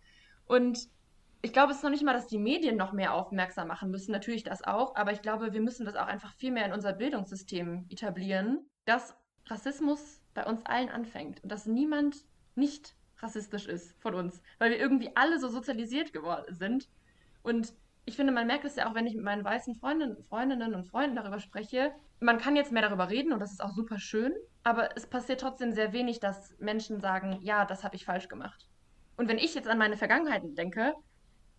Und 0.47 0.89
ich 1.43 1.53
glaube, 1.53 1.73
es 1.73 1.79
ist 1.79 1.83
noch 1.83 1.91
nicht 1.91 2.05
mal, 2.05 2.15
dass 2.15 2.29
die 2.29 2.39
Medien 2.39 2.77
noch 2.77 2.93
mehr 2.93 3.15
aufmerksam 3.15 3.67
machen 3.67 3.91
müssen. 3.91 4.13
Natürlich 4.13 4.45
das 4.45 4.63
auch. 4.63 4.95
Aber 4.95 5.13
ich 5.13 5.23
glaube, 5.23 5.53
wir 5.53 5.61
müssen 5.61 5.85
das 5.85 5.97
auch 5.97 6.07
einfach 6.07 6.33
viel 6.35 6.53
mehr 6.53 6.67
in 6.67 6.73
unser 6.73 6.93
Bildungssystem 6.93 7.87
etablieren, 7.89 8.65
dass 8.85 9.17
Rassismus 9.47 10.23
bei 10.35 10.47
uns 10.47 10.65
allen 10.65 10.89
anfängt 10.89 11.43
und 11.43 11.51
dass 11.51 11.67
niemand 11.67 12.25
nicht 12.55 12.95
rassistisch 13.19 13.67
ist 13.67 14.01
von 14.01 14.15
uns, 14.15 14.41
weil 14.59 14.71
wir 14.71 14.79
irgendwie 14.79 15.11
alle 15.15 15.39
so 15.41 15.49
sozialisiert 15.49 16.13
geworden 16.13 16.55
sind. 16.55 16.89
Und 17.43 17.75
ich 18.05 18.17
finde, 18.17 18.33
man 18.33 18.47
merkt 18.47 18.65
es 18.65 18.77
ja 18.77 18.89
auch, 18.89 18.95
wenn 18.95 19.07
ich 19.07 19.15
mit 19.15 19.25
meinen 19.25 19.45
weißen 19.45 19.75
Freundinnen, 19.75 20.23
Freundinnen 20.23 20.75
und 20.75 20.87
Freunden 20.87 21.17
darüber 21.17 21.41
spreche. 21.41 21.93
Man 22.21 22.39
kann 22.39 22.57
jetzt 22.57 22.73
mehr 22.73 22.83
darüber 22.83 23.11
reden 23.11 23.33
und 23.33 23.41
das 23.41 23.53
ist 23.53 23.63
auch 23.63 23.73
super 23.73 23.99
schön, 23.99 24.33
aber 24.63 24.97
es 24.97 25.07
passiert 25.07 25.41
trotzdem 25.41 25.73
sehr 25.73 25.93
wenig, 25.93 26.21
dass 26.21 26.57
Menschen 26.59 27.01
sagen, 27.01 27.39
ja, 27.43 27.65
das 27.65 27.83
habe 27.83 27.97
ich 27.97 28.05
falsch 28.05 28.29
gemacht. 28.29 28.69
Und 29.17 29.29
wenn 29.29 29.39
ich 29.39 29.55
jetzt 29.55 29.69
an 29.69 29.79
meine 29.79 29.97
Vergangenheit 29.97 30.43
denke, 30.57 30.95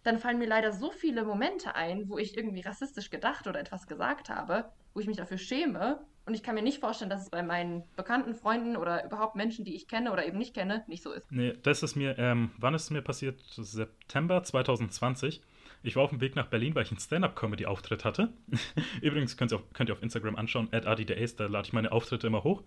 dann 0.04 0.20
fallen 0.20 0.38
mir 0.38 0.48
leider 0.48 0.72
so 0.72 0.92
viele 0.92 1.24
Momente 1.24 1.76
ein, 1.76 2.10
wo 2.10 2.18
ich 2.18 2.38
irgendwie 2.38 2.62
rassistisch 2.62 3.10
gedacht 3.10 3.48
oder 3.48 3.60
etwas 3.60 3.88
gesagt 3.88 4.30
habe, 4.30 4.66
wo 4.94 5.00
ich 5.00 5.08
mich 5.08 5.18
dafür 5.18 5.38
schäme 5.38 6.06
und 6.26 6.34
ich 6.36 6.44
kann 6.44 6.56
mir 6.56 6.62
nicht 6.62 6.80
vorstellen, 6.80 7.10
dass 7.10 7.24
es 7.24 7.30
bei 7.30 7.44
meinen 7.44 7.84
bekannten 7.98 8.34
Freunden 8.34 8.78
oder 8.78 9.06
überhaupt 9.06 9.36
Menschen, 9.36 9.66
die 9.66 9.76
ich 9.76 9.88
kenne 9.88 10.12
oder 10.12 10.26
eben 10.26 10.38
nicht 10.38 10.54
kenne, 10.54 10.84
nicht 10.88 11.04
so 11.04 11.12
ist. 11.12 11.30
Nee, 11.32 11.54
das 11.63 11.84
ist 11.84 11.96
mir, 11.96 12.18
ähm, 12.18 12.52
wann 12.58 12.74
ist 12.74 12.84
es 12.84 12.89
mir 12.92 13.02
passiert? 13.02 13.42
September 13.50 14.42
2020. 14.42 15.42
Ich 15.86 15.98
war 15.98 16.04
auf 16.04 16.12
dem 16.12 16.22
Weg 16.22 16.38
nach 16.38 16.48
Berlin, 16.48 16.76
weil 16.76 16.84
ich 16.84 16.92
einen 16.92 17.00
Stand-Up-Comedy-Auftritt 17.00 18.06
hatte. 18.06 18.32
Übrigens 19.02 19.36
könnt 19.36 19.52
ihr, 19.52 19.58
auf, 19.58 19.74
könnt 19.74 19.89
ihr 19.89 19.94
auf 19.94 20.02
Instagram 20.02 20.38
anschauen, 20.38 20.70
at 20.72 20.86
da 20.86 21.46
lade 21.48 21.68
ich 21.68 21.74
meine 21.74 21.92
Auftritte 21.92 22.28
immer 22.28 22.46
hoch. 22.46 22.63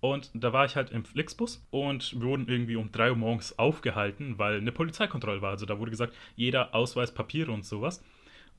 Und 0.00 0.30
da 0.34 0.52
war 0.52 0.64
ich 0.64 0.76
halt 0.76 0.90
im 0.90 1.04
Flixbus 1.04 1.66
und 1.70 2.12
wir 2.20 2.28
wurden 2.28 2.48
irgendwie 2.48 2.76
um 2.76 2.92
3 2.92 3.10
Uhr 3.10 3.16
morgens 3.16 3.58
aufgehalten, 3.58 4.38
weil 4.38 4.58
eine 4.58 4.70
Polizeikontrolle 4.70 5.42
war. 5.42 5.50
Also 5.50 5.66
da 5.66 5.78
wurde 5.78 5.90
gesagt, 5.90 6.14
jeder 6.36 6.74
Ausweis, 6.74 7.12
Papiere 7.12 7.50
und 7.50 7.64
sowas. 7.64 8.02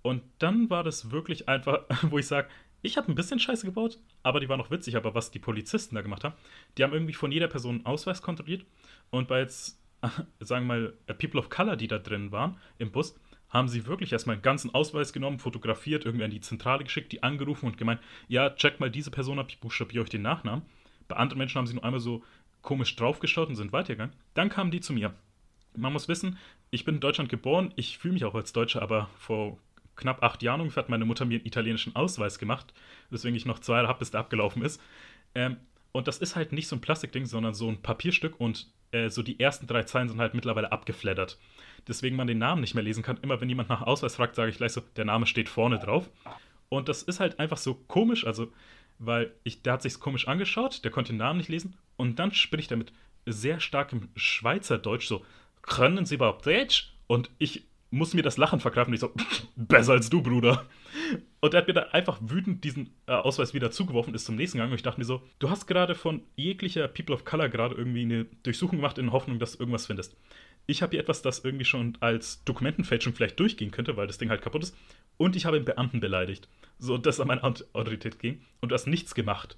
Und 0.01 0.21
dann 0.39 0.69
war 0.69 0.83
das 0.83 1.11
wirklich 1.11 1.47
einfach, 1.47 1.83
wo 2.03 2.17
ich 2.17 2.27
sage, 2.27 2.49
ich 2.81 2.97
habe 2.97 3.11
ein 3.11 3.15
bisschen 3.15 3.39
Scheiße 3.39 3.65
gebaut, 3.65 3.99
aber 4.23 4.39
die 4.39 4.49
war 4.49 4.57
noch 4.57 4.71
witzig. 4.71 4.95
Aber 4.95 5.15
was 5.15 5.31
die 5.31 5.39
Polizisten 5.39 5.95
da 5.95 6.01
gemacht 6.01 6.23
haben, 6.23 6.35
die 6.77 6.83
haben 6.83 6.93
irgendwie 6.93 7.13
von 7.13 7.31
jeder 7.31 7.47
Person 7.47 7.75
einen 7.75 7.85
Ausweis 7.85 8.21
kontrolliert. 8.21 8.65
Und 9.09 9.27
bei 9.27 9.39
jetzt, 9.39 9.79
sagen 10.39 10.67
wir 10.67 10.75
mal, 10.75 10.93
äh, 11.07 11.13
People 11.13 11.39
of 11.39 11.49
Color, 11.49 11.77
die 11.77 11.87
da 11.87 11.99
drin 11.99 12.31
waren 12.31 12.57
im 12.77 12.91
Bus, 12.91 13.17
haben 13.49 13.67
sie 13.67 13.87
wirklich 13.87 14.11
erstmal 14.11 14.35
einen 14.35 14.43
ganzen 14.43 14.73
Ausweis 14.73 15.11
genommen, 15.11 15.39
fotografiert, 15.39 16.05
irgendwie 16.05 16.25
an 16.25 16.31
die 16.31 16.39
Zentrale 16.41 16.83
geschickt, 16.83 17.11
die 17.11 17.23
angerufen 17.23 17.65
und 17.65 17.77
gemeint, 17.77 17.99
ja, 18.27 18.51
check 18.51 18.79
mal 18.79 18.91
diese 18.91 19.09
Person 19.09 19.39
ab, 19.39 19.47
ich 19.49 19.59
buchstabiere 19.59 20.03
euch 20.03 20.09
den 20.09 20.21
Nachnamen. 20.21 20.63
Bei 21.09 21.17
anderen 21.17 21.39
Menschen 21.39 21.57
haben 21.57 21.67
sie 21.67 21.73
nur 21.73 21.83
einmal 21.83 21.99
so 21.99 22.23
komisch 22.61 22.95
draufgeschaut 22.95 23.49
und 23.49 23.55
sind 23.55 23.73
weitergegangen. 23.73 24.15
Dann 24.33 24.49
kamen 24.49 24.71
die 24.71 24.79
zu 24.79 24.93
mir. 24.93 25.13
Man 25.75 25.91
muss 25.91 26.07
wissen, 26.07 26.37
ich 26.71 26.85
bin 26.85 26.95
in 26.95 27.01
Deutschland 27.01 27.29
geboren, 27.29 27.73
ich 27.75 27.97
fühle 27.97 28.13
mich 28.13 28.23
auch 28.23 28.35
als 28.35 28.53
Deutscher, 28.53 28.81
aber 28.81 29.09
vor 29.17 29.57
knapp 29.95 30.23
acht 30.23 30.41
Jahren 30.41 30.61
ungefähr 30.61 30.83
hat 30.83 30.89
meine 30.89 31.05
Mutter 31.05 31.25
mir 31.25 31.39
einen 31.39 31.45
italienischen 31.45 31.95
Ausweis 31.95 32.39
gemacht, 32.39 32.73
weswegen 33.09 33.35
ich 33.35 33.45
noch 33.45 33.59
zwei 33.59 33.75
Jahre 33.75 33.89
habe, 33.89 33.99
bis 33.99 34.11
der 34.11 34.21
abgelaufen 34.21 34.63
ist. 34.63 34.81
Ähm, 35.35 35.57
und 35.91 36.07
das 36.07 36.19
ist 36.19 36.35
halt 36.35 36.53
nicht 36.53 36.67
so 36.67 36.75
ein 36.75 36.81
Plastikding, 36.81 37.25
sondern 37.25 37.53
so 37.53 37.67
ein 37.67 37.81
Papierstück 37.81 38.39
und 38.39 38.67
äh, 38.91 39.09
so 39.09 39.23
die 39.23 39.39
ersten 39.39 39.67
drei 39.67 39.83
Zeilen 39.83 40.07
sind 40.07 40.19
halt 40.19 40.33
mittlerweile 40.33 40.71
abgeflattert. 40.71 41.37
Deswegen 41.87 42.15
man 42.15 42.27
den 42.27 42.37
Namen 42.37 42.61
nicht 42.61 42.75
mehr 42.75 42.83
lesen 42.83 43.03
kann. 43.03 43.17
Immer 43.21 43.41
wenn 43.41 43.49
jemand 43.49 43.69
nach 43.69 43.81
Ausweis 43.81 44.15
fragt, 44.15 44.35
sage 44.35 44.51
ich 44.51 44.57
gleich 44.57 44.73
so, 44.73 44.81
der 44.95 45.05
Name 45.05 45.25
steht 45.25 45.49
vorne 45.49 45.79
drauf. 45.79 46.09
Und 46.69 46.87
das 46.87 47.01
ist 47.01 47.19
halt 47.19 47.39
einfach 47.39 47.57
so 47.57 47.73
komisch, 47.73 48.25
also, 48.25 48.51
weil 48.99 49.33
ich, 49.43 49.63
der 49.63 49.73
hat 49.73 49.81
sich 49.81 49.99
komisch 49.99 50.27
angeschaut, 50.27 50.83
der 50.83 50.91
konnte 50.91 51.13
den 51.13 51.17
Namen 51.17 51.37
nicht 51.37 51.49
lesen 51.49 51.75
und 51.97 52.19
dann 52.19 52.33
spricht 52.33 52.71
er 52.71 52.77
mit 52.77 52.93
sehr 53.25 53.59
starkem 53.59 54.09
Schweizerdeutsch 54.15 55.07
so, 55.07 55.25
können 55.61 56.05
Sie 56.05 56.15
überhaupt 56.15 56.45
Deutsch? 56.45 56.93
Und 57.07 57.29
ich 57.37 57.65
muss 57.91 58.13
mir 58.13 58.21
das 58.21 58.37
Lachen 58.37 58.59
verkaufen. 58.59 58.93
Ich 58.93 58.99
so, 58.99 59.13
besser 59.55 59.93
als 59.93 60.09
du, 60.09 60.21
Bruder. 60.21 60.65
Und 61.39 61.53
er 61.53 61.61
hat 61.61 61.67
mir 61.67 61.73
dann 61.73 61.89
einfach 61.89 62.19
wütend 62.21 62.63
diesen 62.63 62.93
äh, 63.07 63.13
Ausweis 63.13 63.53
wieder 63.53 63.71
zugeworfen, 63.71 64.13
ist 64.13 64.25
zum 64.25 64.35
nächsten 64.35 64.57
Gang. 64.57 64.69
Und 64.69 64.75
ich 64.75 64.83
dachte 64.83 64.99
mir 64.99 65.05
so, 65.05 65.21
du 65.39 65.49
hast 65.49 65.67
gerade 65.67 65.95
von 65.95 66.21
jeglicher 66.35 66.87
People 66.87 67.15
of 67.15 67.25
Color 67.25 67.49
gerade 67.49 67.75
irgendwie 67.75 68.03
eine 68.03 68.25
Durchsuchung 68.43 68.77
gemacht 68.77 68.97
in 68.97 69.11
Hoffnung, 69.11 69.39
dass 69.39 69.53
du 69.53 69.59
irgendwas 69.59 69.87
findest. 69.87 70.15
Ich 70.67 70.83
habe 70.83 70.91
hier 70.91 70.99
etwas, 70.99 71.23
das 71.23 71.43
irgendwie 71.43 71.65
schon 71.65 71.97
als 71.99 72.43
Dokumentenfälschung 72.43 73.13
vielleicht 73.13 73.39
durchgehen 73.39 73.71
könnte, 73.71 73.97
weil 73.97 74.05
das 74.05 74.19
Ding 74.19 74.29
halt 74.29 74.41
kaputt 74.41 74.63
ist. 74.63 74.77
Und 75.17 75.35
ich 75.35 75.45
habe 75.45 75.57
einen 75.57 75.65
Beamten 75.65 75.99
beleidigt. 75.99 76.47
So, 76.79 76.97
dass 76.97 77.19
an 77.19 77.27
meine 77.27 77.43
Autorität 77.43 78.19
ging. 78.19 78.41
Und 78.61 78.69
du 78.69 78.75
hast 78.75 78.87
nichts 78.87 79.13
gemacht 79.15 79.57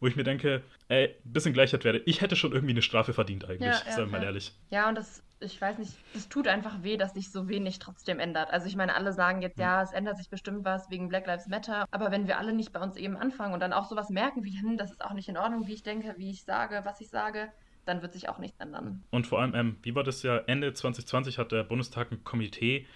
wo 0.00 0.08
ich 0.08 0.16
mir 0.16 0.24
denke, 0.24 0.64
ey, 0.88 1.14
bisschen 1.22 1.52
Gleichheit 1.52 1.84
werde. 1.84 2.02
Ich 2.06 2.22
hätte 2.22 2.34
schon 2.34 2.50
irgendwie 2.50 2.72
eine 2.72 2.82
Strafe 2.82 3.12
verdient 3.12 3.44
eigentlich, 3.44 3.60
ja, 3.60 3.82
ja, 3.86 3.92
sagen 3.92 4.10
wir 4.10 4.18
mal 4.18 4.24
ehrlich. 4.24 4.52
Ja, 4.68 4.88
und 4.88 4.96
das 4.96 5.22
ich 5.42 5.60
weiß 5.60 5.78
nicht, 5.78 5.92
es 6.14 6.28
tut 6.28 6.48
einfach 6.48 6.82
weh, 6.82 6.96
dass 6.96 7.14
sich 7.14 7.30
so 7.30 7.48
wenig 7.48 7.78
trotzdem 7.78 8.18
ändert. 8.18 8.50
Also 8.50 8.66
ich 8.66 8.76
meine, 8.76 8.94
alle 8.94 9.12
sagen 9.12 9.42
jetzt, 9.42 9.58
ja, 9.58 9.82
es 9.82 9.92
ändert 9.92 10.16
sich 10.16 10.30
bestimmt 10.30 10.64
was 10.64 10.90
wegen 10.90 11.08
Black 11.08 11.26
Lives 11.26 11.48
Matter, 11.48 11.86
aber 11.90 12.10
wenn 12.10 12.26
wir 12.26 12.38
alle 12.38 12.52
nicht 12.52 12.72
bei 12.72 12.80
uns 12.80 12.96
eben 12.96 13.16
anfangen 13.16 13.54
und 13.54 13.60
dann 13.60 13.72
auch 13.72 13.88
sowas 13.88 14.10
merken 14.10 14.44
wie, 14.44 14.60
hm, 14.60 14.76
das 14.76 14.90
ist 14.90 15.04
auch 15.04 15.12
nicht 15.12 15.28
in 15.28 15.36
Ordnung, 15.36 15.66
wie 15.66 15.74
ich 15.74 15.82
denke, 15.82 16.14
wie 16.16 16.30
ich 16.30 16.44
sage, 16.44 16.82
was 16.84 17.00
ich 17.00 17.08
sage, 17.08 17.48
dann 17.84 18.02
wird 18.02 18.12
sich 18.12 18.28
auch 18.28 18.38
nichts 18.38 18.60
ändern. 18.60 19.02
Und 19.10 19.26
vor 19.26 19.40
allem, 19.40 19.54
ähm, 19.54 19.76
wie 19.82 19.94
war 19.94 20.04
das 20.04 20.22
ja, 20.22 20.38
Ende 20.38 20.72
2020 20.72 21.38
hat 21.38 21.50
der 21.50 21.64
Bundestag 21.64 22.12
ein 22.12 22.22
Komitee 22.22 22.86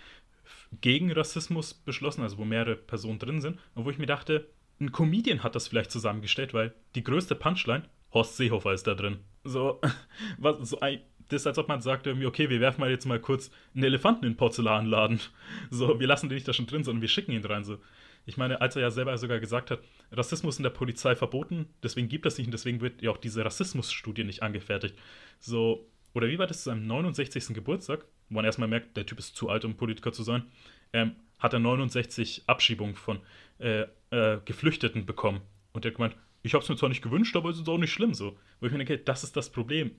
gegen 0.80 1.12
Rassismus 1.12 1.74
beschlossen, 1.74 2.22
also 2.22 2.38
wo 2.38 2.44
mehrere 2.44 2.76
Personen 2.76 3.18
drin 3.18 3.40
sind, 3.40 3.58
und 3.74 3.84
wo 3.84 3.90
ich 3.90 3.98
mir 3.98 4.06
dachte, 4.06 4.48
ein 4.80 4.92
Comedian 4.92 5.42
hat 5.42 5.54
das 5.54 5.68
vielleicht 5.68 5.90
zusammengestellt, 5.90 6.54
weil 6.54 6.74
die 6.94 7.04
größte 7.04 7.34
Punchline, 7.34 7.84
Horst 8.12 8.36
Seehofer 8.36 8.72
ist 8.72 8.86
da 8.86 8.94
drin. 8.94 9.18
So, 9.44 9.80
was, 10.38 10.68
so 10.68 10.80
ein, 10.80 11.00
das 11.28 11.42
ist, 11.42 11.46
als 11.46 11.58
ob 11.58 11.68
man 11.68 11.80
sagt 11.80 12.06
irgendwie, 12.06 12.26
okay, 12.26 12.50
wir 12.50 12.60
werfen 12.60 12.80
mal 12.80 12.90
jetzt 12.90 13.06
mal 13.06 13.20
kurz 13.20 13.50
einen 13.74 13.84
Elefanten 13.84 14.24
in 14.24 14.32
den 14.32 14.36
Porzellanladen. 14.36 15.20
So, 15.70 15.98
wir 15.98 16.06
lassen 16.06 16.28
den 16.28 16.36
nicht 16.36 16.46
da 16.46 16.52
schon 16.52 16.66
drin, 16.66 16.84
sondern 16.84 17.02
wir 17.02 17.08
schicken 17.08 17.32
ihn 17.32 17.44
rein. 17.44 17.64
So. 17.64 17.78
Ich 18.26 18.36
meine, 18.36 18.60
als 18.60 18.76
er 18.76 18.82
ja 18.82 18.90
selber 18.90 19.16
sogar 19.18 19.40
gesagt 19.40 19.70
hat, 19.70 19.80
Rassismus 20.12 20.58
in 20.58 20.62
der 20.62 20.70
Polizei 20.70 21.16
verboten, 21.16 21.66
deswegen 21.82 22.08
gibt 22.08 22.26
es 22.26 22.38
nicht 22.38 22.46
und 22.46 22.52
deswegen 22.52 22.80
wird 22.80 23.02
ja 23.02 23.10
auch 23.10 23.16
diese 23.16 23.44
Rassismusstudie 23.44 24.24
nicht 24.24 24.42
angefertigt. 24.42 24.96
So, 25.40 25.88
oder 26.14 26.28
wie 26.28 26.38
war 26.38 26.46
das 26.46 26.58
zu 26.58 26.70
seinem 26.70 26.86
69. 26.86 27.54
Geburtstag, 27.54 28.04
wo 28.28 28.36
man 28.36 28.44
erstmal 28.44 28.68
merkt, 28.68 28.96
der 28.96 29.06
Typ 29.06 29.18
ist 29.18 29.36
zu 29.36 29.48
alt, 29.48 29.64
um 29.64 29.76
Politiker 29.76 30.12
zu 30.12 30.22
sein, 30.22 30.44
ähm, 30.92 31.16
hat 31.38 31.52
er 31.52 31.58
69 31.58 32.44
Abschiebungen 32.46 32.94
von 32.94 33.20
äh, 33.58 33.86
äh, 34.10 34.40
Geflüchteten 34.44 35.06
bekommen. 35.06 35.40
Und 35.72 35.84
er 35.84 35.90
hat 35.90 35.96
gemeint, 35.96 36.16
ich 36.42 36.54
habe 36.54 36.62
es 36.62 36.68
mir 36.68 36.76
zwar 36.76 36.88
nicht 36.88 37.02
gewünscht, 37.02 37.36
aber 37.36 37.50
es 37.50 37.58
ist 37.58 37.68
auch 37.68 37.78
nicht 37.78 37.92
schlimm 37.92 38.14
so. 38.14 38.38
Wo 38.60 38.66
ich 38.66 38.72
mir 38.72 38.78
denke, 38.78 38.98
das 38.98 39.24
ist 39.24 39.36
das 39.36 39.50
Problem. 39.50 39.92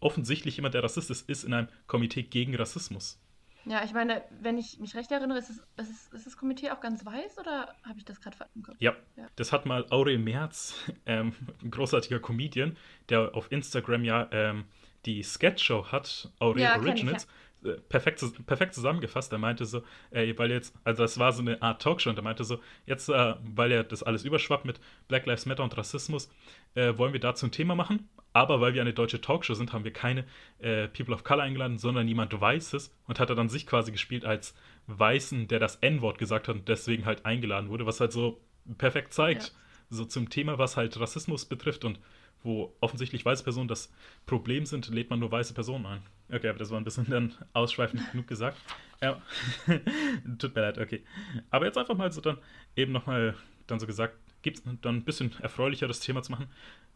Offensichtlich 0.00 0.56
jemand, 0.56 0.74
der 0.74 0.84
Rassist 0.84 1.10
ist, 1.10 1.28
ist 1.28 1.44
in 1.44 1.54
einem 1.54 1.68
Komitee 1.86 2.22
gegen 2.22 2.54
Rassismus. 2.54 3.20
Ja, 3.64 3.82
ich 3.82 3.92
meine, 3.92 4.22
wenn 4.40 4.58
ich 4.58 4.78
mich 4.78 4.94
recht 4.94 5.10
erinnere, 5.10 5.38
ist, 5.38 5.50
es, 5.50 5.56
ist, 5.56 5.66
es, 5.76 6.12
ist 6.12 6.26
das 6.26 6.36
Komitee 6.36 6.70
auch 6.70 6.80
ganz 6.80 7.04
weiß 7.04 7.38
oder 7.38 7.74
habe 7.82 7.98
ich 7.98 8.04
das 8.04 8.20
gerade 8.20 8.36
verstanden? 8.36 8.76
Ja. 8.78 8.94
ja, 9.16 9.26
das 9.34 9.52
hat 9.52 9.66
mal 9.66 9.86
Aurel 9.90 10.18
Merz, 10.18 10.74
ähm, 11.06 11.32
ein 11.64 11.70
großartiger 11.72 12.20
Comedian, 12.20 12.76
der 13.08 13.34
auf 13.34 13.50
Instagram 13.50 14.04
ja 14.04 14.28
ähm, 14.30 14.66
die 15.04 15.22
Sketch-Show 15.22 15.86
hat, 15.90 16.30
Aurel 16.38 16.62
ja, 16.62 16.76
Originals. 16.76 17.24
Ich, 17.24 17.28
ja 17.28 17.45
perfekt, 17.88 18.22
perfekt 18.46 18.74
zusammengefasst. 18.74 19.32
Er 19.32 19.38
meinte 19.38 19.64
so, 19.64 19.82
ey, 20.10 20.38
weil 20.38 20.50
jetzt, 20.50 20.74
also 20.84 21.02
das 21.02 21.18
war 21.18 21.32
so 21.32 21.42
eine 21.42 21.60
Art 21.62 21.82
Talkshow 21.82 22.10
und 22.10 22.18
er 22.18 22.22
meinte 22.22 22.44
so, 22.44 22.60
jetzt, 22.86 23.08
äh, 23.08 23.34
weil 23.42 23.72
ja 23.72 23.82
das 23.82 24.02
alles 24.02 24.24
überschwappt 24.24 24.64
mit 24.64 24.80
Black 25.08 25.26
Lives 25.26 25.46
Matter 25.46 25.64
und 25.64 25.76
Rassismus, 25.76 26.30
äh, 26.74 26.96
wollen 26.96 27.12
wir 27.12 27.20
dazu 27.20 27.46
ein 27.46 27.52
Thema 27.52 27.74
machen. 27.74 28.08
Aber 28.32 28.60
weil 28.60 28.74
wir 28.74 28.82
eine 28.82 28.92
deutsche 28.92 29.20
Talkshow 29.20 29.54
sind, 29.54 29.72
haben 29.72 29.84
wir 29.84 29.92
keine 29.92 30.26
äh, 30.58 30.88
People 30.88 31.14
of 31.14 31.24
Color 31.24 31.44
eingeladen, 31.44 31.78
sondern 31.78 32.06
jemand 32.06 32.38
Weißes 32.38 32.94
und 33.06 33.18
hat 33.18 33.30
er 33.30 33.36
dann 33.36 33.48
sich 33.48 33.66
quasi 33.66 33.92
gespielt 33.92 34.26
als 34.26 34.54
Weißen, 34.88 35.48
der 35.48 35.58
das 35.58 35.76
N-Wort 35.76 36.18
gesagt 36.18 36.48
hat 36.48 36.54
und 36.54 36.68
deswegen 36.68 37.06
halt 37.06 37.24
eingeladen 37.24 37.70
wurde, 37.70 37.86
was 37.86 38.00
halt 38.00 38.12
so 38.12 38.40
perfekt 38.76 39.14
zeigt, 39.14 39.44
ja. 39.44 39.50
so 39.88 40.04
zum 40.04 40.28
Thema, 40.28 40.58
was 40.58 40.76
halt 40.76 41.00
Rassismus 41.00 41.46
betrifft 41.46 41.84
und 41.86 41.98
wo 42.42 42.76
offensichtlich 42.80 43.24
weiße 43.24 43.42
Personen 43.42 43.68
das 43.68 43.92
Problem 44.26 44.66
sind, 44.66 44.88
lädt 44.88 45.08
man 45.08 45.18
nur 45.18 45.32
weiße 45.32 45.54
Personen 45.54 45.86
ein. 45.86 46.02
Okay, 46.30 46.48
aber 46.48 46.58
das 46.58 46.70
war 46.70 46.78
ein 46.78 46.84
bisschen 46.84 47.08
dann 47.08 47.34
ausschweifend 47.52 48.02
genug 48.12 48.26
gesagt. 48.26 48.58
Ja. 49.00 49.20
Tut 50.38 50.54
mir 50.54 50.62
leid, 50.62 50.78
okay. 50.78 51.04
Aber 51.50 51.66
jetzt 51.66 51.78
einfach 51.78 51.96
mal 51.96 52.10
so 52.12 52.20
dann 52.20 52.38
eben 52.74 52.92
nochmal 52.92 53.34
dann 53.66 53.78
so 53.78 53.86
gesagt, 53.86 54.16
gibt 54.42 54.58
es 54.58 54.64
dann 54.80 54.96
ein 54.96 55.04
bisschen 55.04 55.32
erfreulicheres 55.40 56.00
Thema 56.00 56.22
zu 56.22 56.32
machen. 56.32 56.48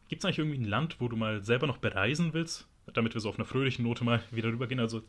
Gibt 0.09 0.23
es 0.23 0.25
eigentlich 0.25 0.39
irgendwie 0.39 0.59
ein 0.59 0.65
Land, 0.65 1.01
wo 1.01 1.09
du 1.09 1.17
mal 1.17 1.43
selber 1.45 1.67
noch 1.67 1.79
bereisen 1.79 2.33
willst, 2.33 2.69
damit 2.93 3.15
wir 3.15 3.21
so 3.21 3.29
auf 3.29 3.39
einer 3.39 3.45
fröhlichen 3.45 3.85
Note 3.85 4.05
mal 4.05 4.23
wieder 4.31 4.49
rübergehen? 4.49 4.81
Also 4.81 5.03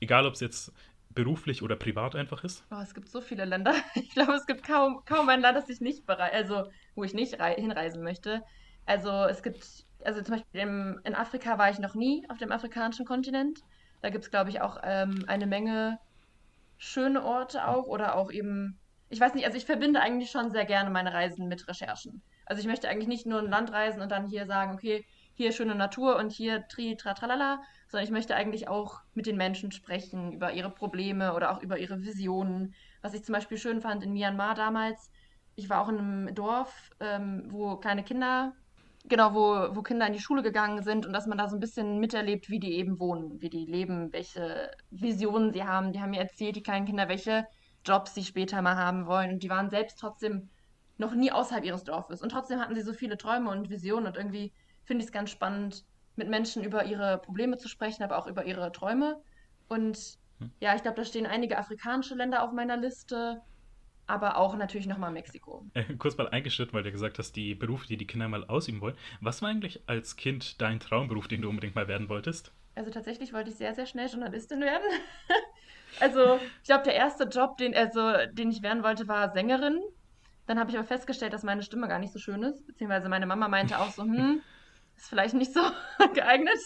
egal, 0.00 0.26
ob 0.26 0.34
es 0.34 0.40
jetzt 0.40 0.72
beruflich 1.10 1.62
oder 1.62 1.76
privat 1.76 2.14
einfach 2.14 2.44
ist? 2.44 2.64
Oh, 2.70 2.80
es 2.82 2.94
gibt 2.94 3.08
so 3.08 3.20
viele 3.20 3.44
Länder. 3.44 3.74
Ich 3.94 4.10
glaube, 4.10 4.34
es 4.34 4.46
gibt 4.46 4.62
kaum, 4.62 5.02
kaum 5.04 5.28
ein 5.28 5.40
Land, 5.40 5.56
das 5.56 5.68
ich 5.68 5.80
nicht 5.80 6.08
also 6.08 6.70
wo 6.94 7.04
ich 7.04 7.14
nicht 7.14 7.42
hinreisen 7.42 8.02
möchte. 8.02 8.42
Also 8.84 9.10
es 9.10 9.42
gibt, 9.42 9.84
also 10.06 10.22
zum 10.22 10.36
Beispiel 10.36 10.60
im, 10.60 11.00
in 11.04 11.14
Afrika 11.14 11.58
war 11.58 11.70
ich 11.70 11.78
noch 11.78 11.94
nie 11.94 12.24
auf 12.28 12.38
dem 12.38 12.52
afrikanischen 12.52 13.04
Kontinent. 13.04 13.60
Da 14.02 14.10
gibt 14.10 14.24
es, 14.24 14.30
glaube 14.30 14.50
ich, 14.50 14.60
auch 14.60 14.78
ähm, 14.84 15.24
eine 15.26 15.46
Menge 15.46 15.98
schöne 16.78 17.24
Orte 17.24 17.66
auch 17.66 17.86
oder 17.86 18.14
auch 18.14 18.30
eben, 18.30 18.78
ich 19.08 19.20
weiß 19.20 19.34
nicht, 19.34 19.46
also 19.46 19.56
ich 19.56 19.66
verbinde 19.66 20.00
eigentlich 20.00 20.30
schon 20.30 20.50
sehr 20.50 20.64
gerne 20.64 20.90
meine 20.90 21.12
Reisen 21.12 21.48
mit 21.48 21.66
Recherchen. 21.66 22.22
Also 22.44 22.60
ich 22.60 22.68
möchte 22.68 22.88
eigentlich 22.88 23.08
nicht 23.08 23.26
nur 23.26 23.40
ein 23.40 23.50
Land 23.50 23.72
reisen 23.72 24.00
und 24.00 24.12
dann 24.12 24.28
hier 24.28 24.46
sagen, 24.46 24.74
okay, 24.74 25.04
hier 25.34 25.52
schöne 25.52 25.74
Natur 25.74 26.16
und 26.16 26.32
hier 26.32 26.66
tri, 26.68 26.96
tra, 26.96 27.14
tralala, 27.14 27.60
sondern 27.88 28.04
ich 28.04 28.12
möchte 28.12 28.36
eigentlich 28.36 28.68
auch 28.68 29.00
mit 29.14 29.26
den 29.26 29.36
Menschen 29.36 29.72
sprechen 29.72 30.32
über 30.32 30.52
ihre 30.52 30.70
Probleme 30.70 31.34
oder 31.34 31.50
auch 31.50 31.62
über 31.62 31.78
ihre 31.78 32.02
Visionen. 32.02 32.74
Was 33.02 33.14
ich 33.14 33.24
zum 33.24 33.34
Beispiel 33.34 33.58
schön 33.58 33.80
fand 33.80 34.04
in 34.04 34.12
Myanmar 34.12 34.54
damals, 34.54 35.10
ich 35.56 35.68
war 35.68 35.80
auch 35.80 35.88
in 35.88 35.98
einem 35.98 36.34
Dorf, 36.34 36.90
ähm, 37.00 37.46
wo 37.48 37.76
kleine 37.76 38.04
Kinder 38.04 38.54
genau, 39.08 39.34
wo, 39.34 39.76
wo 39.76 39.82
Kinder 39.82 40.06
in 40.06 40.12
die 40.12 40.20
Schule 40.20 40.42
gegangen 40.42 40.82
sind 40.82 41.06
und 41.06 41.12
dass 41.12 41.26
man 41.26 41.38
da 41.38 41.48
so 41.48 41.56
ein 41.56 41.60
bisschen 41.60 41.98
miterlebt, 41.98 42.48
wie 42.48 42.60
die 42.60 42.74
eben 42.74 42.98
wohnen, 42.98 43.40
wie 43.40 43.50
die 43.50 43.66
leben, 43.66 44.12
welche 44.12 44.70
Visionen 44.90 45.52
sie 45.52 45.64
haben. 45.64 45.92
Die 45.92 46.00
haben 46.00 46.10
mir 46.10 46.20
erzählt, 46.20 46.56
die 46.56 46.62
kleinen 46.62 46.86
Kinder, 46.86 47.08
welche 47.08 47.46
Jobs 47.84 48.14
sie 48.14 48.24
später 48.24 48.62
mal 48.62 48.76
haben 48.76 49.06
wollen. 49.06 49.32
Und 49.32 49.42
die 49.42 49.50
waren 49.50 49.70
selbst 49.70 49.98
trotzdem 49.98 50.50
noch 50.98 51.14
nie 51.14 51.30
außerhalb 51.30 51.64
ihres 51.64 51.84
Dorfes. 51.84 52.22
Und 52.22 52.30
trotzdem 52.30 52.60
hatten 52.60 52.74
sie 52.74 52.82
so 52.82 52.92
viele 52.92 53.16
Träume 53.16 53.50
und 53.50 53.70
Visionen. 53.70 54.06
Und 54.06 54.16
irgendwie 54.16 54.52
finde 54.84 55.02
ich 55.02 55.08
es 55.08 55.12
ganz 55.12 55.30
spannend, 55.30 55.84
mit 56.16 56.28
Menschen 56.28 56.64
über 56.64 56.84
ihre 56.84 57.18
Probleme 57.18 57.58
zu 57.58 57.68
sprechen, 57.68 58.02
aber 58.02 58.18
auch 58.18 58.26
über 58.26 58.44
ihre 58.44 58.72
Träume. 58.72 59.20
Und 59.68 59.98
hm. 60.38 60.50
ja, 60.60 60.74
ich 60.74 60.82
glaube, 60.82 60.96
da 60.96 61.04
stehen 61.04 61.26
einige 61.26 61.58
afrikanische 61.58 62.14
Länder 62.14 62.42
auf 62.42 62.52
meiner 62.52 62.76
Liste 62.76 63.42
aber 64.06 64.36
auch 64.36 64.56
natürlich 64.56 64.86
nochmal 64.86 65.10
Mexiko. 65.10 65.64
Äh, 65.74 65.84
kurz 65.98 66.16
mal 66.16 66.28
eingeschnitten, 66.28 66.72
weil 66.74 66.82
du 66.82 66.92
gesagt 66.92 67.18
hast, 67.18 67.32
die 67.32 67.54
Berufe, 67.54 67.86
die 67.86 67.96
die 67.96 68.06
Kinder 68.06 68.28
mal 68.28 68.44
ausüben 68.44 68.80
wollen. 68.80 68.96
Was 69.20 69.42
war 69.42 69.48
eigentlich 69.48 69.80
als 69.86 70.16
Kind 70.16 70.60
dein 70.60 70.80
Traumberuf, 70.80 71.28
den 71.28 71.42
du 71.42 71.48
unbedingt 71.48 71.74
mal 71.74 71.88
werden 71.88 72.08
wolltest? 72.08 72.52
Also 72.74 72.90
tatsächlich 72.90 73.32
wollte 73.32 73.50
ich 73.50 73.56
sehr, 73.56 73.74
sehr 73.74 73.86
schnell 73.86 74.08
Journalistin 74.08 74.60
werden. 74.60 74.86
also 76.00 76.38
ich 76.60 76.66
glaube, 76.66 76.84
der 76.84 76.94
erste 76.94 77.24
Job, 77.24 77.56
den, 77.56 77.74
also, 77.74 78.12
den 78.32 78.50
ich 78.50 78.62
werden 78.62 78.82
wollte, 78.82 79.08
war 79.08 79.32
Sängerin. 79.32 79.80
Dann 80.46 80.60
habe 80.60 80.70
ich 80.70 80.76
aber 80.76 80.86
festgestellt, 80.86 81.32
dass 81.32 81.42
meine 81.42 81.62
Stimme 81.62 81.88
gar 81.88 81.98
nicht 81.98 82.12
so 82.12 82.18
schön 82.18 82.42
ist. 82.42 82.64
Beziehungsweise 82.66 83.08
meine 83.08 83.26
Mama 83.26 83.48
meinte 83.48 83.78
auch 83.78 83.90
so, 83.90 84.02
hm, 84.02 84.40
ist 84.96 85.08
vielleicht 85.08 85.34
nicht 85.34 85.52
so 85.52 85.60
geeignet. 86.14 86.58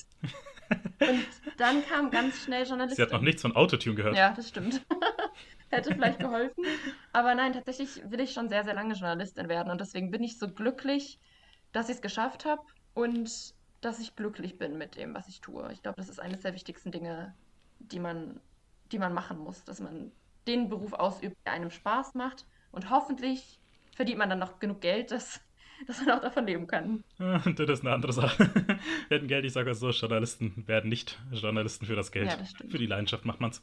Und 1.00 1.26
dann 1.57 1.85
kam 1.87 2.11
ganz 2.11 2.44
schnell 2.44 2.66
Journalistin. 2.66 2.96
Sie 2.96 3.03
hat 3.03 3.12
noch 3.12 3.22
nichts 3.22 3.42
von 3.42 3.57
Autotune 3.57 3.96
gehört. 3.96 4.16
Ja, 4.16 4.35
das 4.37 4.48
stimmt 4.48 4.83
hätte 5.70 5.94
vielleicht 5.94 6.18
geholfen. 6.18 6.64
Aber 7.12 7.35
nein, 7.35 7.52
tatsächlich 7.52 8.02
will 8.11 8.20
ich 8.20 8.33
schon 8.33 8.48
sehr, 8.48 8.64
sehr 8.64 8.74
lange 8.74 8.94
Journalistin 8.94 9.48
werden. 9.48 9.70
Und 9.70 9.80
deswegen 9.80 10.11
bin 10.11 10.22
ich 10.22 10.38
so 10.38 10.48
glücklich, 10.48 11.18
dass 11.72 11.88
ich 11.88 11.96
es 11.96 12.02
geschafft 12.02 12.44
habe 12.44 12.62
und 12.94 13.54
dass 13.80 14.00
ich 14.00 14.16
glücklich 14.16 14.59
bin 14.59 14.76
mit 14.76 14.96
dem, 14.96 15.14
was 15.14 15.28
ich 15.28 15.40
tue. 15.40 15.72
Ich 15.72 15.83
glaube, 15.83 15.96
das 15.96 16.09
ist 16.09 16.20
eines 16.20 16.40
der 16.40 16.54
wichtigsten 16.54 16.90
Dinge, 16.90 17.35
die 17.78 17.98
man, 17.98 18.40
die 18.92 18.98
man 18.98 19.14
machen 19.14 19.38
muss, 19.38 19.64
dass 19.64 19.80
man 19.80 20.12
den 20.46 20.68
Beruf 20.68 20.92
ausübt, 20.92 21.37
der 21.46 21.52
einem 21.52 21.70
Spaß 21.70 22.14
macht. 22.14 22.46
Und 22.72 22.90
hoffentlich 22.90 23.61
verdient 23.94 24.18
man 24.18 24.28
dann 24.28 24.38
noch 24.38 24.59
genug 24.59 24.80
Geld, 24.80 25.11
dass 25.11 25.40
dass 25.86 26.04
man 26.04 26.18
auch 26.18 26.22
davon 26.22 26.46
leben 26.46 26.66
kann. 26.66 27.04
das 27.18 27.68
ist 27.68 27.80
eine 27.80 27.92
andere 27.94 28.12
Sache. 28.12 28.50
Wir 29.08 29.16
hätten 29.16 29.28
Geld, 29.28 29.44
ich 29.44 29.52
sage 29.52 29.70
es 29.70 29.80
so, 29.80 29.90
Journalisten 29.90 30.64
werden 30.66 30.88
nicht 30.88 31.18
Journalisten 31.32 31.86
für 31.86 31.96
das 31.96 32.12
Geld. 32.12 32.28
Ja, 32.28 32.36
das 32.36 32.52
für 32.52 32.78
die 32.78 32.86
Leidenschaft 32.86 33.24
macht 33.24 33.40
man 33.40 33.50
es. 33.50 33.62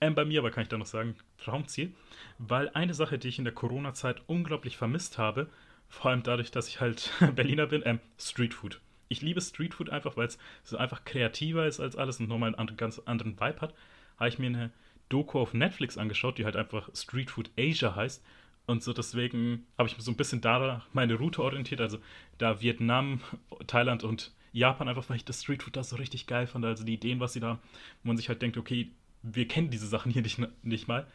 Ähm, 0.00 0.14
bei 0.14 0.24
mir 0.24 0.40
aber 0.40 0.50
kann 0.50 0.62
ich 0.62 0.68
da 0.68 0.78
noch 0.78 0.86
sagen, 0.86 1.16
Traumziel. 1.38 1.92
Weil 2.38 2.70
eine 2.70 2.94
Sache, 2.94 3.18
die 3.18 3.28
ich 3.28 3.38
in 3.38 3.44
der 3.44 3.54
Corona-Zeit 3.54 4.22
unglaublich 4.26 4.76
vermisst 4.76 5.18
habe, 5.18 5.48
vor 5.88 6.10
allem 6.10 6.22
dadurch, 6.22 6.50
dass 6.50 6.68
ich 6.68 6.80
halt 6.80 7.12
Berliner 7.34 7.66
bin, 7.66 7.82
ähm, 7.84 8.00
Streetfood. 8.18 8.80
Ich 9.08 9.22
liebe 9.22 9.40
Streetfood 9.40 9.90
einfach, 9.90 10.16
weil 10.16 10.26
es 10.26 10.38
so 10.64 10.76
einfach 10.76 11.04
kreativer 11.04 11.66
ist 11.66 11.80
als 11.80 11.96
alles 11.96 12.18
und 12.18 12.28
nochmal 12.28 12.54
einen 12.54 12.76
ganz 12.76 12.98
anderen 13.00 13.38
Vibe 13.38 13.60
hat. 13.60 13.74
Habe 14.18 14.28
ich 14.28 14.38
mir 14.38 14.46
eine 14.46 14.70
Doku 15.08 15.38
auf 15.38 15.54
Netflix 15.54 15.96
angeschaut, 15.96 16.38
die 16.38 16.44
halt 16.44 16.56
einfach 16.56 16.90
Streetfood 16.94 17.50
Asia 17.56 17.94
heißt. 17.94 18.24
Und 18.66 18.82
so 18.82 18.92
deswegen 18.92 19.66
habe 19.78 19.88
ich 19.88 19.94
so 19.98 20.10
ein 20.10 20.16
bisschen 20.16 20.40
da 20.40 20.84
meine 20.92 21.14
Route 21.14 21.42
orientiert. 21.42 21.80
Also 21.80 21.98
da 22.38 22.60
Vietnam, 22.60 23.20
Thailand 23.66 24.02
und 24.02 24.32
Japan, 24.52 24.88
einfach 24.88 25.08
weil 25.08 25.16
ich 25.16 25.24
das 25.24 25.42
Streetfood 25.42 25.76
da 25.76 25.84
so 25.84 25.96
richtig 25.96 26.26
geil 26.26 26.46
fand. 26.46 26.64
Also 26.64 26.84
die 26.84 26.94
Ideen, 26.94 27.20
was 27.20 27.32
sie 27.32 27.40
da, 27.40 27.58
wo 28.02 28.08
man 28.08 28.16
sich 28.16 28.28
halt 28.28 28.42
denkt, 28.42 28.56
okay, 28.56 28.90
wir 29.22 29.46
kennen 29.46 29.70
diese 29.70 29.86
Sachen 29.86 30.10
hier 30.10 30.22
nicht, 30.22 30.40
nicht 30.62 30.88
mal. 30.88 31.06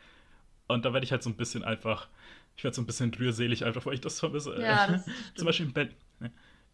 Und 0.68 0.86
da 0.86 0.94
werde 0.94 1.04
ich 1.04 1.12
halt 1.12 1.24
so 1.24 1.30
ein 1.30 1.36
bisschen 1.36 1.63
einfach, 1.63 2.08
ich 2.56 2.63
werde 2.63 2.75
so 2.75 2.82
ein 2.82 2.86
bisschen 2.86 3.13
rührselig, 3.13 3.65
einfach 3.65 3.86
weil 3.86 3.96
ich 3.96 4.02
das 4.02 4.19
vermisse. 4.19 4.60
Ja, 4.62 4.88
das 4.88 5.06
zum 5.36 5.46
Beispiel 5.46 5.65
in, 5.65 5.73
Be 5.73 5.90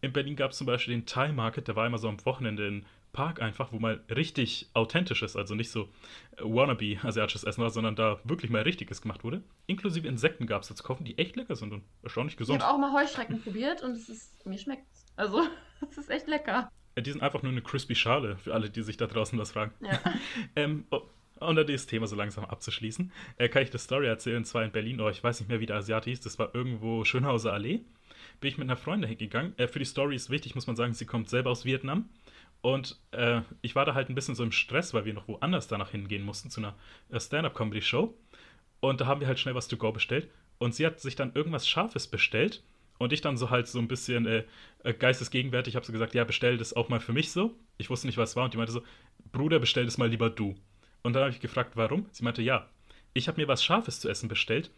in 0.00 0.12
Berlin 0.12 0.36
gab 0.36 0.52
es 0.52 0.58
zum 0.58 0.66
Beispiel 0.66 0.94
den 0.94 1.06
Thai 1.06 1.32
Market, 1.32 1.66
der 1.66 1.74
war 1.74 1.86
immer 1.86 1.98
so 1.98 2.08
am 2.08 2.24
Wochenende 2.24 2.68
in 2.68 2.84
Park 3.12 3.40
einfach, 3.40 3.72
wo 3.72 3.78
mal 3.78 4.00
richtig 4.10 4.68
authentisch 4.74 5.22
ist, 5.22 5.36
also 5.36 5.54
nicht 5.54 5.70
so 5.70 5.88
äh, 6.36 6.42
wannabe 6.42 6.98
asiatisches 7.02 7.44
Essen 7.44 7.62
war, 7.62 7.70
sondern 7.70 7.96
da 7.96 8.20
wirklich 8.24 8.50
mal 8.50 8.62
richtiges 8.62 9.02
gemacht 9.02 9.24
wurde. 9.24 9.42
Inklusive 9.66 10.06
Insekten 10.06 10.46
gab 10.46 10.62
es 10.62 10.68
zu 10.68 10.82
kaufen, 10.82 11.04
die 11.04 11.18
echt 11.18 11.36
lecker 11.36 11.56
sind 11.56 11.72
und 11.72 11.84
erstaunlich 12.02 12.36
gesund. 12.36 12.60
Ich 12.60 12.64
habe 12.64 12.74
auch 12.74 12.78
mal 12.78 12.92
Heuschrecken 12.92 13.42
probiert 13.42 13.82
und 13.82 13.92
es 13.92 14.08
ist, 14.08 14.46
mir 14.46 14.58
schmeckt 14.58 14.86
Also, 15.16 15.42
es 15.90 15.98
ist 15.98 16.10
echt 16.10 16.28
lecker. 16.28 16.70
Ja, 16.96 17.02
die 17.02 17.10
sind 17.10 17.22
einfach 17.22 17.42
nur 17.42 17.52
eine 17.52 17.62
crispy 17.62 17.94
Schale, 17.94 18.36
für 18.36 18.54
alle, 18.54 18.70
die 18.70 18.82
sich 18.82 18.96
da 18.96 19.06
draußen 19.06 19.38
was 19.38 19.52
fragen. 19.52 19.72
Ja. 19.80 20.00
ähm, 20.56 20.84
oh, 20.90 21.02
um 21.40 21.54
das 21.54 21.86
Thema 21.86 22.06
so 22.06 22.16
langsam 22.16 22.44
abzuschließen, 22.44 23.12
äh, 23.38 23.48
kann 23.48 23.62
ich 23.62 23.70
eine 23.70 23.78
Story 23.78 24.06
erzählen, 24.06 24.38
und 24.38 24.44
zwar 24.44 24.64
in 24.64 24.72
Berlin, 24.72 25.00
oh, 25.00 25.08
ich 25.08 25.22
weiß 25.22 25.40
nicht 25.40 25.48
mehr, 25.48 25.60
wie 25.60 25.66
der 25.66 25.76
Asiat 25.76 26.04
hieß, 26.04 26.20
das 26.20 26.38
war 26.38 26.54
irgendwo 26.54 27.04
Schönhauser 27.04 27.52
Allee. 27.52 27.80
Bin 28.40 28.48
ich 28.48 28.58
mit 28.58 28.66
einer 28.66 28.76
Freundin 28.76 29.08
hingegangen. 29.08 29.56
Äh, 29.58 29.68
für 29.68 29.78
die 29.78 29.84
Story 29.84 30.14
ist 30.14 30.30
wichtig, 30.30 30.54
muss 30.54 30.66
man 30.66 30.76
sagen, 30.76 30.92
sie 30.92 31.06
kommt 31.06 31.28
selber 31.28 31.50
aus 31.50 31.64
Vietnam 31.64 32.08
Und 32.60 32.98
äh, 33.12 33.42
ich 33.62 33.74
war 33.76 33.84
da 33.84 33.94
halt 33.94 34.08
ein 34.08 34.14
bisschen 34.14 34.34
so 34.34 34.42
im 34.42 34.52
Stress, 34.52 34.92
weil 34.92 35.04
wir 35.04 35.14
noch 35.14 35.28
woanders 35.28 35.68
danach 35.68 35.90
hingehen 35.90 36.24
mussten, 36.24 36.50
zu 36.50 36.60
einer 36.60 36.74
äh, 37.10 37.20
Stand-Up-Comedy-Show. 37.20 38.14
Und 38.80 39.00
da 39.00 39.06
haben 39.06 39.20
wir 39.20 39.28
halt 39.28 39.38
schnell 39.38 39.54
was 39.54 39.68
to 39.68 39.76
go 39.76 39.92
bestellt. 39.92 40.28
Und 40.58 40.74
sie 40.74 40.84
hat 40.84 41.00
sich 41.00 41.14
dann 41.14 41.32
irgendwas 41.34 41.68
Scharfes 41.68 42.08
bestellt. 42.08 42.62
Und 42.98 43.12
ich 43.12 43.20
dann 43.20 43.36
so 43.36 43.50
halt 43.50 43.68
so 43.68 43.78
ein 43.78 43.86
bisschen 43.86 44.26
äh, 44.26 44.44
äh 44.82 44.92
geistesgegenwärtig 44.92 45.76
habe 45.76 45.86
so 45.86 45.92
gesagt, 45.92 46.14
ja, 46.14 46.24
bestell 46.24 46.56
das 46.56 46.74
auch 46.74 46.88
mal 46.88 47.00
für 47.00 47.12
mich 47.12 47.30
so. 47.30 47.54
Ich 47.76 47.90
wusste 47.90 48.08
nicht, 48.08 48.18
was 48.18 48.30
es 48.30 48.36
war. 48.36 48.44
Und 48.44 48.54
die 48.54 48.58
meinte 48.58 48.72
so, 48.72 48.82
Bruder, 49.30 49.60
bestell 49.60 49.84
das 49.84 49.98
mal 49.98 50.08
lieber 50.08 50.30
du. 50.30 50.56
Und 51.02 51.12
dann 51.12 51.22
habe 51.22 51.32
ich 51.32 51.40
gefragt, 51.40 51.76
warum? 51.76 52.06
Sie 52.10 52.24
meinte, 52.24 52.42
ja, 52.42 52.68
ich 53.14 53.28
habe 53.28 53.40
mir 53.40 53.46
was 53.46 53.62
Scharfes 53.62 54.00
zu 54.00 54.08
essen 54.08 54.28
bestellt. 54.28 54.70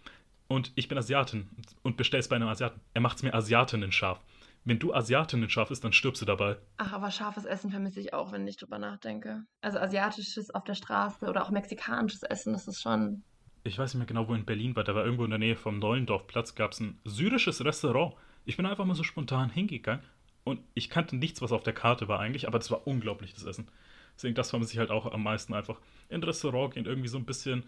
Und 0.48 0.72
ich 0.74 0.88
bin 0.88 0.98
Asiatin 0.98 1.48
und 1.82 1.96
bestell 1.96 2.20
es 2.20 2.28
bei 2.28 2.36
einem 2.36 2.48
Asiaten. 2.48 2.80
Er 2.92 3.00
macht 3.00 3.16
es 3.16 3.22
mir 3.22 3.32
Asiatinnen 3.32 3.92
scharf 3.92 4.20
wenn 4.64 4.78
du 4.78 4.92
Asiatinnen 4.92 5.48
scharf 5.48 5.70
isst, 5.70 5.84
dann 5.84 5.92
stirbst 5.92 6.20
du 6.22 6.26
dabei. 6.26 6.58
Ach, 6.76 6.92
aber 6.92 7.10
scharfes 7.10 7.44
Essen 7.44 7.70
vermisse 7.70 8.00
ich 8.00 8.12
auch, 8.12 8.32
wenn 8.32 8.46
ich 8.46 8.56
drüber 8.56 8.78
nachdenke. 8.78 9.44
Also 9.62 9.78
asiatisches 9.78 10.50
auf 10.50 10.64
der 10.64 10.74
Straße 10.74 11.26
oder 11.26 11.42
auch 11.42 11.50
mexikanisches 11.50 12.22
Essen, 12.22 12.52
das 12.52 12.68
ist 12.68 12.80
schon. 12.82 13.22
Ich 13.64 13.78
weiß 13.78 13.94
nicht 13.94 13.98
mehr 13.98 14.06
genau, 14.06 14.28
wo 14.28 14.34
in 14.34 14.44
Berlin 14.44 14.76
war. 14.76 14.84
Da 14.84 14.94
war 14.94 15.04
irgendwo 15.04 15.24
in 15.24 15.30
der 15.30 15.38
Nähe 15.38 15.56
vom 15.56 15.78
Neulendorfplatz, 15.78 16.54
gab 16.54 16.72
es 16.72 16.80
ein 16.80 16.98
syrisches 17.04 17.64
Restaurant. 17.64 18.14
Ich 18.44 18.56
bin 18.56 18.66
einfach 18.66 18.84
mal 18.84 18.94
so 18.94 19.02
spontan 19.02 19.50
hingegangen 19.50 20.04
und 20.44 20.60
ich 20.74 20.90
kannte 20.90 21.16
nichts, 21.16 21.42
was 21.42 21.52
auf 21.52 21.62
der 21.62 21.74
Karte 21.74 22.08
war 22.08 22.20
eigentlich, 22.20 22.46
aber 22.46 22.58
das 22.58 22.70
war 22.70 22.86
unglaublich, 22.86 23.34
das 23.34 23.44
Essen. 23.44 23.68
Deswegen, 24.20 24.34
das 24.34 24.50
vermisse 24.50 24.74
ich 24.74 24.78
halt 24.78 24.90
auch 24.90 25.10
am 25.10 25.22
meisten 25.22 25.54
einfach. 25.54 25.80
In 26.10 26.20
ein 26.20 26.24
Restaurant 26.24 26.74
gehen, 26.74 26.84
irgendwie 26.84 27.08
so 27.08 27.16
ein 27.16 27.24
bisschen 27.24 27.64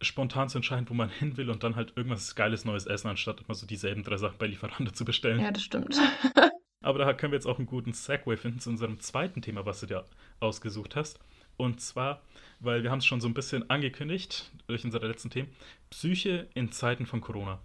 spontan 0.00 0.48
zu 0.48 0.56
entscheiden, 0.56 0.88
wo 0.88 0.94
man 0.94 1.10
hin 1.20 1.36
will 1.36 1.50
und 1.50 1.62
dann 1.62 1.76
halt 1.76 1.92
irgendwas 1.94 2.34
Geiles 2.34 2.64
Neues 2.64 2.86
essen, 2.86 3.08
anstatt 3.08 3.42
immer 3.42 3.54
so 3.54 3.66
dieselben 3.66 4.02
drei 4.02 4.16
Sachen 4.16 4.38
bei 4.38 4.46
Lieferando 4.46 4.92
zu 4.92 5.04
bestellen. 5.04 5.40
Ja, 5.40 5.50
das 5.50 5.62
stimmt. 5.62 5.94
Aber 6.82 7.00
da 7.00 7.12
können 7.12 7.32
wir 7.32 7.36
jetzt 7.36 7.44
auch 7.44 7.58
einen 7.58 7.66
guten 7.66 7.92
Segway 7.92 8.38
finden 8.38 8.60
zu 8.60 8.70
unserem 8.70 8.98
zweiten 9.00 9.42
Thema, 9.42 9.66
was 9.66 9.80
du 9.80 9.86
dir 9.86 10.06
ausgesucht 10.40 10.96
hast. 10.96 11.20
Und 11.58 11.82
zwar, 11.82 12.22
weil 12.60 12.82
wir 12.82 12.90
haben 12.90 13.00
es 13.00 13.04
schon 13.04 13.20
so 13.20 13.28
ein 13.28 13.34
bisschen 13.34 13.68
angekündigt 13.68 14.50
durch 14.68 14.82
unsere 14.86 15.06
letzten 15.06 15.28
Themen, 15.28 15.50
Psyche 15.90 16.48
in 16.54 16.72
Zeiten 16.72 17.04
von 17.04 17.20
Corona. 17.20 17.60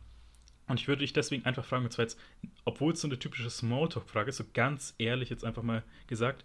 Und 0.68 0.82
ich 0.82 0.90
würde 0.90 1.00
dich 1.00 1.14
deswegen 1.14 1.46
einfach 1.46 1.64
fragen, 1.64 1.86
und 1.86 1.92
zwar 1.92 2.04
jetzt, 2.04 2.20
obwohl 2.66 2.92
es 2.92 3.00
so 3.00 3.08
eine 3.08 3.18
typische 3.18 3.50
Smalltalk-Frage 3.50 4.32
ist, 4.32 4.38
so 4.38 4.44
ganz 4.54 4.94
ehrlich 4.98 5.30
jetzt 5.30 5.46
einfach 5.46 5.64
mal 5.64 5.84
gesagt, 6.08 6.44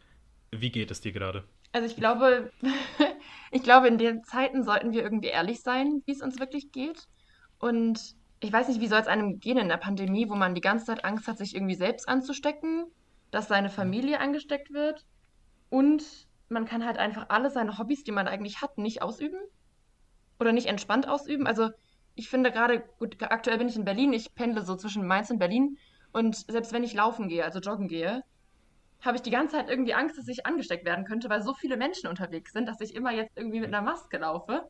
wie 0.52 0.70
geht 0.70 0.92
es 0.92 1.00
dir 1.00 1.10
gerade? 1.10 1.42
Also 1.72 1.86
ich 1.86 1.96
glaube, 1.96 2.52
ich 3.50 3.62
glaube, 3.62 3.88
in 3.88 3.98
den 3.98 4.24
Zeiten 4.24 4.64
sollten 4.64 4.92
wir 4.92 5.02
irgendwie 5.02 5.28
ehrlich 5.28 5.60
sein, 5.62 6.02
wie 6.06 6.12
es 6.12 6.22
uns 6.22 6.38
wirklich 6.38 6.72
geht. 6.72 7.06
Und 7.58 8.16
ich 8.40 8.52
weiß 8.52 8.68
nicht, 8.68 8.80
wie 8.80 8.88
soll 8.88 9.00
es 9.00 9.06
einem 9.06 9.38
gehen 9.38 9.58
in 9.58 9.68
der 9.68 9.76
Pandemie, 9.76 10.28
wo 10.28 10.34
man 10.34 10.54
die 10.54 10.60
ganze 10.60 10.86
Zeit 10.86 11.04
Angst 11.04 11.28
hat, 11.28 11.38
sich 11.38 11.54
irgendwie 11.54 11.74
selbst 11.74 12.08
anzustecken, 12.08 12.86
dass 13.30 13.48
seine 13.48 13.68
Familie 13.68 14.18
angesteckt 14.18 14.72
wird 14.72 15.04
und 15.68 16.02
man 16.48 16.64
kann 16.64 16.84
halt 16.84 16.98
einfach 16.98 17.26
alle 17.28 17.50
seine 17.50 17.78
Hobbys, 17.78 18.02
die 18.02 18.12
man 18.12 18.26
eigentlich 18.26 18.60
hat, 18.60 18.78
nicht 18.78 19.02
ausüben 19.02 19.38
oder 20.40 20.52
nicht 20.52 20.66
entspannt 20.66 21.06
ausüben. 21.06 21.46
Also 21.46 21.70
ich 22.14 22.28
finde 22.28 22.50
gerade, 22.50 22.82
gut, 22.98 23.16
aktuell 23.22 23.58
bin 23.58 23.68
ich 23.68 23.76
in 23.76 23.84
Berlin, 23.84 24.12
ich 24.12 24.34
pendle 24.34 24.64
so 24.64 24.74
zwischen 24.74 25.06
Mainz 25.06 25.30
und 25.30 25.38
Berlin 25.38 25.76
und 26.12 26.34
selbst 26.34 26.72
wenn 26.72 26.82
ich 26.82 26.94
laufen 26.94 27.28
gehe, 27.28 27.44
also 27.44 27.60
joggen 27.60 27.88
gehe, 27.88 28.24
habe 29.02 29.16
ich 29.16 29.22
die 29.22 29.30
ganze 29.30 29.56
Zeit 29.56 29.68
irgendwie 29.68 29.94
Angst, 29.94 30.18
dass 30.18 30.28
ich 30.28 30.46
angesteckt 30.46 30.84
werden 30.84 31.04
könnte, 31.04 31.28
weil 31.30 31.42
so 31.42 31.54
viele 31.54 31.76
Menschen 31.76 32.08
unterwegs 32.08 32.52
sind, 32.52 32.68
dass 32.68 32.80
ich 32.80 32.94
immer 32.94 33.12
jetzt 33.12 33.36
irgendwie 33.36 33.60
mit 33.60 33.68
einer 33.68 33.82
Maske 33.82 34.18
laufe. 34.18 34.68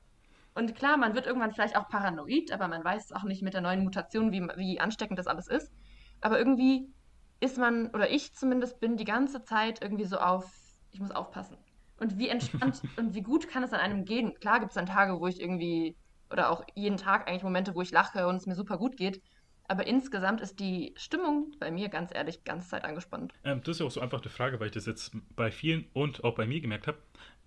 Und 0.54 0.74
klar, 0.74 0.96
man 0.96 1.14
wird 1.14 1.26
irgendwann 1.26 1.52
vielleicht 1.52 1.76
auch 1.76 1.88
paranoid, 1.88 2.52
aber 2.52 2.68
man 2.68 2.84
weiß 2.84 3.12
auch 3.12 3.24
nicht 3.24 3.42
mit 3.42 3.54
der 3.54 3.60
neuen 3.60 3.84
Mutation, 3.84 4.32
wie, 4.32 4.42
wie 4.56 4.80
ansteckend 4.80 5.18
das 5.18 5.26
alles 5.26 5.46
ist. 5.46 5.72
Aber 6.20 6.38
irgendwie 6.38 6.92
ist 7.40 7.58
man, 7.58 7.88
oder 7.88 8.10
ich 8.10 8.34
zumindest 8.34 8.80
bin 8.80 8.96
die 8.96 9.04
ganze 9.04 9.42
Zeit 9.42 9.82
irgendwie 9.82 10.04
so 10.04 10.18
auf, 10.18 10.44
ich 10.92 11.00
muss 11.00 11.10
aufpassen. 11.10 11.56
Und 11.98 12.18
wie 12.18 12.28
entspannt 12.28 12.82
und 12.96 13.14
wie 13.14 13.22
gut 13.22 13.48
kann 13.48 13.62
es 13.62 13.72
an 13.72 13.80
einem 13.80 14.04
gehen? 14.04 14.34
Klar 14.40 14.60
gibt 14.60 14.70
es 14.70 14.74
dann 14.74 14.86
Tage, 14.86 15.20
wo 15.20 15.26
ich 15.26 15.40
irgendwie, 15.40 15.96
oder 16.30 16.50
auch 16.50 16.64
jeden 16.74 16.96
Tag 16.96 17.28
eigentlich 17.28 17.42
Momente, 17.42 17.74
wo 17.74 17.82
ich 17.82 17.90
lache 17.90 18.26
und 18.26 18.36
es 18.36 18.46
mir 18.46 18.54
super 18.54 18.78
gut 18.78 18.96
geht. 18.96 19.22
Aber 19.70 19.86
insgesamt 19.86 20.40
ist 20.40 20.58
die 20.58 20.94
Stimmung 20.96 21.52
bei 21.60 21.70
mir 21.70 21.90
ganz 21.90 22.12
ehrlich 22.12 22.42
ganz 22.42 22.68
Zeit 22.68 22.84
angespannt. 22.84 23.32
Ähm, 23.44 23.60
das 23.62 23.76
ist 23.76 23.80
ja 23.80 23.86
auch 23.86 23.90
so 23.92 24.00
einfach 24.00 24.20
die 24.20 24.28
Frage, 24.28 24.58
weil 24.58 24.66
ich 24.66 24.72
das 24.72 24.84
jetzt 24.84 25.12
bei 25.36 25.52
vielen 25.52 25.86
und 25.92 26.24
auch 26.24 26.34
bei 26.34 26.44
mir 26.44 26.60
gemerkt 26.60 26.88
habe. 26.88 26.98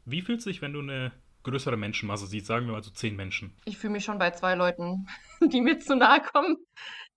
Wie 0.05 0.21
fühlt 0.21 0.37
es 0.37 0.45
sich, 0.45 0.61
wenn 0.61 0.71
du 0.71 0.79
eine 0.79 1.11
größere 1.43 1.75
Menschenmasse 1.75 2.25
siehst? 2.25 2.45
Sagen 2.45 2.65
wir 2.65 2.71
mal 2.71 2.81
so 2.81 2.91
zehn 2.91 3.17
Menschen. 3.17 3.53
Ich 3.65 3.77
fühle 3.77 3.91
mich 3.91 4.05
schon 4.05 4.19
bei 4.19 4.31
zwei 4.31 4.55
Leuten, 4.55 5.05
die 5.41 5.59
mir 5.59 5.79
zu 5.79 5.97
nahe 5.97 6.21
kommen. 6.21 6.55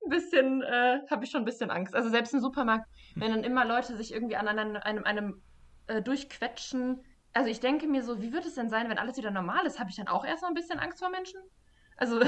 Ein 0.05 0.09
bisschen, 0.11 0.63
äh, 0.63 0.99
habe 1.09 1.25
ich 1.25 1.31
schon 1.31 1.43
ein 1.43 1.47
bisschen 1.47 1.71
Angst. 1.71 1.95
Also 1.95 2.09
selbst 2.09 2.35
im 2.35 2.41
Supermarkt, 2.41 2.89
wenn 3.15 3.31
dann 3.31 3.45
immer 3.45 3.65
Leute 3.65 3.97
sich 3.97 4.13
irgendwie 4.13 4.35
an 4.35 4.49
einem, 4.49 4.75
einem, 4.75 5.05
einem 5.05 5.41
äh, 5.87 6.03
durchquetschen. 6.03 7.01
Also 7.33 7.49
ich 7.49 7.61
denke 7.61 7.87
mir 7.87 8.03
so, 8.03 8.21
wie 8.21 8.33
wird 8.33 8.45
es 8.45 8.57
denn 8.57 8.71
sein, 8.71 8.91
wenn 8.91 8.99
alles 8.99 9.17
wieder 9.19 9.31
normal 9.31 9.67
ist? 9.67 9.79
Habe 9.79 9.89
ich 9.89 9.97
dann 9.97 10.09
auch 10.09 10.25
erstmal 10.25 10.51
ein 10.51 10.57
bisschen 10.57 10.81
Angst 10.81 10.99
vor 10.99 11.11
Menschen? 11.11 11.41
Also, 11.97 12.21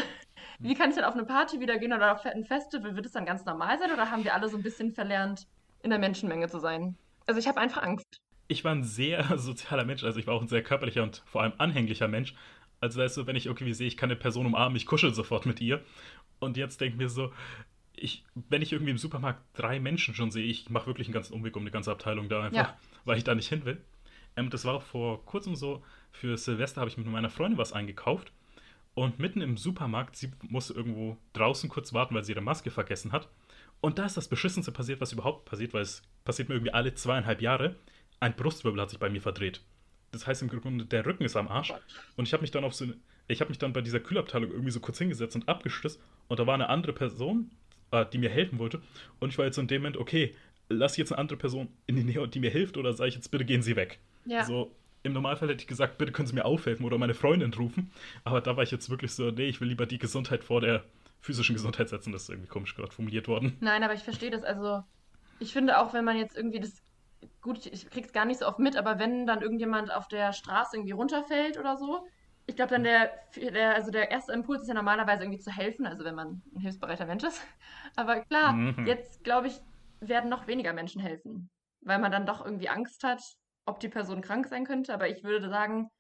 wie 0.59 0.75
kann 0.75 0.91
ich 0.91 0.97
dann 0.97 1.05
auf 1.05 1.15
eine 1.15 1.25
Party 1.25 1.61
wieder 1.61 1.79
gehen 1.79 1.93
oder 1.93 2.13
auf 2.13 2.25
ein 2.25 2.45
Festival? 2.45 2.97
Wird 2.97 3.07
es 3.07 3.13
dann 3.13 3.25
ganz 3.25 3.45
normal 3.45 3.79
sein 3.79 3.93
oder 3.93 4.11
haben 4.11 4.25
wir 4.25 4.35
alle 4.35 4.49
so 4.49 4.57
ein 4.57 4.63
bisschen 4.63 4.93
verlernt, 4.93 5.47
in 5.83 5.91
der 5.91 5.99
Menschenmenge 5.99 6.49
zu 6.49 6.59
sein? 6.59 6.97
Also, 7.27 7.39
ich 7.39 7.47
habe 7.47 7.61
einfach 7.61 7.83
Angst. 7.83 8.21
Ich 8.49 8.65
war 8.65 8.75
ein 8.75 8.83
sehr 8.83 9.25
sozialer 9.39 9.85
Mensch, 9.85 10.03
also 10.05 10.19
ich 10.19 10.27
war 10.27 10.35
auch 10.35 10.43
ein 10.43 10.49
sehr 10.49 10.63
körperlicher 10.63 11.03
und 11.03 11.23
vor 11.27 11.43
allem 11.43 11.53
anhänglicher 11.59 12.09
Mensch. 12.09 12.35
Also, 12.81 13.01
weißt 13.01 13.17
du, 13.19 13.27
wenn 13.27 13.37
ich 13.37 13.47
irgendwie 13.47 13.73
sehe, 13.73 13.87
ich 13.87 13.97
kann 13.97 14.11
eine 14.11 14.19
Person 14.19 14.47
umarmen, 14.47 14.77
ich 14.77 14.87
kuschel 14.87 15.15
sofort 15.15 15.47
mit 15.47 15.61
ihr. 15.61 15.83
Und 16.41 16.57
jetzt 16.57 16.81
denke 16.81 16.95
ich 16.95 16.99
mir 16.99 17.09
so, 17.09 17.33
ich, 17.95 18.25
wenn 18.35 18.63
ich 18.63 18.73
irgendwie 18.73 18.93
im 18.93 18.99
Supermarkt 18.99 19.43
drei 19.55 19.81
Menschen 19.81 20.15
schon 20.15 20.31
sehe, 20.31 20.45
ich 20.45 20.71
mache 20.71 20.87
wirklich 20.87 21.09
einen 21.09 21.15
ganzen 21.15 21.35
Umweg 21.35 21.57
um 21.57 21.65
die 21.65 21.71
ganze 21.71 21.91
Abteilung 21.91 22.29
da 22.29 22.45
einfach, 22.45 22.57
ja. 22.57 22.79
weil 23.05 23.19
ich 23.19 23.25
da 23.25 23.35
nicht 23.35 23.49
hin 23.49 23.65
will. 23.65 23.81
Ähm, 24.37 24.51
das 24.51 24.65
war 24.65 24.81
vor 24.81 25.25
kurzem 25.25 25.57
so, 25.57 25.83
für 26.13 26.37
Silvester 26.37 26.81
habe 26.81 26.91
ich 26.91 26.97
mit 26.97 27.07
meiner 27.07 27.31
Freundin 27.31 27.59
was 27.59 27.73
eingekauft 27.73 28.33
und 29.05 29.19
mitten 29.19 29.41
im 29.41 29.57
Supermarkt, 29.57 30.17
sie 30.17 30.31
musste 30.49 30.75
irgendwo 30.75 31.17
draußen 31.33 31.69
kurz 31.69 31.93
warten, 31.93 32.15
weil 32.15 32.25
sie 32.25 32.33
ihre 32.33 32.41
Maske 32.41 32.71
vergessen 32.71 33.13
hat. 33.13 33.29
Und 33.81 33.99
da 33.99 34.07
ist 34.07 34.17
das 34.17 34.29
Beschissenste 34.29 34.73
passiert, 34.73 35.01
was 35.01 35.13
überhaupt 35.13 35.45
passiert, 35.45 35.73
weil 35.73 35.83
es 35.83 36.03
passiert 36.25 36.49
mir 36.49 36.57
irgendwie 36.57 36.73
alle 36.73 36.95
zweieinhalb 36.95 37.41
Jahre. 37.41 37.77
Ein 38.19 38.35
Brustwirbel 38.35 38.81
hat 38.81 38.91
sich 38.91 38.99
bei 38.99 39.09
mir 39.09 39.23
verdreht. 39.23 39.63
Das 40.11 40.27
heißt 40.27 40.43
im 40.43 40.49
Grunde, 40.49 40.85
der 40.85 41.07
Rücken 41.07 41.25
ist 41.25 41.37
am 41.37 41.49
Arsch. 41.49 41.73
Und 42.17 42.27
ich 42.27 42.33
habe 42.33 42.41
mich 42.41 42.51
dann 42.51 42.65
auf 42.65 42.75
so 42.75 42.87
ich 43.29 43.41
habe 43.41 43.51
mich 43.51 43.59
dann 43.59 43.75
bei 43.75 43.83
dieser 43.83 44.01
Kühlabteilung 44.01 44.51
irgendwie 44.51 44.71
so 44.71 44.81
kurz 44.81 44.99
hingesetzt 44.99 45.37
und 45.37 45.49
abgestützt. 45.49 46.01
Und 46.29 46.41
da 46.41 46.47
war 46.47 46.55
eine 46.55 46.71
andere 46.71 46.95
Person, 46.95 47.51
äh, 47.91 48.07
die 48.11 48.19
mir 48.19 48.31
helfen 48.31 48.59
wollte. 48.59 48.81
Und 49.21 49.29
ich 49.29 49.39
war 49.39 49.45
jetzt 49.45 49.59
in 49.59 49.69
dem 49.69 49.83
Moment, 49.83 49.99
okay, 49.99 50.35
lass 50.69 50.97
jetzt 50.97 51.13
eine 51.13 51.19
andere 51.19 51.39
Person 51.39 51.69
in 51.87 51.97
die 51.97 52.05
Nähe, 52.05 52.27
die 52.27 52.41
mir 52.41 52.51
hilft, 52.51 52.79
oder 52.79 52.95
sage 52.95 53.11
ich 53.11 53.15
jetzt, 53.15 53.31
bitte 53.31 53.45
gehen 53.45 53.63
Sie 53.63 53.77
weg. 53.77 53.99
Ja. 54.25 54.45
So, 54.45 54.75
im 55.09 55.15
Normalfall 55.15 55.49
hätte 55.49 55.63
ich 55.63 55.67
gesagt, 55.67 55.99
bitte 55.99 56.13
können 56.13 56.29
Sie 56.29 56.35
mir 56.35 56.45
aufhelfen 56.45 56.87
oder 56.87 56.99
meine 56.99 57.15
Freundin 57.15 57.53
rufen. 57.53 57.91
Aber 58.25 58.41
da 58.41 58.57
war 58.57 58.63
ich 58.63 58.71
jetzt 58.71 58.89
wirklich 58.91 59.13
so, 59.13 59.31
nee, 59.31 59.49
ich 59.49 59.61
will 59.61 59.69
lieber 59.69 59.87
die 59.87 59.99
Gesundheit 59.99 60.45
vor 60.45 60.61
der 60.61 60.85
physischen 61.21 61.55
Gesundheit 61.55 61.89
setzen. 61.89 62.13
Das 62.13 62.23
ist 62.23 62.31
irgendwie 62.31 62.49
komisch 62.49 62.75
gerade 62.75 62.93
formuliert 62.93 63.29
worden. 63.29 63.57
Nein, 63.61 63.83
aber 63.83 63.95
ich 63.95 64.03
verstehe 64.03 64.31
das. 64.31 64.45
Also, 64.45 64.83
ich 65.41 65.53
finde 65.53 65.79
auch, 65.79 65.93
wenn 65.93 66.05
man 66.05 66.17
jetzt 66.17 66.37
irgendwie 66.37 66.61
das. 66.61 66.83
Gut, 67.43 67.67
ich 67.67 67.91
krieg's 67.91 68.13
gar 68.13 68.25
nicht 68.25 68.39
so 68.39 68.47
oft 68.47 68.61
mit, 68.61 68.77
aber 68.77 69.01
wenn 69.01 69.27
dann 69.27 69.43
irgendjemand 69.43 69.93
auf 69.93 70.07
der 70.07 70.33
Straße 70.33 70.77
irgendwie 70.77 70.93
runterfällt 70.93 71.59
oder 71.59 71.77
so, 71.77 72.07
ich 72.47 72.57
glaube 72.57 72.71
dann 72.71 72.85
der, 72.85 73.11
der, 73.37 73.75
also 73.75 73.91
der 73.91 74.11
erste 74.11 74.33
Impuls 74.33 74.63
ist 74.63 74.69
ja 74.69 74.75
normalerweise 74.75 75.25
irgendwie 75.25 75.41
zu 75.41 75.51
helfen, 75.51 75.85
also 75.85 76.05
wenn 76.05 76.15
man 76.15 76.43
ein 76.55 76.61
hilfsbereiter 76.61 77.07
Mensch 77.07 77.25
ist. 77.25 77.41
Aber 77.97 78.21
klar, 78.21 78.53
mhm. 78.53 78.87
jetzt 78.87 79.25
glaube 79.25 79.49
ich, 79.49 79.61
werden 80.01 80.31
noch 80.31 80.47
weniger 80.47 80.73
Menschen 80.73 81.01
helfen, 81.01 81.51
weil 81.83 81.99
man 81.99 82.13
dann 82.13 82.25
doch 82.25 82.45
irgendwie 82.45 82.69
Angst 82.69 83.03
hat, 83.03 83.21
ob 83.69 83.81
die 83.81 83.89
Person 83.89 84.23
krank 84.23 84.47
sein 84.49 84.65
könnte, 84.65 84.93
aber 84.95 85.09
ich 85.09 85.23
würde 85.23 85.49
sagen, 85.49 85.91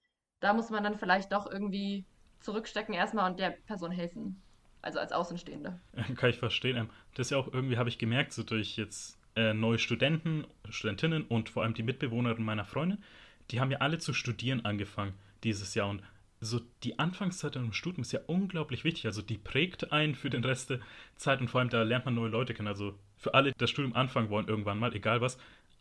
da 0.40 0.54
muss 0.54 0.70
man 0.70 0.82
dann 0.82 0.98
vielleicht 0.98 1.32
doch 1.32 1.50
irgendwie 1.50 2.04
zurückstecken 2.40 2.94
erstmal 2.94 3.30
und 3.30 3.38
der 3.38 3.50
Person 3.50 3.90
helfen. 3.90 4.40
Also 4.80 5.00
als 5.00 5.12
Außenstehende. 5.12 5.78
Kann 6.16 6.30
ich 6.30 6.38
verstehen. 6.38 6.76
Ähm, 6.76 6.90
das 7.14 7.26
ist 7.26 7.30
ja 7.30 7.38
auch 7.38 7.52
irgendwie, 7.52 7.76
habe 7.76 7.88
ich 7.88 7.98
gemerkt, 7.98 8.32
so 8.32 8.42
durch 8.42 8.76
jetzt 8.76 9.18
äh, 9.36 9.52
neue 9.52 9.78
Studenten, 9.78 10.46
Studentinnen 10.68 11.24
und 11.24 11.50
vor 11.50 11.62
allem 11.62 11.74
die 11.74 11.82
Mitbewohnerin 11.82 12.44
meiner 12.44 12.64
Freundin, 12.64 13.02
die 13.50 13.60
haben 13.60 13.70
ja 13.70 13.78
alle 13.78 13.98
zu 13.98 14.12
studieren 14.12 14.64
angefangen 14.64 15.14
dieses 15.42 15.74
Jahr 15.74 15.88
und 15.88 16.02
so 16.40 16.60
die 16.84 17.00
Anfangszeit 17.00 17.56
im 17.56 17.72
Studium 17.72 18.02
ist 18.02 18.12
ja 18.12 18.20
unglaublich 18.26 18.84
wichtig. 18.84 19.06
Also 19.06 19.22
die 19.22 19.38
prägt 19.38 19.90
einen 19.92 20.14
für 20.14 20.30
den 20.30 20.44
Rest 20.44 20.70
der 20.70 20.78
Zeit 21.16 21.40
und 21.40 21.48
vor 21.48 21.60
allem 21.60 21.68
da 21.68 21.82
lernt 21.82 22.04
man 22.04 22.14
neue 22.14 22.30
Leute 22.30 22.54
kennen. 22.54 22.68
Also 22.68 22.94
für 23.16 23.34
alle, 23.34 23.50
die 23.50 23.58
das 23.58 23.70
Studium 23.70 23.94
anfangen 23.94 24.30
wollen 24.30 24.46
irgendwann 24.46 24.78
mal, 24.78 24.94
egal 24.94 25.20
was, 25.20 25.36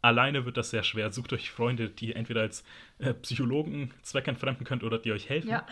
Alleine 0.07 0.45
wird 0.45 0.55
das 0.55 0.69
sehr 0.69 0.83
schwer. 0.83 1.11
Sucht 1.11 1.33
euch 1.33 1.51
Freunde, 1.51 1.89
die 1.89 2.15
entweder 2.15 2.39
als 2.39 2.63
äh, 2.99 3.13
Psychologen 3.13 3.93
zweckentfremden 4.03 4.65
könnt 4.65 4.85
oder 4.85 4.99
die 4.99 5.11
euch 5.11 5.27
helfen. 5.27 5.49
Ja. 5.49 5.67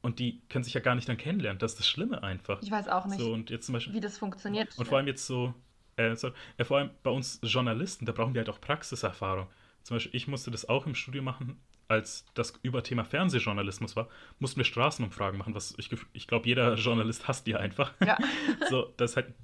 Und 0.00 0.20
die 0.20 0.40
können 0.48 0.62
sich 0.62 0.74
ja 0.74 0.80
gar 0.80 0.94
nicht 0.94 1.08
dann 1.08 1.16
kennenlernen. 1.16 1.58
Das 1.58 1.72
ist 1.72 1.80
das 1.80 1.88
Schlimme 1.88 2.22
einfach. 2.22 2.62
Ich 2.62 2.70
weiß 2.70 2.86
auch 2.86 3.06
nicht, 3.06 3.18
so, 3.18 3.32
und 3.32 3.50
jetzt 3.50 3.66
zum 3.66 3.72
Beispiel, 3.72 3.92
wie 3.92 4.00
das 4.00 4.16
funktioniert. 4.16 4.78
Und 4.78 4.86
vor 4.86 4.98
allem 4.98 5.08
jetzt 5.08 5.26
so, 5.26 5.54
äh, 5.96 6.14
so 6.14 6.30
äh, 6.56 6.64
vor 6.64 6.78
allem 6.78 6.90
bei 7.02 7.10
uns 7.10 7.40
Journalisten, 7.42 8.06
da 8.06 8.12
brauchen 8.12 8.32
wir 8.32 8.42
halt 8.42 8.48
auch 8.48 8.60
Praxiserfahrung. 8.60 9.48
Zum 9.82 9.96
Beispiel, 9.96 10.14
ich 10.14 10.28
musste 10.28 10.52
das 10.52 10.68
auch 10.68 10.86
im 10.86 10.94
Studium 10.94 11.24
machen, 11.24 11.60
als 11.90 12.24
das 12.34 12.54
Überthema 12.62 13.04
Fernsehjournalismus 13.04 13.96
war, 13.96 14.08
mussten 14.38 14.58
wir 14.58 14.64
Straßenumfragen 14.64 15.38
machen, 15.38 15.54
was 15.54 15.74
ich, 15.76 15.90
ich 16.12 16.26
glaube, 16.28 16.48
jeder 16.48 16.74
Journalist 16.74 17.26
hasst 17.26 17.46
die 17.46 17.56
einfach. 17.56 17.92
Ja. 18.06 18.16
so, 18.70 18.92
das 18.96 19.16
halt, 19.16 19.34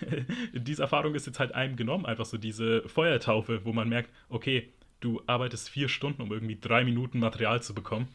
diese 0.52 0.82
Erfahrung 0.82 1.14
ist 1.14 1.26
jetzt 1.26 1.40
halt 1.40 1.54
einem 1.54 1.76
genommen, 1.76 2.06
einfach 2.06 2.24
so 2.24 2.38
diese 2.38 2.88
Feuertaufe, 2.88 3.64
wo 3.64 3.72
man 3.72 3.88
merkt, 3.88 4.12
okay, 4.28 4.72
du 5.00 5.20
arbeitest 5.26 5.68
vier 5.68 5.88
Stunden, 5.88 6.22
um 6.22 6.32
irgendwie 6.32 6.58
drei 6.58 6.84
Minuten 6.84 7.18
Material 7.18 7.62
zu 7.62 7.74
bekommen. 7.74 8.08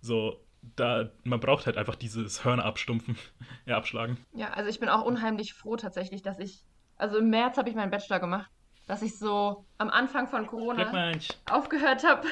So, 0.00 0.40
da, 0.74 1.10
man 1.24 1.38
braucht 1.38 1.66
halt 1.66 1.76
einfach 1.76 1.94
dieses 1.94 2.44
Hörner 2.44 2.64
abstumpfen, 2.64 3.16
ja, 3.66 3.76
abschlagen. 3.76 4.16
Ja, 4.32 4.50
also 4.52 4.70
ich 4.70 4.80
bin 4.80 4.88
auch 4.88 5.02
unheimlich 5.02 5.52
froh 5.52 5.76
tatsächlich, 5.76 6.22
dass 6.22 6.38
ich, 6.38 6.64
also 6.96 7.18
im 7.18 7.28
März 7.28 7.58
habe 7.58 7.68
ich 7.68 7.74
meinen 7.74 7.90
Bachelor 7.90 8.18
gemacht, 8.18 8.50
dass 8.86 9.02
ich 9.02 9.18
so 9.18 9.66
am 9.76 9.90
Anfang 9.90 10.26
von 10.28 10.46
Corona 10.46 11.12
aufgehört 11.50 12.04
habe 12.04 12.26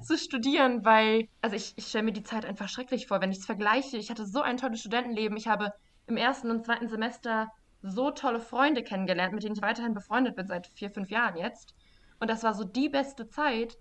zu 0.00 0.16
studieren, 0.16 0.84
weil, 0.84 1.28
also 1.42 1.56
ich, 1.56 1.74
ich 1.76 1.86
stelle 1.86 2.04
mir 2.04 2.12
die 2.12 2.22
Zeit 2.22 2.44
einfach 2.44 2.68
schrecklich 2.68 3.06
vor, 3.06 3.20
wenn 3.20 3.32
ich 3.32 3.38
es 3.38 3.46
vergleiche. 3.46 3.96
Ich 3.96 4.10
hatte 4.10 4.26
so 4.26 4.40
ein 4.40 4.56
tolles 4.56 4.80
Studentenleben. 4.80 5.36
Ich 5.36 5.48
habe 5.48 5.72
im 6.06 6.16
ersten 6.16 6.50
und 6.50 6.64
zweiten 6.64 6.88
Semester 6.88 7.48
so 7.82 8.10
tolle 8.10 8.40
Freunde 8.40 8.82
kennengelernt, 8.82 9.34
mit 9.34 9.42
denen 9.42 9.54
ich 9.54 9.62
weiterhin 9.62 9.94
befreundet 9.94 10.36
bin 10.36 10.46
seit 10.46 10.66
vier, 10.68 10.90
fünf 10.90 11.10
Jahren 11.10 11.36
jetzt. 11.36 11.74
Und 12.20 12.28
das 12.28 12.42
war 12.42 12.54
so 12.54 12.64
die 12.64 12.88
beste 12.88 13.28
Zeit. 13.28 13.76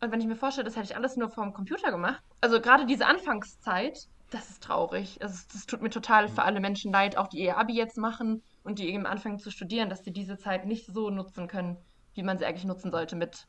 Und 0.00 0.12
wenn 0.12 0.20
ich 0.20 0.26
mir 0.26 0.36
vorstelle, 0.36 0.64
das 0.64 0.76
hätte 0.76 0.86
ich 0.86 0.96
alles 0.96 1.16
nur 1.16 1.30
vor 1.30 1.44
dem 1.44 1.52
Computer 1.52 1.90
gemacht. 1.90 2.22
Also 2.40 2.60
gerade 2.60 2.86
diese 2.86 3.06
Anfangszeit, 3.06 4.08
das 4.30 4.50
ist 4.50 4.62
traurig. 4.62 5.22
Also 5.22 5.44
das 5.52 5.66
tut 5.66 5.82
mir 5.82 5.90
total 5.90 6.28
für 6.28 6.42
alle 6.42 6.60
Menschen 6.60 6.92
leid, 6.92 7.16
auch 7.16 7.28
die 7.28 7.38
ihr 7.38 7.56
Abi 7.56 7.74
jetzt 7.74 7.96
machen 7.96 8.42
und 8.62 8.78
die 8.78 8.88
eben 8.88 9.06
anfangen 9.06 9.38
zu 9.38 9.50
studieren, 9.50 9.88
dass 9.88 10.04
sie 10.04 10.12
diese 10.12 10.36
Zeit 10.36 10.66
nicht 10.66 10.86
so 10.86 11.10
nutzen 11.10 11.48
können, 11.48 11.76
wie 12.14 12.22
man 12.22 12.38
sie 12.38 12.44
eigentlich 12.44 12.64
nutzen 12.64 12.90
sollte 12.90 13.16
mit 13.16 13.46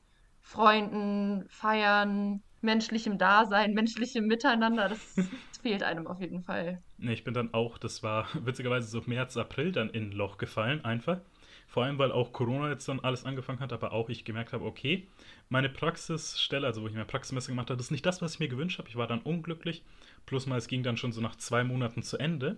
Freunden, 0.48 1.44
Feiern, 1.50 2.42
menschlichem 2.62 3.18
Dasein, 3.18 3.74
menschlichem 3.74 4.28
Miteinander. 4.28 4.88
Das, 4.88 5.16
das 5.16 5.28
fehlt 5.62 5.84
einem 5.84 6.08
auf 6.08 6.22
jeden 6.22 6.42
Fall. 6.42 6.82
Nee, 6.98 7.12
ich 7.12 7.26
bin 7.26 7.34
dann 7.34 7.54
auch, 7.54 7.78
das 7.78 8.02
war 8.02 8.30
witzigerweise 8.46 8.88
so 8.88 9.04
März, 9.06 9.36
April 9.36 9.74
dann 9.74 9.90
in 9.90 10.10
ein 10.10 10.12
Loch 10.14 10.38
gefallen, 10.38 10.86
einfach. 10.86 11.20
Vor 11.68 11.84
allem, 11.84 12.00
weil 12.00 12.14
auch 12.14 12.32
Corona 12.32 12.70
jetzt 12.70 12.88
dann 12.88 13.02
alles 13.02 13.26
angefangen 13.26 13.60
hat, 13.60 13.74
aber 13.74 13.92
auch 13.92 14.08
ich 14.08 14.24
gemerkt 14.24 14.54
habe, 14.54 14.64
okay, 14.64 15.10
meine 15.50 15.68
Praxisstelle, 15.68 16.66
also 16.66 16.82
wo 16.82 16.88
ich 16.88 16.94
mein 16.94 17.06
Praxismesser 17.06 17.50
gemacht 17.50 17.70
habe, 17.70 17.76
das 17.76 17.88
ist 17.88 17.92
nicht 17.92 18.06
das, 18.06 18.22
was 18.22 18.36
ich 18.36 18.40
mir 18.40 18.48
gewünscht 18.48 18.80
habe. 18.80 18.88
Ich 18.88 18.96
war 18.96 19.08
dann 19.08 19.20
unglücklich. 19.20 19.84
Plus 20.26 20.46
mal, 20.46 20.58
es 20.58 20.70
ging 20.70 20.82
dann 20.82 20.96
schon 20.96 21.12
so 21.12 21.20
nach 21.20 21.36
zwei 21.36 21.66
Monaten 21.66 22.04
zu 22.04 22.18
Ende. 22.18 22.58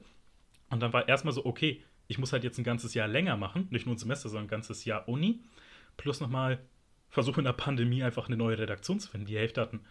Und 0.70 0.84
dann 0.84 0.94
war 0.94 1.10
erstmal 1.10 1.34
so, 1.34 1.44
okay, 1.44 1.84
ich 2.08 2.20
muss 2.20 2.34
halt 2.34 2.44
jetzt 2.44 2.60
ein 2.60 2.64
ganzes 2.64 2.94
Jahr 2.94 3.08
länger 3.08 3.36
machen. 3.36 3.68
Nicht 3.72 3.88
nur 3.88 3.96
ein 3.96 3.98
Semester, 3.98 4.30
sondern 4.30 4.46
ein 4.46 4.50
ganzes 4.50 4.86
Jahr 4.86 5.10
Uni. 5.10 5.40
Plus 5.98 6.22
nochmal 6.22 6.60
versuche 7.10 7.41
in 7.41 7.45
der 7.45 7.53
Pandemie 7.53 8.03
einfach 8.03 8.28
eine 8.28 8.38
neue 8.38 8.57
Redaktion 8.57 8.99
zu 8.99 9.10
finden. 9.10 9.28
Die 9.28 9.38
Hälfte 9.38 9.62
hatten 9.62 9.82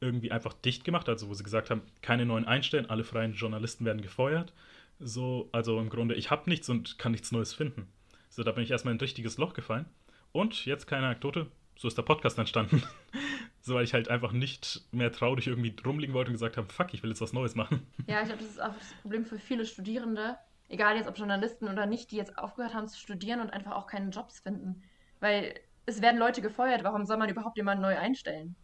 irgendwie 0.00 0.30
einfach 0.30 0.52
dicht 0.52 0.84
gemacht, 0.84 1.08
also 1.08 1.28
wo 1.28 1.34
sie 1.34 1.44
gesagt 1.44 1.70
haben, 1.70 1.82
keine 2.02 2.26
neuen 2.26 2.44
einstellen, 2.44 2.90
alle 2.90 3.04
freien 3.04 3.32
Journalisten 3.32 3.84
werden 3.84 4.02
gefeuert. 4.02 4.52
So, 4.98 5.48
also 5.52 5.78
im 5.78 5.88
Grunde, 5.88 6.14
ich 6.14 6.30
habe 6.30 6.48
nichts 6.48 6.68
und 6.68 6.98
kann 6.98 7.12
nichts 7.12 7.32
Neues 7.32 7.54
finden. 7.54 7.88
So, 8.28 8.42
da 8.42 8.52
bin 8.52 8.64
ich 8.64 8.70
erstmal 8.70 8.92
in 8.92 8.98
ein 8.98 9.00
richtiges 9.00 9.38
Loch 9.38 9.54
gefallen. 9.54 9.86
Und 10.32 10.66
jetzt 10.66 10.86
keine 10.86 11.06
Anekdote, 11.06 11.46
so 11.76 11.88
ist 11.88 11.96
der 11.96 12.02
Podcast 12.02 12.38
entstanden. 12.38 12.82
so, 13.60 13.74
weil 13.74 13.84
ich 13.84 13.94
halt 13.94 14.08
einfach 14.08 14.32
nicht 14.32 14.82
mehr 14.92 15.12
traurig 15.12 15.46
irgendwie 15.46 15.74
rumliegen 15.84 16.14
wollte 16.14 16.30
und 16.30 16.34
gesagt 16.34 16.56
habe, 16.56 16.70
fuck, 16.72 16.92
ich 16.92 17.02
will 17.02 17.10
jetzt 17.10 17.20
was 17.20 17.32
Neues 17.32 17.54
machen. 17.54 17.86
Ja, 18.06 18.20
ich 18.20 18.28
glaube, 18.28 18.42
das 18.42 18.52
ist 18.52 18.62
auch 18.62 18.74
das 18.74 18.92
Problem 19.02 19.24
für 19.24 19.38
viele 19.38 19.64
Studierende, 19.64 20.36
egal 20.68 20.96
jetzt 20.96 21.08
ob 21.08 21.16
Journalisten 21.16 21.68
oder 21.68 21.86
nicht, 21.86 22.10
die 22.10 22.16
jetzt 22.16 22.38
aufgehört 22.38 22.74
haben 22.74 22.88
zu 22.88 22.98
studieren 22.98 23.40
und 23.40 23.50
einfach 23.50 23.72
auch 23.72 23.86
keine 23.86 24.10
Jobs 24.10 24.40
finden. 24.40 24.82
Weil 25.20 25.54
es 25.86 26.02
werden 26.02 26.18
Leute 26.18 26.42
gefeuert, 26.42 26.84
warum 26.84 27.06
soll 27.06 27.16
man 27.16 27.28
überhaupt 27.28 27.56
jemanden 27.56 27.82
neu 27.82 27.96
einstellen? 27.96 28.56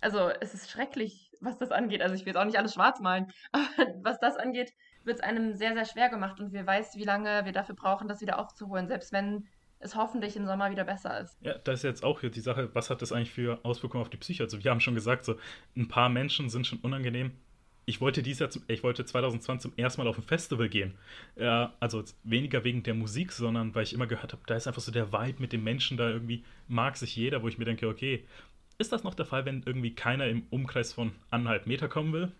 Also 0.00 0.30
es 0.40 0.54
ist 0.54 0.70
schrecklich, 0.70 1.30
was 1.40 1.58
das 1.58 1.72
angeht. 1.72 2.00
Also 2.00 2.14
ich 2.14 2.22
will 2.22 2.28
jetzt 2.28 2.38
auch 2.38 2.44
nicht 2.44 2.58
alles 2.58 2.74
schwarz 2.74 3.00
malen, 3.00 3.30
aber 3.52 3.66
was 4.02 4.18
das 4.20 4.36
angeht, 4.36 4.72
wird 5.04 5.18
es 5.18 5.22
einem 5.22 5.54
sehr, 5.54 5.74
sehr 5.74 5.84
schwer 5.84 6.08
gemacht 6.08 6.40
und 6.40 6.52
wir 6.52 6.66
weiß, 6.66 6.96
wie 6.96 7.04
lange 7.04 7.44
wir 7.44 7.52
dafür 7.52 7.74
brauchen, 7.74 8.08
das 8.08 8.20
wieder 8.20 8.38
aufzuholen, 8.38 8.88
selbst 8.88 9.12
wenn 9.12 9.48
es 9.80 9.96
hoffentlich 9.96 10.36
im 10.36 10.46
Sommer 10.46 10.70
wieder 10.70 10.84
besser 10.84 11.20
ist. 11.20 11.38
Ja, 11.40 11.56
da 11.56 11.72
ist 11.72 11.82
jetzt 11.82 12.04
auch 12.04 12.20
hier 12.20 12.30
die 12.30 12.40
Sache, 12.40 12.74
was 12.74 12.90
hat 12.90 13.00
das 13.00 13.12
eigentlich 13.12 13.30
für 13.30 13.64
Auswirkungen 13.64 14.02
auf 14.02 14.10
die 14.10 14.18
Psyche? 14.18 14.42
Also 14.42 14.62
wir 14.62 14.70
haben 14.70 14.80
schon 14.80 14.94
gesagt, 14.94 15.24
so 15.24 15.36
ein 15.74 15.88
paar 15.88 16.10
Menschen 16.10 16.50
sind 16.50 16.66
schon 16.66 16.78
unangenehm. 16.80 17.32
Ich 17.86 18.00
wollte 18.00 18.22
dieses 18.22 18.40
Jahr, 18.40 18.50
zum, 18.50 18.62
ich 18.68 18.82
wollte 18.82 19.04
2020 19.04 19.70
zum 19.70 19.78
ersten 19.78 20.00
Mal 20.00 20.08
auf 20.08 20.18
ein 20.18 20.22
Festival 20.22 20.68
gehen. 20.68 20.94
Ja, 21.36 21.74
also 21.80 22.04
weniger 22.22 22.62
wegen 22.62 22.82
der 22.82 22.94
Musik, 22.94 23.32
sondern 23.32 23.74
weil 23.74 23.82
ich 23.82 23.92
immer 23.92 24.06
gehört 24.06 24.32
habe, 24.32 24.42
da 24.46 24.54
ist 24.54 24.66
einfach 24.66 24.82
so 24.82 24.92
der 24.92 25.12
Vibe 25.12 25.40
mit 25.40 25.52
den 25.52 25.64
Menschen, 25.64 25.96
da 25.96 26.08
irgendwie 26.08 26.44
mag 26.68 26.96
sich 26.96 27.16
jeder, 27.16 27.42
wo 27.42 27.48
ich 27.48 27.58
mir 27.58 27.64
denke, 27.64 27.88
okay, 27.88 28.24
ist 28.78 28.92
das 28.92 29.04
noch 29.04 29.14
der 29.14 29.26
Fall, 29.26 29.44
wenn 29.44 29.62
irgendwie 29.64 29.94
keiner 29.94 30.26
im 30.26 30.44
Umkreis 30.50 30.92
von 30.92 31.12
anderthalb 31.30 31.66
Meter 31.66 31.88
kommen 31.88 32.12
will? 32.12 32.32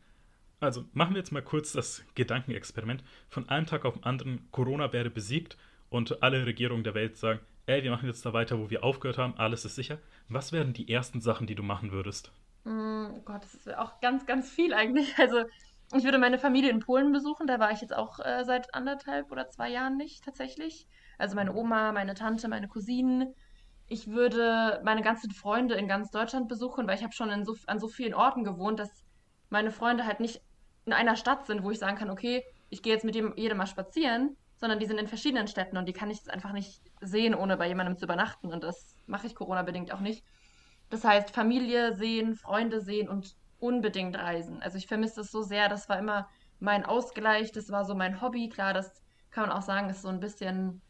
Also 0.60 0.84
machen 0.92 1.14
wir 1.14 1.18
jetzt 1.18 1.32
mal 1.32 1.42
kurz 1.42 1.72
das 1.72 2.04
Gedankenexperiment. 2.14 3.02
Von 3.28 3.48
einem 3.48 3.66
Tag 3.66 3.84
auf 3.84 3.94
den 3.94 4.04
anderen, 4.04 4.46
Corona 4.50 4.92
wäre 4.92 5.10
besiegt 5.10 5.56
und 5.88 6.22
alle 6.22 6.46
Regierungen 6.46 6.84
der 6.84 6.94
Welt 6.94 7.16
sagen, 7.16 7.40
ey, 7.66 7.82
wir 7.82 7.90
machen 7.90 8.06
jetzt 8.06 8.24
da 8.24 8.32
weiter, 8.32 8.58
wo 8.58 8.70
wir 8.70 8.84
aufgehört 8.84 9.18
haben, 9.18 9.36
alles 9.36 9.64
ist 9.64 9.74
sicher. 9.74 9.98
Was 10.28 10.52
wären 10.52 10.72
die 10.72 10.90
ersten 10.90 11.20
Sachen, 11.20 11.46
die 11.46 11.54
du 11.54 11.62
machen 11.62 11.92
würdest? 11.92 12.30
Oh 12.64 13.20
Gott, 13.24 13.44
das 13.44 13.54
ist 13.54 13.76
auch 13.76 14.00
ganz, 14.00 14.26
ganz 14.26 14.50
viel 14.50 14.74
eigentlich. 14.74 15.14
Also 15.18 15.44
ich 15.92 16.04
würde 16.04 16.18
meine 16.18 16.38
Familie 16.38 16.70
in 16.70 16.80
Polen 16.80 17.12
besuchen, 17.12 17.46
da 17.46 17.58
war 17.58 17.72
ich 17.72 17.80
jetzt 17.80 17.94
auch 17.94 18.20
äh, 18.20 18.44
seit 18.44 18.74
anderthalb 18.74 19.32
oder 19.32 19.48
zwei 19.48 19.68
Jahren 19.68 19.96
nicht 19.96 20.24
tatsächlich. 20.24 20.86
Also 21.18 21.34
meine 21.34 21.52
Oma, 21.54 21.92
meine 21.92 22.14
Tante, 22.14 22.48
meine 22.48 22.68
Cousinen. 22.68 23.34
Ich 23.88 24.06
würde 24.06 24.80
meine 24.84 25.02
ganzen 25.02 25.32
Freunde 25.32 25.74
in 25.74 25.88
ganz 25.88 26.10
Deutschland 26.10 26.48
besuchen, 26.48 26.86
weil 26.86 26.96
ich 26.96 27.02
habe 27.02 27.12
schon 27.12 27.44
so, 27.44 27.56
an 27.66 27.80
so 27.80 27.88
vielen 27.88 28.14
Orten 28.14 28.44
gewohnt, 28.44 28.78
dass 28.78 29.04
meine 29.48 29.72
Freunde 29.72 30.06
halt 30.06 30.20
nicht 30.20 30.40
in 30.84 30.92
einer 30.92 31.16
Stadt 31.16 31.46
sind, 31.46 31.64
wo 31.64 31.72
ich 31.72 31.78
sagen 31.80 31.96
kann, 31.96 32.08
okay, 32.08 32.44
ich 32.68 32.82
gehe 32.82 32.92
jetzt 32.92 33.04
mit 33.04 33.16
jedem 33.16 33.56
mal 33.56 33.66
spazieren, 33.66 34.36
sondern 34.56 34.78
die 34.78 34.86
sind 34.86 34.98
in 34.98 35.08
verschiedenen 35.08 35.48
Städten 35.48 35.76
und 35.76 35.86
die 35.86 35.92
kann 35.92 36.10
ich 36.10 36.18
jetzt 36.18 36.30
einfach 36.30 36.52
nicht 36.52 36.80
sehen, 37.00 37.34
ohne 37.34 37.56
bei 37.56 37.66
jemandem 37.66 37.96
zu 37.96 38.04
übernachten. 38.04 38.52
Und 38.52 38.62
das 38.62 38.94
mache 39.06 39.26
ich 39.26 39.34
Corona-bedingt 39.34 39.92
auch 39.92 40.00
nicht. 40.00 40.24
Das 40.90 41.04
heißt, 41.04 41.30
Familie 41.30 41.96
sehen, 41.96 42.34
Freunde 42.34 42.80
sehen 42.80 43.08
und 43.08 43.36
unbedingt 43.58 44.16
reisen. 44.16 44.60
Also 44.62 44.76
ich 44.76 44.86
vermisse 44.86 45.16
das 45.16 45.30
so 45.30 45.42
sehr. 45.42 45.68
Das 45.68 45.88
war 45.88 45.98
immer 45.98 46.28
mein 46.58 46.84
Ausgleich, 46.84 47.52
das 47.52 47.70
war 47.70 47.84
so 47.84 47.94
mein 47.94 48.20
Hobby. 48.20 48.48
Klar, 48.48 48.74
das 48.74 49.02
kann 49.30 49.48
man 49.48 49.56
auch 49.56 49.62
sagen, 49.62 49.88
ist 49.88 50.02
so 50.02 50.08
ein 50.08 50.20
bisschen 50.20 50.82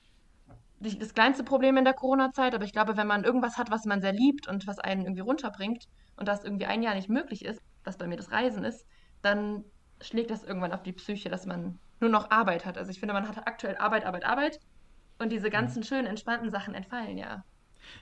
das 0.81 1.13
kleinste 1.13 1.45
Problem 1.45 1.77
in 1.77 1.85
der 1.85 1.93
Corona-Zeit. 1.93 2.55
Aber 2.55 2.65
ich 2.65 2.73
glaube, 2.73 2.97
wenn 2.97 3.07
man 3.07 3.25
irgendwas 3.25 3.59
hat, 3.59 3.71
was 3.71 3.85
man 3.85 4.01
sehr 4.01 4.13
liebt 4.13 4.49
und 4.49 4.67
was 4.67 4.79
einen 4.79 5.03
irgendwie 5.03 5.21
runterbringt 5.21 5.85
und 6.17 6.27
das 6.27 6.45
irgendwie 6.45 6.67
ein 6.67 6.83
Jahr 6.83 6.95
nicht 6.95 7.11
möglich 7.11 7.45
ist, 7.45 7.61
was 7.85 7.99
bei 7.99 8.07
mir 8.07 8.17
das 8.17 8.33
Reisen 8.33 8.65
ist, 8.65 8.87
dann 9.21 9.65
schlägt 10.01 10.31
das 10.31 10.43
irgendwann 10.43 10.73
auf 10.73 10.83
die 10.83 10.93
Psyche, 10.93 11.29
dass 11.29 11.45
man 11.45 11.79
nur 12.01 12.11
noch 12.11 12.31
Arbeit 12.31 12.65
hat. 12.65 12.79
Also 12.79 12.91
ich 12.91 12.99
finde, 12.99 13.13
man 13.13 13.29
hat 13.29 13.47
aktuell 13.47 13.77
Arbeit, 13.77 14.07
Arbeit, 14.07 14.25
Arbeit 14.25 14.59
und 15.19 15.31
diese 15.31 15.49
mhm. 15.49 15.53
ganzen 15.53 15.83
schönen, 15.83 16.07
entspannten 16.07 16.51
Sachen 16.51 16.75
entfallen, 16.75 17.19
ja. 17.19 17.45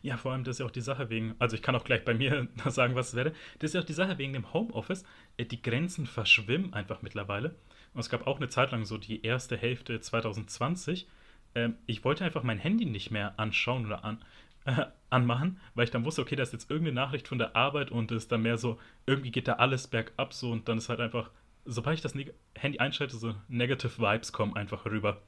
Ja, 0.03 0.16
vor 0.16 0.32
allem, 0.32 0.45
das 0.45 0.57
ist 0.57 0.61
ja 0.61 0.66
auch 0.66 0.70
die 0.70 0.80
Sache 0.80 1.11
wegen, 1.11 1.34
also 1.39 1.57
ich 1.57 1.62
kann 1.62 1.74
auch 1.74 1.84
gleich 1.84 2.05
bei 2.05 2.14
mir 2.14 2.49
sagen, 2.66 2.95
was 2.95 3.09
es 3.09 3.14
wäre. 3.14 3.32
Das 3.59 3.70
ist 3.70 3.74
ja 3.74 3.80
auch 3.80 3.86
die 3.86 3.93
Sache 3.93 4.18
wegen 4.18 4.32
dem 4.32 4.53
Homeoffice. 4.53 5.05
Äh, 5.36 5.45
die 5.45 5.62
Grenzen 5.62 6.07
verschwimmen 6.07 6.72
einfach 6.74 7.03
mittlerweile. 7.03 7.55
Und 7.95 8.01
es 8.01 8.11
gab 8.11 8.26
auch 8.26 8.36
eine 8.36 8.49
Zeit 8.49 8.70
lang 8.70 8.84
so 8.84 8.99
die 8.99 9.24
erste 9.24 9.57
Hälfte 9.57 10.01
2020. 10.01 11.09
Ähm, 11.55 11.76
ich 11.86 12.05
wollte 12.05 12.24
einfach 12.24 12.43
mein 12.43 12.59
Handy 12.59 12.84
nicht 12.84 13.11
mehr 13.11 13.39
anschauen 13.39 13.86
oder 13.86 14.05
an, 14.05 14.24
äh, 14.64 14.86
anmachen, 15.11 15.59
weil 15.74 15.84
ich 15.84 15.91
dann 15.91 16.05
wusste, 16.05 16.22
okay, 16.22 16.36
da 16.36 16.43
ist 16.43 16.53
jetzt 16.53 16.70
irgendeine 16.70 16.95
Nachricht 16.95 17.28
von 17.28 17.39
der 17.39 17.57
Arbeit 17.57 17.91
und 17.91 18.11
es 18.12 18.24
ist 18.24 18.32
dann 18.32 18.43
mehr 18.43 18.59
so, 18.59 18.78
irgendwie 19.07 19.30
geht 19.30 19.49
da 19.49 19.55
alles 19.55 19.86
bergab 19.86 20.34
so 20.34 20.51
und 20.51 20.68
dann 20.68 20.78
ist 20.78 20.89
halt 20.89 21.01
einfach 21.01 21.30
sobald 21.68 21.97
ich 21.97 22.03
das 22.03 22.14
Handy 22.55 22.78
einschalte, 22.78 23.16
so 23.16 23.34
Negative 23.49 23.99
Vibes 23.99 24.32
kommen 24.32 24.57
einfach 24.57 24.86
rüber. 24.86 25.22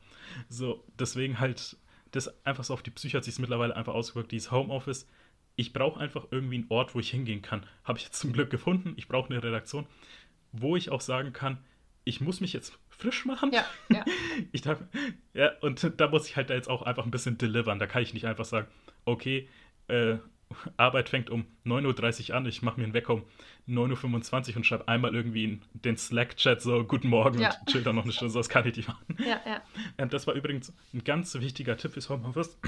So, 0.48 0.82
deswegen 0.98 1.38
halt, 1.38 1.76
das 2.10 2.44
einfach 2.44 2.64
so 2.64 2.74
auf 2.74 2.82
die 2.82 2.90
Psyche 2.90 3.16
hat 3.16 3.24
sich 3.24 3.38
mittlerweile 3.38 3.76
einfach 3.76 3.94
ausgewirkt, 3.94 4.32
dieses 4.32 4.50
Homeoffice. 4.50 5.06
Ich 5.56 5.72
brauche 5.72 6.00
einfach 6.00 6.26
irgendwie 6.30 6.56
einen 6.56 6.66
Ort, 6.68 6.94
wo 6.94 7.00
ich 7.00 7.10
hingehen 7.10 7.42
kann. 7.42 7.66
Habe 7.84 7.98
ich 7.98 8.04
jetzt 8.04 8.18
zum 8.18 8.32
Glück 8.32 8.50
gefunden. 8.50 8.94
Ich 8.96 9.08
brauche 9.08 9.30
eine 9.30 9.42
Redaktion, 9.42 9.86
wo 10.52 10.76
ich 10.76 10.90
auch 10.90 11.00
sagen 11.00 11.32
kann, 11.32 11.58
ich 12.04 12.20
muss 12.20 12.40
mich 12.40 12.52
jetzt 12.52 12.78
frisch 12.88 13.24
machen. 13.24 13.52
Ja, 13.52 13.64
ja. 13.88 14.04
ich 14.52 14.62
darf, 14.62 14.82
ja, 15.34 15.52
und 15.60 16.00
da 16.00 16.08
muss 16.08 16.28
ich 16.28 16.36
halt 16.36 16.50
jetzt 16.50 16.68
auch 16.68 16.82
einfach 16.82 17.04
ein 17.04 17.10
bisschen 17.10 17.38
delivern. 17.38 17.78
Da 17.78 17.86
kann 17.86 18.02
ich 18.02 18.14
nicht 18.14 18.26
einfach 18.26 18.44
sagen, 18.44 18.68
okay, 19.04 19.48
äh, 19.88 20.16
Arbeit 20.76 21.08
fängt 21.08 21.30
um 21.30 21.46
9.30 21.64 22.30
Uhr 22.30 22.36
an, 22.36 22.46
ich 22.46 22.62
mache 22.62 22.78
mir 22.78 22.84
einen 22.84 22.94
Wecker 22.94 23.14
um 23.14 23.22
9.25 23.68 24.50
Uhr 24.50 24.56
und 24.56 24.66
schreibe 24.66 24.88
einmal 24.88 25.14
irgendwie 25.14 25.44
in 25.44 25.62
den 25.72 25.96
Slack-Chat 25.96 26.60
so 26.60 26.84
Guten 26.84 27.08
Morgen 27.08 27.40
ja. 27.40 27.54
und 27.54 27.68
chill 27.68 27.82
dann 27.82 27.96
noch 27.96 28.04
eine 28.04 28.12
Stunde, 28.12 28.32
so 28.32 28.38
das 28.38 28.48
kann 28.48 28.66
ich 28.66 28.76
nicht 28.76 28.88
machen. 28.88 29.16
Ja, 29.18 29.40
ja. 29.46 29.62
Ähm, 29.98 30.08
das 30.08 30.26
war 30.26 30.34
übrigens 30.34 30.72
ein 30.92 31.04
ganz 31.04 31.34
wichtiger 31.34 31.76
Tipp 31.76 31.92
fürs 31.92 32.08
Homeoffice. 32.08 32.58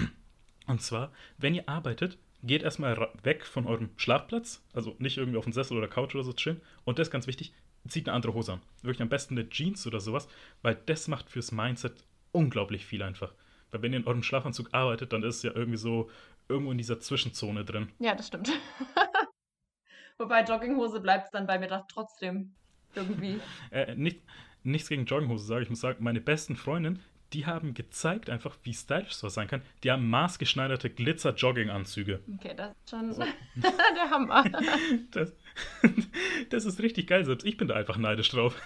Und 0.67 0.81
zwar, 0.81 1.13
wenn 1.39 1.55
ihr 1.55 1.69
arbeitet, 1.69 2.19
geht 2.43 2.63
erstmal 2.63 3.09
weg 3.23 3.45
von 3.45 3.67
eurem 3.67 3.91
Schlafplatz, 3.97 4.65
also 4.73 4.95
nicht 4.99 5.19
irgendwie 5.19 5.39
auf 5.39 5.45
dem 5.45 5.53
Sessel 5.53 5.77
oder 5.77 5.89
Couch 5.89 6.15
oder 6.15 6.25
so 6.25 6.33
chillen. 6.33 6.61
Und 6.85 6.99
das 6.99 7.09
ist 7.09 7.13
ganz 7.13 7.27
wichtig, 7.27 7.53
zieht 7.89 8.09
eine 8.09 8.15
andere 8.15 8.35
Hose 8.35 8.55
an. 8.55 8.63
Wirklich 8.83 9.03
am 9.03 9.09
besten 9.09 9.39
eine 9.39 9.49
Jeans 9.49 9.87
oder 9.87 10.01
sowas, 10.01 10.29
weil 10.63 10.77
das 10.87 11.09
macht 11.09 11.31
fürs 11.31 11.53
Mindset 11.53 12.05
unglaublich 12.33 12.87
viel 12.87 13.03
einfach. 13.03 13.33
Weil 13.71 13.83
wenn 13.83 13.93
ihr 13.93 14.01
in 14.01 14.07
eurem 14.07 14.23
Schlafanzug 14.23 14.69
arbeitet, 14.73 15.13
dann 15.13 15.23
ist 15.23 15.37
es 15.37 15.43
ja 15.43 15.53
irgendwie 15.55 15.79
so, 15.79 16.11
irgendwo 16.49 16.73
in 16.73 16.79
dieser 16.79 17.01
Zwischenzone 17.01 17.65
drin. 17.65 17.91
Ja, 17.99 18.15
das 18.15 18.29
stimmt. 18.29 18.51
Wobei 20.19 20.45
Jogginghose 20.45 21.01
bleibt 21.01 21.27
es 21.27 21.31
dann 21.31 21.47
bei 21.47 21.59
mir 21.59 21.69
doch 21.69 21.87
trotzdem 21.89 22.55
irgendwie. 22.95 23.41
äh, 23.71 23.95
nicht, 23.95 24.23
nichts 24.63 24.89
gegen 24.89 25.05
Jogginghose 25.05 25.45
sage 25.45 25.63
ich. 25.63 25.71
muss 25.71 25.81
sagen, 25.81 26.03
meine 26.03 26.21
besten 26.21 26.57
Freundinnen, 26.57 27.03
die 27.33 27.47
haben 27.47 27.75
gezeigt 27.75 28.29
einfach, 28.31 28.57
wie 28.63 28.75
stylisch 28.75 29.15
sowas 29.15 29.35
sein 29.35 29.49
kann. 29.49 29.63
Die 29.83 29.91
haben 29.91 30.09
maßgeschneiderte 30.09 30.91
Glitzer-Jogging-Anzüge. 30.91 32.21
Okay, 32.35 32.55
das 32.55 32.73
ist 32.73 32.91
schon 32.91 33.15
der 33.57 34.11
Hammer. 34.11 34.45
Das, 35.11 35.33
das 36.51 36.65
ist 36.67 36.81
richtig 36.81 37.07
geil, 37.07 37.25
selbst 37.25 37.45
ich 37.47 37.57
bin 37.57 37.69
da 37.69 37.75
einfach 37.75 37.97
neidisch 37.97 38.29
drauf. 38.29 38.61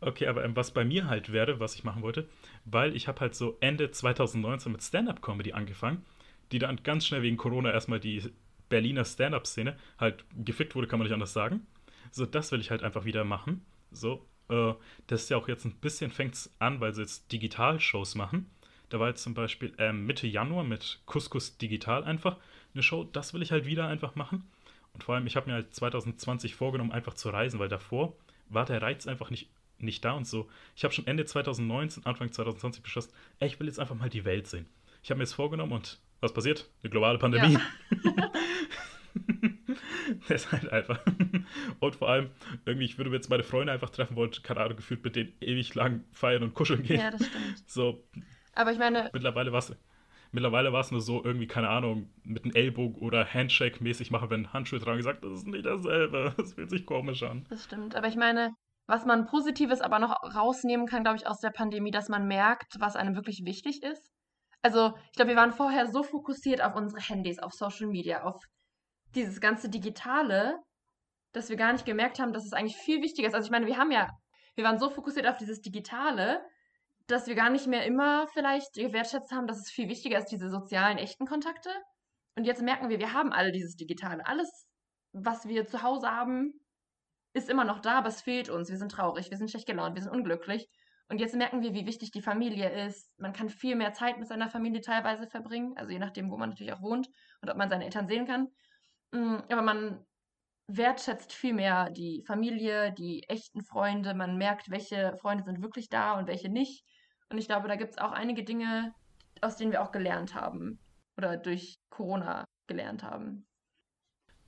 Okay, 0.00 0.26
aber 0.26 0.44
ähm, 0.44 0.56
was 0.56 0.70
bei 0.70 0.84
mir 0.84 1.06
halt 1.06 1.32
wäre, 1.32 1.60
was 1.60 1.74
ich 1.74 1.84
machen 1.84 2.02
wollte, 2.02 2.28
weil 2.64 2.96
ich 2.96 3.08
habe 3.08 3.20
halt 3.20 3.34
so 3.34 3.56
Ende 3.60 3.90
2019 3.90 4.72
mit 4.72 4.82
Stand-Up-Comedy 4.82 5.52
angefangen, 5.52 6.04
die 6.52 6.58
dann 6.58 6.82
ganz 6.82 7.06
schnell 7.06 7.22
wegen 7.22 7.36
Corona 7.36 7.72
erstmal 7.72 8.00
die 8.00 8.22
Berliner 8.68 9.04
Stand-Up-Szene 9.04 9.76
halt 9.98 10.24
gefickt 10.44 10.74
wurde, 10.74 10.86
kann 10.86 10.98
man 10.98 11.06
nicht 11.06 11.14
anders 11.14 11.32
sagen. 11.32 11.66
So, 12.10 12.26
das 12.26 12.52
will 12.52 12.60
ich 12.60 12.70
halt 12.70 12.82
einfach 12.82 13.04
wieder 13.04 13.24
machen. 13.24 13.64
So, 13.90 14.26
äh, 14.48 14.72
das 15.06 15.24
ist 15.24 15.30
ja 15.30 15.36
auch 15.36 15.48
jetzt 15.48 15.64
ein 15.64 15.76
bisschen 15.76 16.10
fängt 16.10 16.34
es 16.34 16.54
an, 16.58 16.80
weil 16.80 16.94
sie 16.94 17.02
jetzt 17.02 17.30
Digital-Shows 17.32 18.14
machen. 18.14 18.50
Da 18.88 19.00
war 19.00 19.08
jetzt 19.08 19.22
zum 19.22 19.34
Beispiel 19.34 19.72
ähm, 19.78 20.06
Mitte 20.06 20.26
Januar 20.26 20.64
mit 20.64 21.00
Couscous 21.06 21.58
Digital 21.58 22.04
einfach 22.04 22.36
eine 22.74 22.82
Show. 22.82 23.04
Das 23.04 23.34
will 23.34 23.42
ich 23.42 23.52
halt 23.52 23.66
wieder 23.66 23.88
einfach 23.88 24.14
machen. 24.14 24.44
Und 24.92 25.04
vor 25.04 25.14
allem, 25.14 25.26
ich 25.26 25.36
habe 25.36 25.48
mir 25.48 25.54
halt 25.54 25.74
2020 25.74 26.54
vorgenommen, 26.54 26.92
einfach 26.92 27.14
zu 27.14 27.30
reisen, 27.30 27.58
weil 27.58 27.68
davor 27.68 28.16
war 28.48 28.64
der 28.64 28.80
Reiz 28.80 29.06
einfach 29.06 29.30
nicht 29.30 29.50
nicht 29.78 30.04
da 30.04 30.12
und 30.12 30.26
so. 30.26 30.48
Ich 30.74 30.84
habe 30.84 30.94
schon 30.94 31.06
Ende 31.06 31.24
2019, 31.24 32.06
Anfang 32.06 32.32
2020 32.32 32.82
beschlossen, 32.82 33.12
ey, 33.40 33.48
ich 33.48 33.60
will 33.60 33.66
jetzt 33.66 33.78
einfach 33.78 33.94
mal 33.94 34.08
die 34.08 34.24
Welt 34.24 34.46
sehen. 34.46 34.66
Ich 35.02 35.10
habe 35.10 35.18
mir 35.18 35.24
das 35.24 35.34
vorgenommen 35.34 35.72
und 35.72 36.00
was 36.20 36.32
passiert? 36.32 36.70
Eine 36.82 36.90
globale 36.90 37.18
Pandemie. 37.18 37.54
Ja. 37.54 37.60
das 40.28 40.44
ist 40.44 40.52
halt 40.52 40.72
einfach. 40.72 41.00
Und 41.80 41.96
vor 41.96 42.08
allem, 42.08 42.30
irgendwie, 42.64 42.86
ich 42.86 42.98
würde 42.98 43.10
jetzt 43.10 43.30
meine 43.30 43.42
Freunde 43.42 43.72
einfach 43.72 43.90
treffen 43.90 44.16
wollen, 44.16 44.30
keine 44.42 44.60
Ahnung, 44.60 44.76
gefühlt 44.76 45.04
mit 45.04 45.16
denen 45.16 45.32
ewig 45.40 45.74
lang 45.74 46.04
feiern 46.12 46.42
und 46.42 46.54
kuscheln 46.54 46.82
gehen. 46.82 47.00
Ja, 47.00 47.10
das 47.10 47.26
stimmt. 47.26 47.68
So. 47.68 48.04
Aber 48.54 48.72
ich 48.72 48.78
meine. 48.78 49.10
Mittlerweile 49.12 49.52
war 49.52 49.58
es. 49.58 49.74
Mittlerweile 50.32 50.72
war 50.72 50.80
es 50.80 50.90
nur 50.90 51.00
so, 51.00 51.24
irgendwie, 51.24 51.46
keine 51.46 51.68
Ahnung, 51.68 52.10
mit 52.24 52.44
einem 52.44 52.54
Ellbogen 52.54 53.00
oder 53.00 53.24
Handshake-mäßig 53.24 54.10
machen, 54.10 54.28
wenn 54.28 54.52
Handschuhe 54.52 54.80
dran 54.80 54.96
gesagt, 54.96 55.24
das 55.24 55.32
ist 55.32 55.46
nicht 55.46 55.64
dasselbe. 55.64 56.34
Das 56.36 56.54
fühlt 56.54 56.68
sich 56.68 56.84
komisch 56.84 57.22
an. 57.22 57.46
Das 57.48 57.64
stimmt. 57.64 57.94
Aber 57.94 58.08
ich 58.08 58.16
meine, 58.16 58.52
was 58.86 59.06
man 59.06 59.26
Positives 59.26 59.80
aber 59.80 59.98
noch 59.98 60.14
rausnehmen 60.34 60.86
kann, 60.86 61.04
glaube 61.04 61.16
ich, 61.16 61.26
aus 61.26 61.40
der 61.40 61.50
Pandemie, 61.50 61.90
dass 61.90 62.08
man 62.08 62.26
merkt, 62.26 62.74
was 62.78 62.96
einem 62.96 63.14
wirklich 63.14 63.42
wichtig 63.44 63.82
ist. 63.82 64.12
Also, 64.66 64.94
ich 65.04 65.12
glaube, 65.12 65.28
wir 65.28 65.36
waren 65.36 65.52
vorher 65.52 65.86
so 65.86 66.02
fokussiert 66.02 66.60
auf 66.60 66.74
unsere 66.74 67.00
Handys, 67.00 67.38
auf 67.38 67.52
Social 67.52 67.86
Media, 67.86 68.24
auf 68.24 68.42
dieses 69.14 69.40
ganze 69.40 69.68
Digitale, 69.68 70.58
dass 71.30 71.50
wir 71.50 71.56
gar 71.56 71.72
nicht 71.72 71.86
gemerkt 71.86 72.18
haben, 72.18 72.32
dass 72.32 72.44
es 72.44 72.52
eigentlich 72.52 72.76
viel 72.76 73.00
wichtiger 73.00 73.28
ist. 73.28 73.34
Also, 73.34 73.46
ich 73.46 73.52
meine, 73.52 73.66
wir 73.66 73.76
haben 73.76 73.92
ja, 73.92 74.08
wir 74.56 74.64
waren 74.64 74.80
so 74.80 74.90
fokussiert 74.90 75.28
auf 75.28 75.36
dieses 75.36 75.60
Digitale, 75.60 76.44
dass 77.06 77.28
wir 77.28 77.36
gar 77.36 77.48
nicht 77.48 77.68
mehr 77.68 77.86
immer 77.86 78.26
vielleicht 78.32 78.72
gewertschätzt 78.72 79.30
haben, 79.30 79.46
dass 79.46 79.58
es 79.58 79.70
viel 79.70 79.88
wichtiger 79.88 80.18
ist, 80.18 80.32
diese 80.32 80.50
sozialen, 80.50 80.98
echten 80.98 81.26
Kontakte. 81.26 81.70
Und 82.34 82.42
jetzt 82.42 82.60
merken 82.60 82.88
wir, 82.88 82.98
wir 82.98 83.12
haben 83.12 83.32
alle 83.32 83.52
dieses 83.52 83.76
Digitale. 83.76 84.26
Alles, 84.26 84.66
was 85.12 85.46
wir 85.46 85.68
zu 85.68 85.84
Hause 85.84 86.10
haben, 86.10 86.54
ist 87.34 87.48
immer 87.48 87.64
noch 87.64 87.78
da, 87.78 87.98
aber 87.98 88.08
es 88.08 88.20
fehlt 88.20 88.50
uns. 88.50 88.68
Wir 88.68 88.78
sind 88.78 88.90
traurig, 88.90 89.30
wir 89.30 89.38
sind 89.38 89.48
schlecht 89.48 89.68
gelaunt, 89.68 89.94
wir 89.94 90.02
sind 90.02 90.10
unglücklich. 90.10 90.66
Und 91.08 91.20
jetzt 91.20 91.36
merken 91.36 91.62
wir, 91.62 91.72
wie 91.72 91.86
wichtig 91.86 92.10
die 92.10 92.22
Familie 92.22 92.86
ist. 92.86 93.12
Man 93.18 93.32
kann 93.32 93.48
viel 93.48 93.76
mehr 93.76 93.92
Zeit 93.92 94.18
mit 94.18 94.26
seiner 94.26 94.50
Familie 94.50 94.80
teilweise 94.80 95.28
verbringen, 95.28 95.76
also 95.76 95.92
je 95.92 96.00
nachdem, 96.00 96.30
wo 96.30 96.36
man 96.36 96.50
natürlich 96.50 96.72
auch 96.72 96.82
wohnt 96.82 97.08
und 97.40 97.50
ob 97.50 97.56
man 97.56 97.70
seine 97.70 97.84
Eltern 97.84 98.08
sehen 98.08 98.26
kann. 98.26 98.48
Mm, 99.12 99.36
aber 99.50 99.62
man 99.62 100.04
wertschätzt 100.66 101.32
viel 101.32 101.54
mehr 101.54 101.90
die 101.90 102.24
Familie, 102.26 102.92
die 102.92 103.22
echten 103.28 103.62
Freunde. 103.62 104.14
Man 104.14 104.36
merkt, 104.36 104.68
welche 104.68 105.16
Freunde 105.18 105.44
sind 105.44 105.62
wirklich 105.62 105.88
da 105.88 106.18
und 106.18 106.26
welche 106.26 106.48
nicht. 106.48 106.84
Und 107.30 107.38
ich 107.38 107.46
glaube, 107.46 107.68
da 107.68 107.76
gibt 107.76 107.92
es 107.92 107.98
auch 107.98 108.12
einige 108.12 108.42
Dinge, 108.42 108.92
aus 109.40 109.56
denen 109.56 109.70
wir 109.70 109.82
auch 109.82 109.92
gelernt 109.92 110.34
haben 110.34 110.80
oder 111.16 111.36
durch 111.36 111.78
Corona 111.88 112.44
gelernt 112.66 113.04
haben 113.04 113.46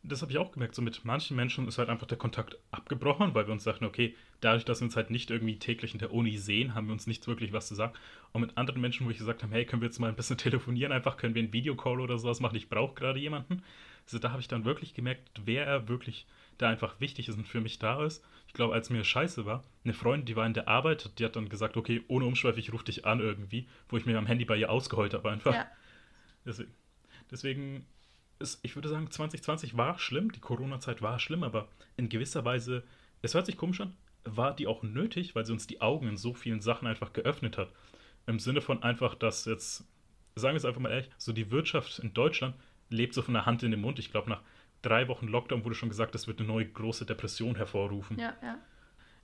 das 0.03 0.23
habe 0.23 0.31
ich 0.31 0.39
auch 0.39 0.53
gemerkt, 0.53 0.75
so 0.75 0.83
mit 0.83 1.05
manchen 1.05 1.37
Menschen 1.37 1.67
ist 1.67 1.79
halt 1.79 1.89
einfach 1.89 2.07
der 2.07 2.19
Kontakt 2.19 2.57
abgebrochen, 2.71 3.35
weil 3.35 3.47
wir 3.47 3.53
uns 3.53 3.65
sagten, 3.65 3.85
okay, 3.85 4.15
dadurch, 4.41 4.65
dass 4.65 4.81
wir 4.81 4.87
uns 4.87 4.97
halt 4.97 5.11
nicht 5.11 5.31
irgendwie 5.31 5.59
täglich 5.59 5.93
in 5.93 5.99
der 5.99 6.13
Uni 6.13 6.39
sehen, 6.39 6.75
haben 6.75 6.87
wir 6.87 6.93
uns 6.93 7.07
nicht 7.07 7.27
wirklich 7.27 7.53
was 7.53 7.69
zu 7.69 7.75
sagen. 7.75 7.95
Und 8.33 8.43
mit 8.43 8.57
anderen 8.57 8.81
Menschen, 8.81 9.07
wo 9.07 9.11
ich 9.11 9.19
gesagt 9.19 9.43
habe, 9.43 9.53
hey, 9.55 9.65
können 9.65 9.83
wir 9.83 9.89
jetzt 9.89 9.99
mal 9.99 10.09
ein 10.09 10.17
bisschen 10.17 10.39
telefonieren, 10.39 10.93
einfach 10.93 11.17
können 11.17 11.35
wir 11.35 11.43
einen 11.43 11.53
Videocall 11.53 12.01
oder 12.01 12.19
sowas 12.19 12.41
machen, 12.41 12.57
ich 12.57 12.69
brauche 12.69 12.95
gerade 12.95 13.19
jemanden. 13.19 13.63
Also 14.05 14.19
da 14.19 14.31
habe 14.31 14.41
ich 14.41 14.49
dann 14.49 14.65
wirklich 14.65 14.95
gemerkt, 14.95 15.29
wer 15.45 15.67
er 15.67 15.89
wirklich 15.89 16.27
da 16.57 16.69
einfach 16.69 17.01
wichtig 17.01 17.29
ist 17.29 17.37
und 17.37 17.47
für 17.47 17.61
mich 17.61 17.79
da 17.79 18.05
ist. 18.05 18.25
Ich 18.47 18.55
glaube, 18.55 18.75
als 18.75 18.91
mir 18.91 19.05
scheiße 19.05 19.45
war, 19.45 19.63
eine 19.85 19.93
Freundin, 19.93 20.27
die 20.27 20.37
war 20.37 20.47
in 20.47 20.55
der 20.55 20.67
Arbeit, 20.67 21.19
die 21.19 21.25
hat 21.25 21.37
dann 21.37 21.49
gesagt, 21.49 21.77
okay, 21.77 22.03
ohne 22.09 22.25
Umschweife, 22.25 22.59
ich 22.59 22.73
rufe 22.73 22.85
dich 22.85 23.05
an 23.05 23.21
irgendwie, 23.21 23.69
wo 23.89 23.97
ich 23.97 24.07
mir 24.07 24.17
am 24.19 24.27
Handy 24.27 24.45
bei 24.45 24.57
ihr 24.57 24.71
ausgeheult 24.71 25.15
habe 25.15 25.31
einfach. 25.31 25.55
Ja. 25.55 25.67
Deswegen, 26.45 26.71
deswegen 27.31 27.87
es, 28.39 28.59
ich 28.63 28.77
würde 28.77 28.89
sagen, 28.89 29.11
2020 29.11 29.77
war 29.77 29.99
schlimm, 29.99 30.33
die 30.33 30.41
Corona-Zeit 30.41 31.03
war 31.03 31.19
schlimm, 31.19 31.43
aber 31.43 31.69
in 31.97 32.09
gewisser 32.09 32.45
Weise, 32.45 32.85
es 33.23 33.35
hört 33.35 33.47
sich 33.47 33.57
komisch 33.57 33.81
an, 33.81 33.95
war 34.25 34.55
die 34.55 34.67
auch 34.67 34.83
nötig, 34.83 35.35
weil 35.35 35.45
sie 35.45 35.53
uns 35.53 35.67
die 35.67 35.81
Augen 35.81 36.09
in 36.09 36.17
so 36.17 36.35
vielen 36.35 36.61
Sachen 36.61 36.87
einfach 36.87 37.13
geöffnet 37.13 37.59
hat. 37.59 37.73
Im 38.27 38.39
Sinne 38.39 38.61
von 38.61 38.83
einfach, 38.83 39.15
dass 39.15 39.45
jetzt, 39.45 39.85
sagen 40.37 40.55
wir 40.55 40.59
es 40.59 40.65
einfach 40.65 40.81
mal 40.81 40.91
ehrlich, 40.91 41.11
so 41.17 41.33
die 41.33 41.51
Wirtschaft 41.51 41.99
in 41.99 42.13
Deutschland 42.15 42.55
lebt 42.91 43.15
so 43.15 43.23
von 43.23 43.35
der 43.35 43.47
Hand 43.47 43.63
in 43.63 43.71
den 43.71 43.81
Mund. 43.81 43.99
Ich 43.99 44.11
glaube, 44.11 44.31
nach 44.31 44.43
drei 44.83 45.09
Wochen 45.09 45.29
Lockdown 45.29 45.65
wurde 45.65 45.75
schon 45.75 45.89
gesagt, 45.89 46.15
das 46.15 46.27
wird 46.27 46.39
eine 46.39 46.49
neue 46.49 46.67
große 46.67 47.07
Depression 47.07 47.57
hervorrufen. 47.57 48.19
Ja, 48.19 48.35
ja. 48.43 48.59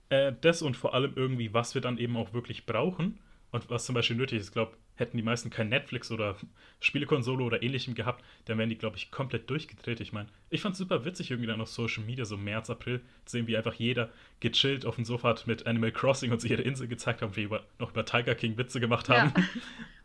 Äh, 0.09 0.35
das 0.41 0.61
und 0.61 0.75
vor 0.75 0.93
allem 0.93 1.13
irgendwie, 1.15 1.53
was 1.53 1.73
wir 1.75 1.81
dann 1.81 1.97
eben 1.97 2.17
auch 2.17 2.33
wirklich 2.33 2.65
brauchen 2.65 3.19
und 3.51 3.69
was 3.69 3.85
zum 3.85 3.95
Beispiel 3.95 4.17
nötig 4.17 4.39
ist. 4.39 4.47
Ich 4.47 4.53
glaube, 4.53 4.77
hätten 4.95 5.17
die 5.17 5.23
meisten 5.23 5.49
kein 5.49 5.69
Netflix 5.69 6.11
oder 6.11 6.35
Spielekonsole 6.79 7.43
oder 7.43 7.63
ähnlichem 7.63 7.95
gehabt, 7.95 8.23
dann 8.45 8.57
wären 8.57 8.69
die, 8.69 8.77
glaube 8.77 8.97
ich, 8.97 9.11
komplett 9.11 9.49
durchgedreht. 9.49 9.99
Ich 9.99 10.13
meine, 10.13 10.29
ich 10.49 10.61
fand 10.61 10.73
es 10.73 10.79
super 10.79 11.05
witzig, 11.05 11.31
irgendwie 11.31 11.47
dann 11.47 11.61
auf 11.61 11.69
Social 11.69 12.03
Media, 12.03 12.25
so 12.25 12.37
März, 12.37 12.69
April, 12.69 12.99
zu 13.25 13.37
sehen, 13.37 13.47
wie 13.47 13.57
einfach 13.57 13.73
jeder 13.73 14.09
gechillt 14.39 14.85
auf 14.85 14.95
dem 14.95 15.05
Sofa 15.05 15.29
hat 15.29 15.47
mit 15.47 15.67
Animal 15.67 15.91
Crossing 15.91 16.31
und 16.31 16.41
sich 16.41 16.51
ihre 16.51 16.61
Insel 16.61 16.87
gezeigt 16.87 17.21
haben, 17.21 17.35
wie 17.35 17.43
über, 17.43 17.63
noch 17.79 17.91
über 17.91 18.05
Tiger 18.05 18.35
King 18.35 18.57
Witze 18.57 18.79
gemacht 18.79 19.09
haben. 19.09 19.33
Ja. 19.35 19.43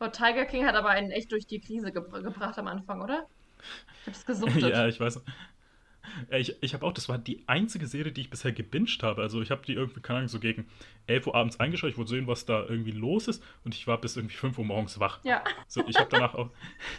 Oh, 0.03 0.09
Tiger 0.09 0.47
King 0.47 0.65
hat 0.65 0.77
aber 0.77 0.89
einen 0.89 1.11
echt 1.11 1.31
durch 1.31 1.47
die 1.47 1.61
Krise 1.61 1.93
ge 1.93 2.01
gebracht 2.01 2.59
am 2.59 2.69
Anfang, 2.69 3.03
oder? 3.03 3.27
Ich 4.01 4.07
hab's 4.07 4.25
gesuchtet. 4.25 4.63
ja, 4.63 4.89
ich 4.89 4.99
weiß. 4.99 5.21
Ich, 6.31 6.57
ich 6.63 6.75
habe 6.75 6.87
auch, 6.87 6.93
das 6.93 7.09
war 7.09 7.19
die 7.19 7.43
einzige 7.47 7.87
Serie, 7.87 8.13
die 8.13 8.23
ich 8.23 8.31
bisher 8.31 8.53
gebinged 8.53 9.03
habe. 9.03 9.23
Also 9.23 9.43
ich 9.43 9.51
habe 9.51 9.63
die 9.67 9.75
irgendwie, 9.75 10.01
keine 10.01 10.19
Ahnung, 10.19 10.29
so 10.29 10.41
gegen 10.41 10.67
11 11.07 11.27
Uhr 11.29 11.35
abends 11.35 11.61
eingeschaut. 11.61 11.91
Ich 11.91 11.99
wollte 11.99 12.11
sehen, 12.11 12.27
was 12.27 12.47
da 12.47 12.65
irgendwie 12.69 12.93
los 12.93 13.29
ist. 13.29 13.43
Und 13.65 13.75
ich 13.75 13.87
war 13.87 14.01
bis 14.01 14.17
irgendwie 14.17 14.37
5 14.37 14.59
Uhr 14.59 14.65
morgens 14.65 14.99
wach. 15.01 15.21
Ja. 15.25 15.43
So, 15.69 15.85
ich 15.87 15.97
habe 15.97 16.09
danach 16.11 16.35
auch. 16.35 16.51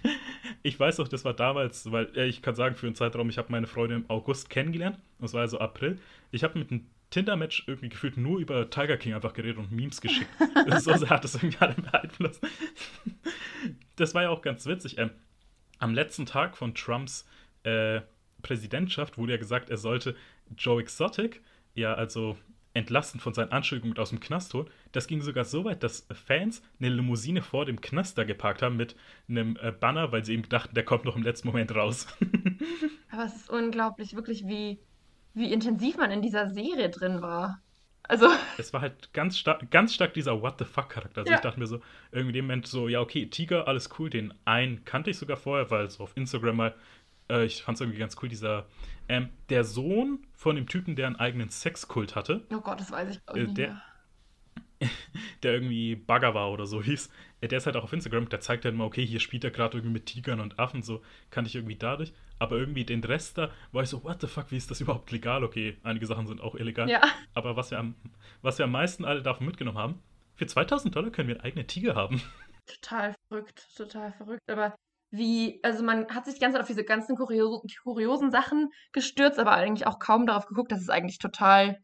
ich 0.64 0.80
weiß 0.80 1.00
auch, 1.00 1.08
das 1.08 1.26
war 1.26 1.34
damals, 1.34 1.92
weil 1.92 2.12
äh, 2.16 2.28
ich 2.28 2.42
kann 2.42 2.56
sagen, 2.56 2.76
für 2.76 2.88
einen 2.88 2.96
Zeitraum, 2.96 3.30
ich 3.30 3.38
habe 3.38 3.52
meine 3.52 3.68
Freundin 3.68 4.02
im 4.02 4.10
August 4.10 4.50
kennengelernt. 4.50 5.00
Das 5.20 5.34
war 5.34 5.42
also 5.42 5.60
April. 5.60 6.00
Ich 6.32 6.44
habe 6.44 6.58
mit 6.60 6.72
einem 6.72 6.88
Tinder-Match 7.10 7.66
irgendwie 7.68 7.90
gefühlt 7.90 8.18
nur 8.18 8.40
über 8.40 8.70
Tiger 8.70 8.98
King 8.98 9.14
einfach 9.14 9.34
geredet 9.34 9.58
und 9.58 9.72
Memes 9.72 10.02
geschickt. 10.02 10.30
so 10.80 10.96
sehr 10.96 11.10
hat 11.10 11.24
das 11.24 11.36
irgendwie 11.36 11.58
alle 11.60 11.76
beeinflusst. 11.76 12.42
das 13.98 14.16
war 14.16 14.24
ja 14.24 14.30
auch 14.30 14.42
ganz 14.42 14.66
witzig. 14.66 14.98
Ähm, 14.98 15.12
am 15.80 15.94
letzten 15.94 16.26
Tag 16.26 16.58
von 16.58 16.74
Trumps 16.74 17.28
äh, 17.64 18.02
Präsidentschaft 18.42 19.18
wurde 19.18 19.34
ja 19.34 19.38
gesagt, 19.38 19.70
er 19.70 19.78
sollte 19.78 20.16
Joe 20.58 20.82
Exotic, 20.82 21.42
ja, 21.74 21.94
also 21.94 22.38
entlassen 22.74 23.20
von 23.20 23.34
seinen 23.34 23.52
Anschuldigungen 23.52 23.98
aus 23.98 24.10
dem 24.10 24.20
Knast 24.20 24.54
holen. 24.54 24.70
Das 24.92 25.08
ging 25.08 25.22
sogar 25.22 25.44
so 25.44 25.66
weit, 25.66 25.84
dass 25.84 26.08
Fans 26.12 26.62
eine 26.80 26.90
Limousine 26.90 27.42
vor 27.42 27.66
dem 27.66 27.82
Knaster 27.82 28.26
geparkt 28.26 28.62
haben 28.62 28.78
mit 28.78 28.96
einem 29.28 29.58
äh, 29.62 29.72
Banner, 29.72 30.12
weil 30.12 30.24
sie 30.24 30.34
eben 30.34 30.48
dachten, 30.48 30.74
der 30.74 30.86
kommt 30.86 31.06
noch 31.06 31.16
im 31.16 31.24
letzten 31.24 31.50
Moment 31.50 31.76
raus. 31.76 32.08
Aber 33.12 33.26
es 33.26 33.36
ist 33.36 33.50
unglaublich, 33.50 34.16
wirklich, 34.16 34.48
wie, 34.48 34.80
wie 35.34 35.52
intensiv 35.52 35.98
man 35.98 36.12
in 36.12 36.22
dieser 36.22 36.50
Serie 36.50 36.90
drin 36.90 37.22
war. 37.22 37.62
Also. 38.04 38.28
Es 38.58 38.74
war 38.74 38.82
halt 38.82 39.12
ganz 39.14 39.38
stark, 39.38 39.70
ganz 39.72 39.94
stark 39.94 40.14
dieser 40.14 40.42
What 40.42 40.56
the 40.60 40.66
fuck-Charakter. 40.66 41.22
Also 41.22 41.32
ja. 41.32 41.38
ich 41.38 41.42
dachte 41.42 41.60
mir 41.60 41.68
so, 41.68 41.82
irgendwie 42.12 42.30
in 42.30 42.34
dem 42.36 42.46
Moment 42.46 42.68
so, 42.68 42.88
ja, 42.88 43.02
okay, 43.02 43.26
Tiger, 43.28 43.68
alles 43.68 43.90
cool, 44.00 44.10
den 44.10 44.34
einen 44.46 44.86
kannte 44.86 45.10
ich 45.10 45.18
sogar 45.18 45.38
vorher, 45.38 45.70
weil 45.72 45.90
so 45.90 46.04
auf 46.04 46.16
Instagram 46.16 46.56
mal 46.56 46.76
äh, 47.32 47.46
ich 47.46 47.64
fand 47.64 47.76
es 47.76 47.82
irgendwie 47.82 48.00
ganz 48.00 48.16
cool, 48.22 48.30
dieser, 48.30 48.68
ähm, 49.08 49.30
der 49.50 49.64
Sohn 49.64 50.20
von 50.34 50.56
dem 50.56 50.68
Typen, 50.68 50.96
der 50.96 51.08
einen 51.08 51.16
eigenen 51.16 51.50
Sexkult 51.50 52.16
hatte. 52.16 52.46
Oh 52.54 52.60
Gott, 52.60 52.80
das 52.80 52.92
weiß 52.92 53.10
ich 53.10 53.36
äh, 53.36 53.44
nicht. 53.44 53.58
Der, 53.58 53.82
der 55.44 55.54
irgendwie 55.54 55.96
Bagger 55.96 56.34
war 56.34 56.52
oder 56.52 56.66
so 56.66 56.82
hieß. 56.82 57.10
Äh, 57.42 57.48
der 57.48 57.58
ist 57.58 57.66
halt 57.66 57.76
auch 57.76 57.84
auf 57.84 57.94
Instagram, 57.94 58.30
der 58.30 58.42
zeigt 58.42 58.66
halt 58.66 58.76
mal, 58.76 58.86
okay, 58.86 59.06
hier 59.06 59.20
spielt 59.20 59.44
er 59.44 59.52
gerade 59.52 59.78
irgendwie 59.78 59.94
mit 59.94 60.06
Tigern 60.08 60.40
und 60.40 60.60
Affen, 60.60 60.82
so 60.82 61.02
kannte 61.30 61.48
ich 61.48 61.56
irgendwie 61.56 61.76
dadurch. 61.76 62.14
Aber 62.40 62.58
irgendwie 62.58 62.86
den 62.86 63.04
Rest 63.04 63.38
da 63.38 63.52
war 63.72 63.84
ich 63.84 63.90
so, 63.90 64.04
what 64.04 64.20
the 64.22 64.28
fuck, 64.28 64.52
wie 64.52 64.58
ist 64.58 64.72
das 64.72 64.82
überhaupt 64.82 65.12
legal? 65.12 65.44
Okay, 65.44 65.78
einige 65.84 66.08
Sachen 66.08 66.28
sind 66.28 66.42
auch 66.42 66.56
illegal. 66.56 66.90
Ja. 66.90 67.02
Aber 67.34 67.56
was 67.56 67.72
wir, 67.72 67.80
am, 67.80 67.96
was 68.42 68.58
wir 68.58 68.66
am 68.66 68.72
meisten 68.72 69.06
alle 69.06 69.22
davon 69.22 69.46
mitgenommen 69.46 69.78
haben, 69.78 70.00
für 70.36 70.48
2000 70.48 70.96
Dollar 70.96 71.12
können 71.12 71.28
wir 71.28 71.36
einen 71.36 71.44
eigenen 71.44 71.68
Tiger 71.68 71.96
haben. 71.96 72.22
Total 72.66 73.14
verrückt, 73.28 73.68
total 73.76 74.12
verrückt. 74.14 74.42
Aber 74.50 74.76
wie, 75.12 75.60
also 75.64 75.84
man 75.84 76.08
hat 76.08 76.26
sich 76.26 76.36
die 76.36 76.40
ganze 76.40 76.56
Zeit 76.56 76.62
auf 76.62 76.68
diese 76.68 76.86
ganzen 76.86 77.16
kuriosen, 77.18 77.70
kuriosen 77.84 78.32
Sachen 78.32 78.70
gestürzt, 78.94 79.40
aber 79.40 79.52
eigentlich 79.52 79.86
auch 79.86 80.00
kaum 80.00 80.26
darauf 80.26 80.48
geguckt, 80.48 80.72
dass 80.72 80.82
es 80.82 80.90
eigentlich 80.90 81.20
total 81.20 81.78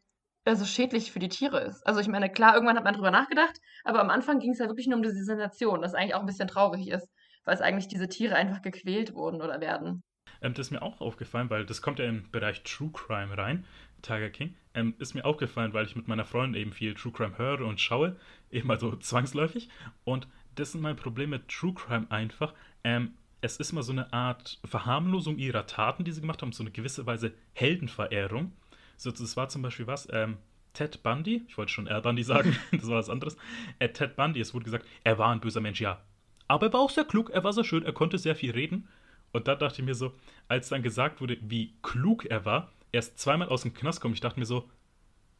also 0.44 0.64
schädlich 0.64 1.12
für 1.12 1.18
die 1.18 1.28
Tiere 1.28 1.60
ist. 1.60 1.86
Also 1.86 2.00
ich 2.00 2.08
meine, 2.08 2.30
klar, 2.30 2.54
irgendwann 2.54 2.76
hat 2.76 2.84
man 2.84 2.94
drüber 2.94 3.10
nachgedacht, 3.10 3.60
aber 3.84 4.00
am 4.00 4.08
Anfang 4.08 4.38
ging 4.38 4.52
es 4.52 4.58
ja 4.58 4.66
wirklich 4.66 4.86
nur 4.86 4.96
um 4.96 5.02
diese 5.02 5.22
Sensation, 5.22 5.82
das 5.82 5.94
eigentlich 5.94 6.14
auch 6.14 6.20
ein 6.20 6.26
bisschen 6.26 6.48
traurig 6.48 6.88
ist, 6.88 7.06
weil 7.44 7.54
es 7.54 7.60
eigentlich 7.60 7.88
diese 7.88 8.08
Tiere 8.08 8.34
einfach 8.34 8.62
gequält 8.62 9.14
wurden 9.14 9.42
oder 9.42 9.60
werden. 9.60 10.02
Ähm, 10.40 10.54
das 10.54 10.68
ist 10.68 10.70
mir 10.70 10.82
auch 10.82 11.00
aufgefallen, 11.00 11.50
weil 11.50 11.66
das 11.66 11.82
kommt 11.82 11.98
ja 11.98 12.06
im 12.06 12.30
Bereich 12.30 12.62
True 12.62 12.90
Crime 12.92 13.36
rein, 13.36 13.66
Tiger 14.02 14.30
King. 14.30 14.56
Ähm, 14.74 14.94
ist 14.98 15.14
mir 15.14 15.24
aufgefallen, 15.24 15.74
weil 15.74 15.84
ich 15.84 15.96
mit 15.96 16.08
meiner 16.08 16.24
Freundin 16.24 16.60
eben 16.60 16.72
viel 16.72 16.94
True 16.94 17.12
Crime 17.12 17.36
höre 17.36 17.66
und 17.66 17.80
schaue, 17.80 18.16
eben 18.50 18.70
also 18.70 18.96
zwangsläufig. 18.96 19.68
Und 20.04 20.28
das 20.58 20.74
ist 20.74 20.80
mein 20.80 20.96
Problem 20.96 21.30
mit 21.30 21.48
True 21.48 21.72
Crime 21.74 22.06
einfach. 22.10 22.52
Ähm, 22.82 23.12
es 23.40 23.58
ist 23.58 23.72
mal 23.72 23.82
so 23.82 23.92
eine 23.92 24.12
Art 24.12 24.58
Verharmlosung 24.64 25.38
ihrer 25.38 25.66
Taten, 25.66 26.04
die 26.04 26.10
sie 26.10 26.20
gemacht 26.20 26.42
haben, 26.42 26.52
so 26.52 26.64
eine 26.64 26.72
gewisse 26.72 27.06
Weise 27.06 27.32
Heldenverehrung. 27.52 28.52
So, 28.96 29.12
das 29.12 29.36
war 29.36 29.48
zum 29.48 29.62
Beispiel 29.62 29.86
was, 29.86 30.08
ähm, 30.10 30.38
Ted 30.72 31.02
Bundy, 31.02 31.44
ich 31.48 31.56
wollte 31.56 31.72
schon 31.72 31.88
Al 31.88 32.02
Bundy 32.02 32.24
sagen, 32.24 32.56
das 32.72 32.88
war 32.88 32.98
was 32.98 33.10
anderes. 33.10 33.36
Äh, 33.78 33.90
Ted 33.90 34.16
Bundy, 34.16 34.40
es 34.40 34.54
wurde 34.54 34.64
gesagt, 34.64 34.86
er 35.04 35.18
war 35.18 35.30
ein 35.30 35.40
böser 35.40 35.60
Mensch, 35.60 35.80
ja. 35.80 36.00
Aber 36.48 36.66
er 36.66 36.72
war 36.72 36.80
auch 36.80 36.90
sehr 36.90 37.04
klug, 37.04 37.30
er 37.30 37.44
war 37.44 37.52
sehr 37.52 37.64
schön, 37.64 37.84
er 37.84 37.92
konnte 37.92 38.18
sehr 38.18 38.34
viel 38.34 38.50
reden. 38.50 38.88
Und 39.32 39.46
da 39.46 39.54
dachte 39.54 39.80
ich 39.80 39.86
mir 39.86 39.94
so, 39.94 40.14
als 40.48 40.70
dann 40.70 40.82
gesagt 40.82 41.20
wurde, 41.20 41.36
wie 41.40 41.74
klug 41.82 42.24
er 42.24 42.44
war, 42.44 42.72
er 42.90 43.00
ist 43.00 43.18
zweimal 43.18 43.48
aus 43.48 43.62
dem 43.62 43.74
Knast 43.74 44.00
gekommen, 44.00 44.14
ich 44.14 44.20
dachte 44.20 44.40
mir 44.40 44.46
so, 44.46 44.68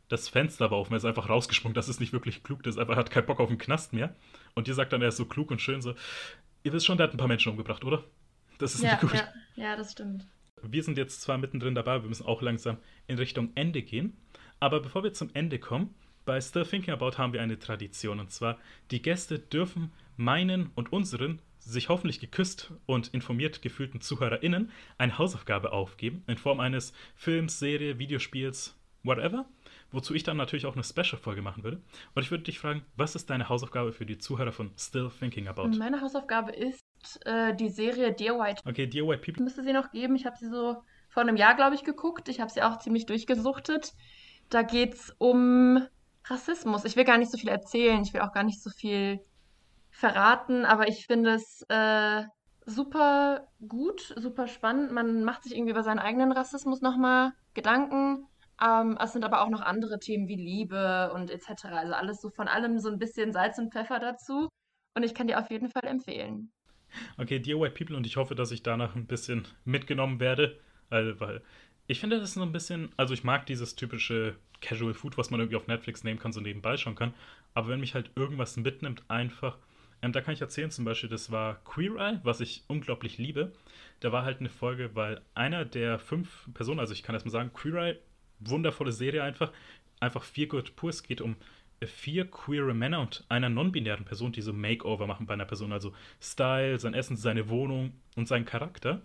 das 0.09 0.29
Fenster 0.29 0.71
war 0.71 0.79
offen, 0.79 0.95
er 0.95 0.99
ist 0.99 1.05
einfach 1.05 1.29
rausgesprungen, 1.29 1.75
das 1.75 1.89
ist 1.89 2.01
nicht 2.01 2.13
wirklich 2.13 2.43
klug, 2.43 2.63
das 2.63 2.75
ist 2.75 2.81
einfach, 2.81 2.97
hat 2.97 3.11
keinen 3.11 3.27
Bock 3.27 3.41
auf 3.41 3.49
den 3.49 3.59
Knast 3.59 3.93
mehr. 3.93 4.15
Und 4.59 4.67
ihr 4.67 4.75
sagt 4.75 4.93
dann, 4.93 5.01
er 5.01 5.09
ist 5.09 5.17
so 5.17 5.25
klug 5.25 5.53
und 5.53 5.63
schön, 5.63 5.81
so, 5.81 5.95
ihr 6.65 6.73
wisst 6.73 6.85
schon, 6.85 6.99
der 6.99 7.07
hat 7.07 7.15
ein 7.15 7.17
paar 7.17 7.29
Menschen 7.29 7.53
umgebracht, 7.53 7.85
oder? 7.85 8.03
Das 8.59 8.75
ist 8.75 8.83
ja, 8.83 8.91
nicht 8.91 9.03
gut. 9.03 9.15
Ja, 9.15 9.29
ja, 9.55 9.77
das 9.77 9.93
stimmt. 9.93 10.27
Wir 10.63 10.83
sind 10.83 10.99
jetzt 10.99 11.23
zwar 11.23 11.39
mittendrin 11.39 11.77
dabei, 11.77 12.03
wir 12.03 12.09
müssen 12.09 12.27
auch 12.27 12.43
langsam 12.43 12.79
in 13.07 13.19
Richtung 13.19 13.53
Ende 13.55 13.83
gehen. 13.83 14.17
Aber 14.59 14.81
bevor 14.81 15.05
wir 15.05 15.13
zum 15.13 15.31
Ende 15.33 15.61
kommen, 15.61 15.95
bei 16.25 16.41
Still 16.41 16.67
Thinking 16.67 16.93
About 16.93 17.19
haben 17.19 17.33
wir 17.33 17.41
eine 17.41 17.61
Tradition. 17.61 18.19
Und 18.19 18.33
zwar, 18.33 18.59
die 18.91 19.01
Gäste 19.01 19.39
dürfen 19.39 19.93
meinen 20.17 20.71
und 20.75 20.93
unseren 20.93 21.41
sich 21.61 21.89
hoffentlich 21.89 22.19
geküsst 22.19 22.73
und 22.87 23.15
informiert 23.15 23.63
gefühlten 23.63 24.01
ZuhörerInnen 24.01 24.73
eine 24.99 25.19
Hausaufgabe 25.19 25.71
aufgeben, 25.71 26.25
in 26.27 26.37
Form 26.37 26.59
eines 26.59 26.93
Films, 27.15 27.61
Serie, 27.61 28.01
Videospiels, 28.01 28.77
whatever, 29.05 29.47
wozu 29.91 30.15
ich 30.15 30.23
dann 30.23 30.37
natürlich 30.37 30.67
auch 30.67 30.75
eine 30.75 30.85
Special-Folge 30.85 31.43
machen 31.43 31.65
würde. 31.65 31.83
Und 32.15 32.23
ich 32.23 32.31
würde 32.31 32.45
dich 32.45 32.59
fragen, 32.59 32.85
was 32.97 33.15
ist 33.15 33.31
deine 33.31 33.49
Hausaufgabe 33.49 33.93
für 33.93 34.07
die 34.07 34.19
Zuhörer 34.19 34.53
von 34.53 34.73
Still 34.77 35.11
Thinking 35.19 35.49
About? 35.49 35.69
Meine 35.79 36.01
Hausaufgabe 36.01 36.53
ist 36.53 36.85
äh, 37.25 37.55
die 37.55 37.69
Serie 37.69 38.13
Dear 38.13 38.39
White. 38.39 38.63
Okay, 38.67 38.87
Dear 38.87 39.07
White 39.07 39.23
People. 39.23 39.45
Müsste 39.45 39.63
sie 39.63 39.73
noch 39.73 39.91
geben. 39.91 40.17
Ich 40.17 40.27
habe 40.27 40.37
sie 40.37 40.49
so 40.49 40.83
vor 41.09 41.23
einem 41.23 41.37
Jahr, 41.37 41.55
glaube 41.55 41.75
ich, 41.75 41.85
geguckt. 41.85 42.29
Ich 42.29 42.41
habe 42.41 42.51
sie 42.51 42.63
auch 42.63 42.79
ziemlich 42.79 43.07
durchgesuchtet. 43.07 43.93
Da 44.51 44.63
geht 44.63 44.95
es 44.95 45.15
um 45.19 45.87
Rassismus. 46.25 46.85
Ich 46.85 46.97
will 46.97 47.05
gar 47.05 47.19
nicht 47.19 47.31
so 47.31 47.39
viel 47.39 47.49
erzählen. 47.49 48.03
Ich 48.03 48.13
will 48.13 48.21
auch 48.21 48.33
gar 48.33 48.45
nicht 48.45 48.63
so 48.63 48.71
viel 48.71 49.21
verraten, 49.91 50.65
aber 50.65 50.89
ich 50.89 51.07
finde 51.07 51.31
es 51.31 51.65
äh, 51.69 52.23
super 52.67 53.49
gut, 53.67 54.15
super 54.17 54.47
spannend. 54.47 54.93
Man 54.93 55.25
macht 55.25 55.43
sich 55.43 55.55
irgendwie 55.55 55.73
über 55.73 55.83
seinen 55.83 55.99
eigenen 55.99 56.33
Rassismus 56.33 56.81
nochmal 56.81 57.33
Gedanken. 57.55 58.28
Ähm, 58.61 58.99
es 59.01 59.13
sind 59.13 59.25
aber 59.25 59.43
auch 59.43 59.51
noch 59.51 59.61
andere 59.61 59.99
Themen 59.99 60.29
wie 60.29 60.37
Liebe 60.37 61.13
und 61.15 61.31
etc. 61.31 61.67
Also 61.67 61.95
alles 61.95 62.21
so 62.21 62.31
von 62.31 62.49
allem 62.49 62.79
so 62.79 62.89
ein 62.91 62.99
bisschen 62.99 63.33
Salz 63.33 63.59
und 63.59 63.73
Pfeffer 63.73 63.99
dazu. 63.99 64.49
Und 64.95 65.03
ich 65.05 65.15
kann 65.15 65.29
dir 65.29 65.39
auf 65.39 65.51
jeden 65.51 65.69
Fall 65.69 65.87
empfehlen. 65.87 66.51
Okay, 67.19 67.39
Dear 67.39 67.61
White 67.61 67.75
People, 67.75 67.97
und 67.97 68.07
ich 68.07 68.17
hoffe, 68.17 68.35
dass 68.35 68.51
ich 68.51 68.63
danach 68.63 68.97
ein 68.97 69.07
bisschen 69.07 69.47
mitgenommen 69.65 70.21
werde, 70.21 70.59
weil, 70.89 71.21
weil 71.21 71.43
ich 71.87 72.01
finde, 72.01 72.19
das 72.19 72.31
ist 72.31 72.35
so 72.35 72.43
ein 72.43 72.53
bisschen, 72.53 72.91
also 72.97 73.15
ich 73.15 73.25
mag 73.25 73.47
dieses 73.47 73.77
typische 73.77 74.37
Casual 74.61 74.95
Food, 74.95 75.17
was 75.19 75.31
man 75.31 75.41
irgendwie 75.41 75.57
auf 75.57 75.67
Netflix 75.67 76.05
nehmen 76.05 76.19
kann, 76.19 76.33
so 76.33 76.41
nebenbei 76.41 76.77
schauen 76.77 76.95
kann. 76.95 77.15
Aber 77.55 77.69
wenn 77.69 77.81
mich 77.81 77.95
halt 77.95 78.11
irgendwas 78.15 78.57
mitnimmt, 78.57 79.03
einfach, 79.09 79.59
ähm, 80.03 80.13
da 80.13 80.21
kann 80.21 80.35
ich 80.35 80.41
erzählen, 80.41 80.71
zum 80.71 80.85
Beispiel, 80.85 81.09
das 81.09 81.31
war 81.31 81.63
Queer 81.65 81.97
Eye, 81.97 82.21
was 82.25 82.41
ich 82.41 82.65
unglaublich 82.69 83.19
liebe. 83.19 83.53
Da 84.01 84.13
war 84.13 84.25
halt 84.25 84.41
eine 84.41 84.49
Folge, 84.49 84.95
weil 84.95 85.23
einer 85.35 85.65
der 85.65 85.99
fünf 85.99 86.49
Personen, 86.55 86.81
also 86.81 86.93
ich 86.93 87.03
kann 87.03 87.15
erstmal 87.15 87.33
sagen, 87.33 87.53
Queer 87.53 87.75
Eye, 87.75 87.99
wundervolle 88.41 88.93
Serie 88.93 89.23
einfach, 89.23 89.53
einfach 90.01 90.23
vier 90.23 90.49
Good 90.49 90.77
pur. 90.77 90.91
Es 90.91 91.03
geht 91.03 91.21
um 91.21 91.37
vier 91.87 92.29
queere 92.29 92.75
Männer 92.75 93.01
und 93.01 93.25
einer 93.29 93.49
non-binären 93.49 94.05
Person, 94.05 94.33
die 94.33 94.43
so 94.43 94.53
Makeover 94.53 95.07
machen 95.07 95.27
bei 95.27 95.35
einer 95.35 95.45
Person, 95.45 95.73
also 95.73 95.93
Style, 96.21 96.79
sein 96.79 96.95
Essen, 96.95 97.17
seine 97.17 97.49
Wohnung 97.49 97.93
und 98.17 98.27
seinen 98.27 98.45
Charakter. 98.45 99.03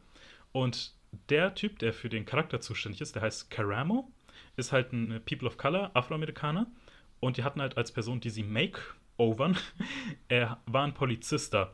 Und 0.51 0.93
der 1.29 1.53
Typ, 1.53 1.79
der 1.79 1.93
für 1.93 2.09
den 2.09 2.25
Charakter 2.25 2.61
zuständig 2.61 3.01
ist, 3.01 3.15
der 3.15 3.21
heißt 3.21 3.51
Karamo, 3.51 4.11
ist 4.55 4.71
halt 4.71 4.91
ein 4.93 5.21
People 5.25 5.47
of 5.47 5.57
Color, 5.57 5.91
Afroamerikaner. 5.93 6.67
Und 7.19 7.37
die 7.37 7.43
hatten 7.43 7.61
halt 7.61 7.77
als 7.77 7.91
Person, 7.91 8.19
die 8.19 8.29
sie 8.29 8.43
Makeovern, 8.43 9.57
er 10.27 10.59
war 10.65 10.83
ein 10.83 10.93
Polizist 10.93 11.53
da. 11.53 11.73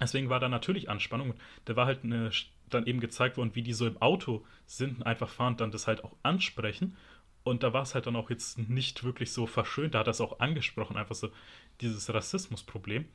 Deswegen 0.00 0.28
war 0.28 0.40
da 0.40 0.48
natürlich 0.48 0.90
Anspannung. 0.90 1.34
Da 1.64 1.74
war 1.74 1.86
halt 1.86 2.04
eine, 2.04 2.30
dann 2.70 2.86
eben 2.86 3.00
gezeigt 3.00 3.36
worden, 3.36 3.54
wie 3.54 3.62
die 3.62 3.72
so 3.72 3.86
im 3.86 4.00
Auto 4.00 4.44
sind, 4.66 5.04
einfach 5.06 5.28
fahren 5.28 5.54
und 5.54 5.60
dann 5.60 5.70
das 5.70 5.86
halt 5.86 6.04
auch 6.04 6.16
ansprechen. 6.22 6.96
Und 7.44 7.62
da 7.62 7.72
war 7.72 7.82
es 7.82 7.94
halt 7.94 8.06
dann 8.06 8.16
auch 8.16 8.28
jetzt 8.28 8.58
nicht 8.58 9.04
wirklich 9.04 9.32
so 9.32 9.46
verschönt. 9.46 9.94
Da 9.94 10.00
hat 10.00 10.08
er 10.08 10.12
es 10.12 10.20
auch 10.20 10.40
angesprochen, 10.40 10.96
einfach 10.96 11.14
so 11.14 11.30
dieses 11.80 12.12
Rassismusproblem. 12.12 13.06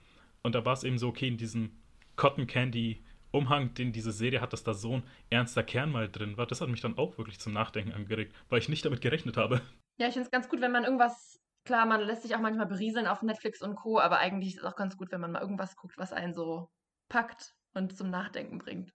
Und 0.41 0.55
da 0.55 0.65
war 0.65 0.73
es 0.73 0.83
eben 0.83 0.97
so, 0.97 1.09
okay, 1.09 1.27
in 1.27 1.37
diesem 1.37 1.71
Cotton 2.15 2.47
Candy 2.47 3.03
Umhang, 3.31 3.73
den 3.73 3.91
diese 3.91 4.11
Serie 4.11 4.41
hat, 4.41 4.53
dass 4.53 4.63
da 4.63 4.73
so 4.73 4.95
ein 4.95 5.03
ernster 5.29 5.63
Kern 5.63 5.91
mal 5.91 6.09
drin 6.09 6.37
war, 6.37 6.45
das 6.45 6.59
hat 6.59 6.67
mich 6.67 6.81
dann 6.81 6.97
auch 6.97 7.17
wirklich 7.17 7.39
zum 7.39 7.53
Nachdenken 7.53 7.93
angeregt, 7.93 8.35
weil 8.49 8.59
ich 8.59 8.67
nicht 8.67 8.83
damit 8.83 8.99
gerechnet 9.01 9.37
habe. 9.37 9.61
Ja, 9.99 10.07
ich 10.07 10.13
finde 10.13 10.25
es 10.25 10.31
ganz 10.31 10.49
gut, 10.49 10.59
wenn 10.61 10.71
man 10.71 10.83
irgendwas, 10.83 11.39
klar, 11.65 11.85
man 11.85 12.01
lässt 12.01 12.23
sich 12.23 12.35
auch 12.35 12.41
manchmal 12.41 12.65
berieseln 12.65 13.07
auf 13.07 13.21
Netflix 13.21 13.61
und 13.61 13.75
Co., 13.75 13.99
aber 13.99 14.19
eigentlich 14.19 14.55
ist 14.55 14.59
es 14.59 14.65
auch 14.65 14.75
ganz 14.75 14.97
gut, 14.97 15.11
wenn 15.11 15.21
man 15.21 15.31
mal 15.31 15.41
irgendwas 15.41 15.75
guckt, 15.75 15.97
was 15.97 16.11
einen 16.11 16.33
so 16.33 16.69
packt 17.07 17.53
und 17.73 17.95
zum 17.95 18.09
Nachdenken 18.09 18.57
bringt 18.57 18.91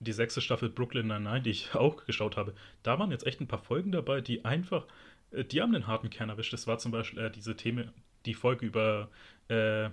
die 0.00 0.12
sechste 0.12 0.40
Staffel 0.40 0.68
Brooklyn 0.68 1.06
Nine-Nine, 1.06 1.42
die 1.42 1.50
ich 1.50 1.74
auch 1.74 2.04
geschaut 2.04 2.36
habe, 2.36 2.54
da 2.82 2.98
waren 2.98 3.10
jetzt 3.10 3.26
echt 3.26 3.40
ein 3.40 3.48
paar 3.48 3.58
Folgen 3.58 3.92
dabei, 3.92 4.20
die 4.20 4.44
einfach, 4.44 4.86
äh, 5.30 5.44
die 5.44 5.60
haben 5.62 5.72
den 5.72 5.86
harten 5.86 6.10
Kern 6.10 6.28
erwischt. 6.28 6.52
Das 6.52 6.66
war 6.66 6.78
zum 6.78 6.92
Beispiel 6.92 7.20
äh, 7.20 7.30
diese 7.30 7.56
Themen, 7.56 7.92
die 8.26 8.34
Folge 8.34 8.66
über 8.66 9.08
äh, 9.48 9.90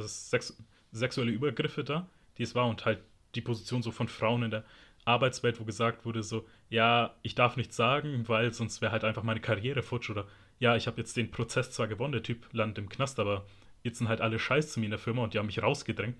Sex 0.00 0.56
sexuelle 0.92 1.32
Übergriffe 1.32 1.82
da, 1.82 2.08
die 2.38 2.44
es 2.44 2.54
war 2.54 2.68
und 2.68 2.84
halt 2.84 3.00
die 3.34 3.40
Position 3.40 3.82
so 3.82 3.90
von 3.90 4.06
Frauen 4.06 4.44
in 4.44 4.50
der 4.52 4.64
Arbeitswelt, 5.04 5.60
wo 5.60 5.64
gesagt 5.64 6.04
wurde 6.06 6.22
so, 6.22 6.46
ja, 6.70 7.14
ich 7.22 7.34
darf 7.34 7.56
nichts 7.56 7.76
sagen, 7.76 8.26
weil 8.28 8.52
sonst 8.52 8.80
wäre 8.80 8.92
halt 8.92 9.04
einfach 9.04 9.24
meine 9.24 9.40
Karriere 9.40 9.82
futsch 9.82 10.10
oder 10.10 10.26
ja, 10.60 10.76
ich 10.76 10.86
habe 10.86 10.98
jetzt 10.98 11.16
den 11.16 11.30
Prozess 11.30 11.72
zwar 11.72 11.88
gewonnen, 11.88 12.12
der 12.12 12.22
Typ 12.22 12.46
landet 12.52 12.78
im 12.78 12.88
Knast, 12.88 13.18
aber 13.18 13.44
jetzt 13.82 13.98
sind 13.98 14.08
halt 14.08 14.20
alle 14.20 14.38
scheiß 14.38 14.72
zu 14.72 14.80
mir 14.80 14.86
in 14.86 14.90
der 14.90 14.98
Firma 14.98 15.24
und 15.24 15.34
die 15.34 15.38
haben 15.38 15.46
mich 15.46 15.62
rausgedrängt. 15.62 16.16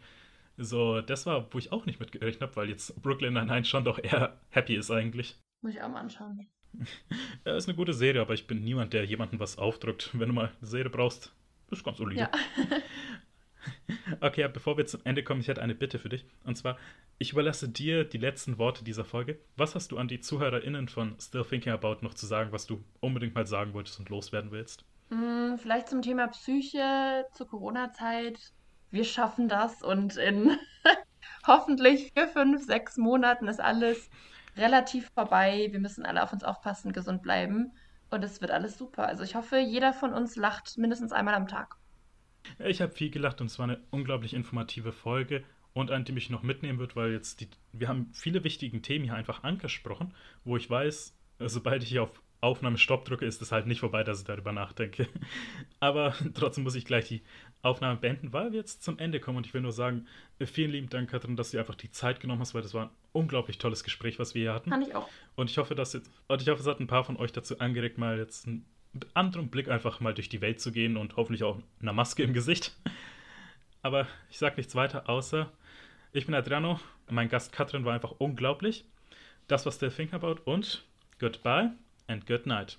So, 0.56 1.00
das 1.00 1.26
war, 1.26 1.52
wo 1.52 1.58
ich 1.58 1.72
auch 1.72 1.86
nicht 1.86 2.00
mitgerechnet 2.00 2.42
habe, 2.42 2.56
weil 2.56 2.68
jetzt 2.68 3.00
Brooklyn 3.02 3.34
Nine-Nine 3.34 3.64
schon 3.64 3.84
doch 3.84 3.98
eher 3.98 4.40
happy 4.50 4.76
ist 4.76 4.90
eigentlich. 4.90 5.36
Muss 5.62 5.74
ich 5.74 5.82
auch 5.82 5.88
mal 5.88 6.00
anschauen. 6.00 6.46
ja, 7.44 7.56
ist 7.56 7.68
eine 7.68 7.76
gute 7.76 7.92
Serie, 7.92 8.20
aber 8.20 8.34
ich 8.34 8.46
bin 8.46 8.62
niemand, 8.62 8.92
der 8.92 9.04
jemandem 9.04 9.40
was 9.40 9.58
aufdrückt. 9.58 10.10
Wenn 10.12 10.28
du 10.28 10.34
mal 10.34 10.52
eine 10.58 10.68
Serie 10.68 10.90
brauchst, 10.90 11.34
ist 11.70 11.84
ganz 11.84 11.98
solide. 11.98 12.20
Ja. 12.20 12.30
okay, 14.20 14.48
bevor 14.52 14.76
wir 14.76 14.86
zum 14.86 15.00
Ende 15.04 15.22
kommen, 15.22 15.40
ich 15.40 15.48
hätte 15.48 15.62
eine 15.62 15.74
Bitte 15.74 15.98
für 15.98 16.08
dich. 16.08 16.24
Und 16.44 16.56
zwar, 16.56 16.76
ich 17.18 17.32
überlasse 17.32 17.68
dir 17.68 18.04
die 18.04 18.18
letzten 18.18 18.58
Worte 18.58 18.84
dieser 18.84 19.04
Folge. 19.04 19.38
Was 19.56 19.74
hast 19.74 19.92
du 19.92 19.98
an 19.98 20.08
die 20.08 20.20
ZuhörerInnen 20.20 20.88
von 20.88 21.16
Still 21.20 21.44
Thinking 21.44 21.72
About 21.72 21.98
noch 22.02 22.14
zu 22.14 22.26
sagen, 22.26 22.52
was 22.52 22.66
du 22.66 22.84
unbedingt 23.00 23.34
mal 23.34 23.46
sagen 23.46 23.72
wolltest 23.72 23.98
und 23.98 24.08
loswerden 24.08 24.50
willst? 24.50 24.84
Hm, 25.10 25.58
vielleicht 25.58 25.88
zum 25.88 26.02
Thema 26.02 26.28
Psyche 26.28 27.26
zur 27.32 27.46
Corona-Zeit 27.46 28.52
wir 28.94 29.04
schaffen 29.04 29.48
das 29.48 29.82
und 29.82 30.16
in 30.16 30.56
hoffentlich 31.46 32.12
vier, 32.12 32.28
fünf, 32.28 32.64
sechs 32.64 32.96
Monaten 32.96 33.48
ist 33.48 33.60
alles 33.60 34.08
relativ 34.56 35.10
vorbei. 35.14 35.68
Wir 35.70 35.80
müssen 35.80 36.06
alle 36.06 36.22
auf 36.22 36.32
uns 36.32 36.44
aufpassen, 36.44 36.92
gesund 36.92 37.22
bleiben 37.22 37.72
und 38.10 38.22
es 38.24 38.40
wird 38.40 38.52
alles 38.52 38.78
super. 38.78 39.06
Also 39.06 39.24
ich 39.24 39.34
hoffe, 39.34 39.58
jeder 39.58 39.92
von 39.92 40.14
uns 40.14 40.36
lacht 40.36 40.78
mindestens 40.78 41.12
einmal 41.12 41.34
am 41.34 41.48
Tag. 41.48 41.76
Ich 42.58 42.80
habe 42.80 42.92
viel 42.92 43.10
gelacht 43.10 43.40
und 43.40 43.48
es 43.48 43.58
war 43.58 43.64
eine 43.64 43.80
unglaublich 43.90 44.32
informative 44.32 44.92
Folge 44.92 45.44
und 45.72 45.90
eine, 45.90 46.04
die 46.04 46.12
mich 46.12 46.30
noch 46.30 46.42
mitnehmen 46.42 46.78
wird, 46.78 46.94
weil 46.94 47.12
jetzt 47.12 47.40
die, 47.40 47.48
wir 47.72 47.88
haben 47.88 48.10
viele 48.12 48.44
wichtige 48.44 48.80
Themen 48.80 49.04
hier 49.04 49.14
einfach 49.14 49.42
angesprochen, 49.42 50.14
wo 50.44 50.56
ich 50.56 50.70
weiß, 50.70 51.16
sobald 51.40 51.82
ich 51.82 51.88
hier 51.88 52.04
auf 52.04 52.22
Aufnahmestopp 52.44 53.06
drücke, 53.06 53.24
ist 53.24 53.40
es 53.40 53.50
halt 53.50 53.66
nicht 53.66 53.80
vorbei, 53.80 54.04
dass 54.04 54.20
ich 54.20 54.26
darüber 54.26 54.52
nachdenke. 54.52 55.08
Aber 55.80 56.14
trotzdem 56.34 56.62
muss 56.62 56.74
ich 56.74 56.84
gleich 56.84 57.08
die 57.08 57.22
Aufnahme 57.64 57.98
beenden, 57.98 58.32
weil 58.32 58.52
wir 58.52 58.58
jetzt 58.58 58.82
zum 58.82 58.98
Ende 58.98 59.20
kommen. 59.20 59.38
Und 59.38 59.46
ich 59.46 59.54
will 59.54 59.60
nur 59.60 59.72
sagen, 59.72 60.06
äh, 60.38 60.46
vielen 60.46 60.70
lieben 60.70 60.88
Dank, 60.88 61.10
Katrin, 61.10 61.36
dass 61.36 61.50
du 61.50 61.58
einfach 61.58 61.74
die 61.74 61.90
Zeit 61.90 62.20
genommen 62.20 62.40
hast, 62.40 62.54
weil 62.54 62.62
das 62.62 62.74
war 62.74 62.86
ein 62.86 62.90
unglaublich 63.12 63.58
tolles 63.58 63.84
Gespräch, 63.84 64.18
was 64.18 64.34
wir 64.34 64.42
hier 64.42 64.54
hatten. 64.54 64.70
Fand 64.70 64.86
ich 64.86 64.94
auch. 64.94 65.08
Und 65.34 65.50
ich 65.50 65.58
hoffe, 65.58 65.74
dass 65.74 65.92
jetzt, 65.92 66.10
und 66.28 66.42
ich 66.42 66.48
hoffe, 66.48 66.60
es 66.60 66.66
hat 66.66 66.80
ein 66.80 66.86
paar 66.86 67.04
von 67.04 67.16
euch 67.16 67.32
dazu 67.32 67.58
angeregt, 67.58 67.98
mal 67.98 68.18
jetzt 68.18 68.46
einen 68.46 68.64
anderen 69.14 69.48
Blick 69.48 69.68
einfach 69.68 70.00
mal 70.00 70.14
durch 70.14 70.28
die 70.28 70.40
Welt 70.40 70.60
zu 70.60 70.72
gehen 70.72 70.96
und 70.96 71.16
hoffentlich 71.16 71.42
auch 71.42 71.58
eine 71.80 71.92
Maske 71.92 72.22
im 72.22 72.32
Gesicht. 72.32 72.76
Aber 73.82 74.06
ich 74.30 74.38
sage 74.38 74.56
nichts 74.56 74.74
weiter, 74.74 75.08
außer 75.08 75.50
ich 76.12 76.26
bin 76.26 76.34
Adriano. 76.34 76.80
Mein 77.10 77.28
Gast 77.28 77.52
Katrin 77.52 77.84
war 77.84 77.92
einfach 77.92 78.12
unglaublich. 78.18 78.84
Das 79.48 79.64
war 79.66 79.72
Still 79.72 79.90
Think 79.90 80.14
About 80.14 80.36
und 80.44 80.84
goodbye 81.18 81.72
and 82.06 82.26
good 82.26 82.46
night. 82.46 82.78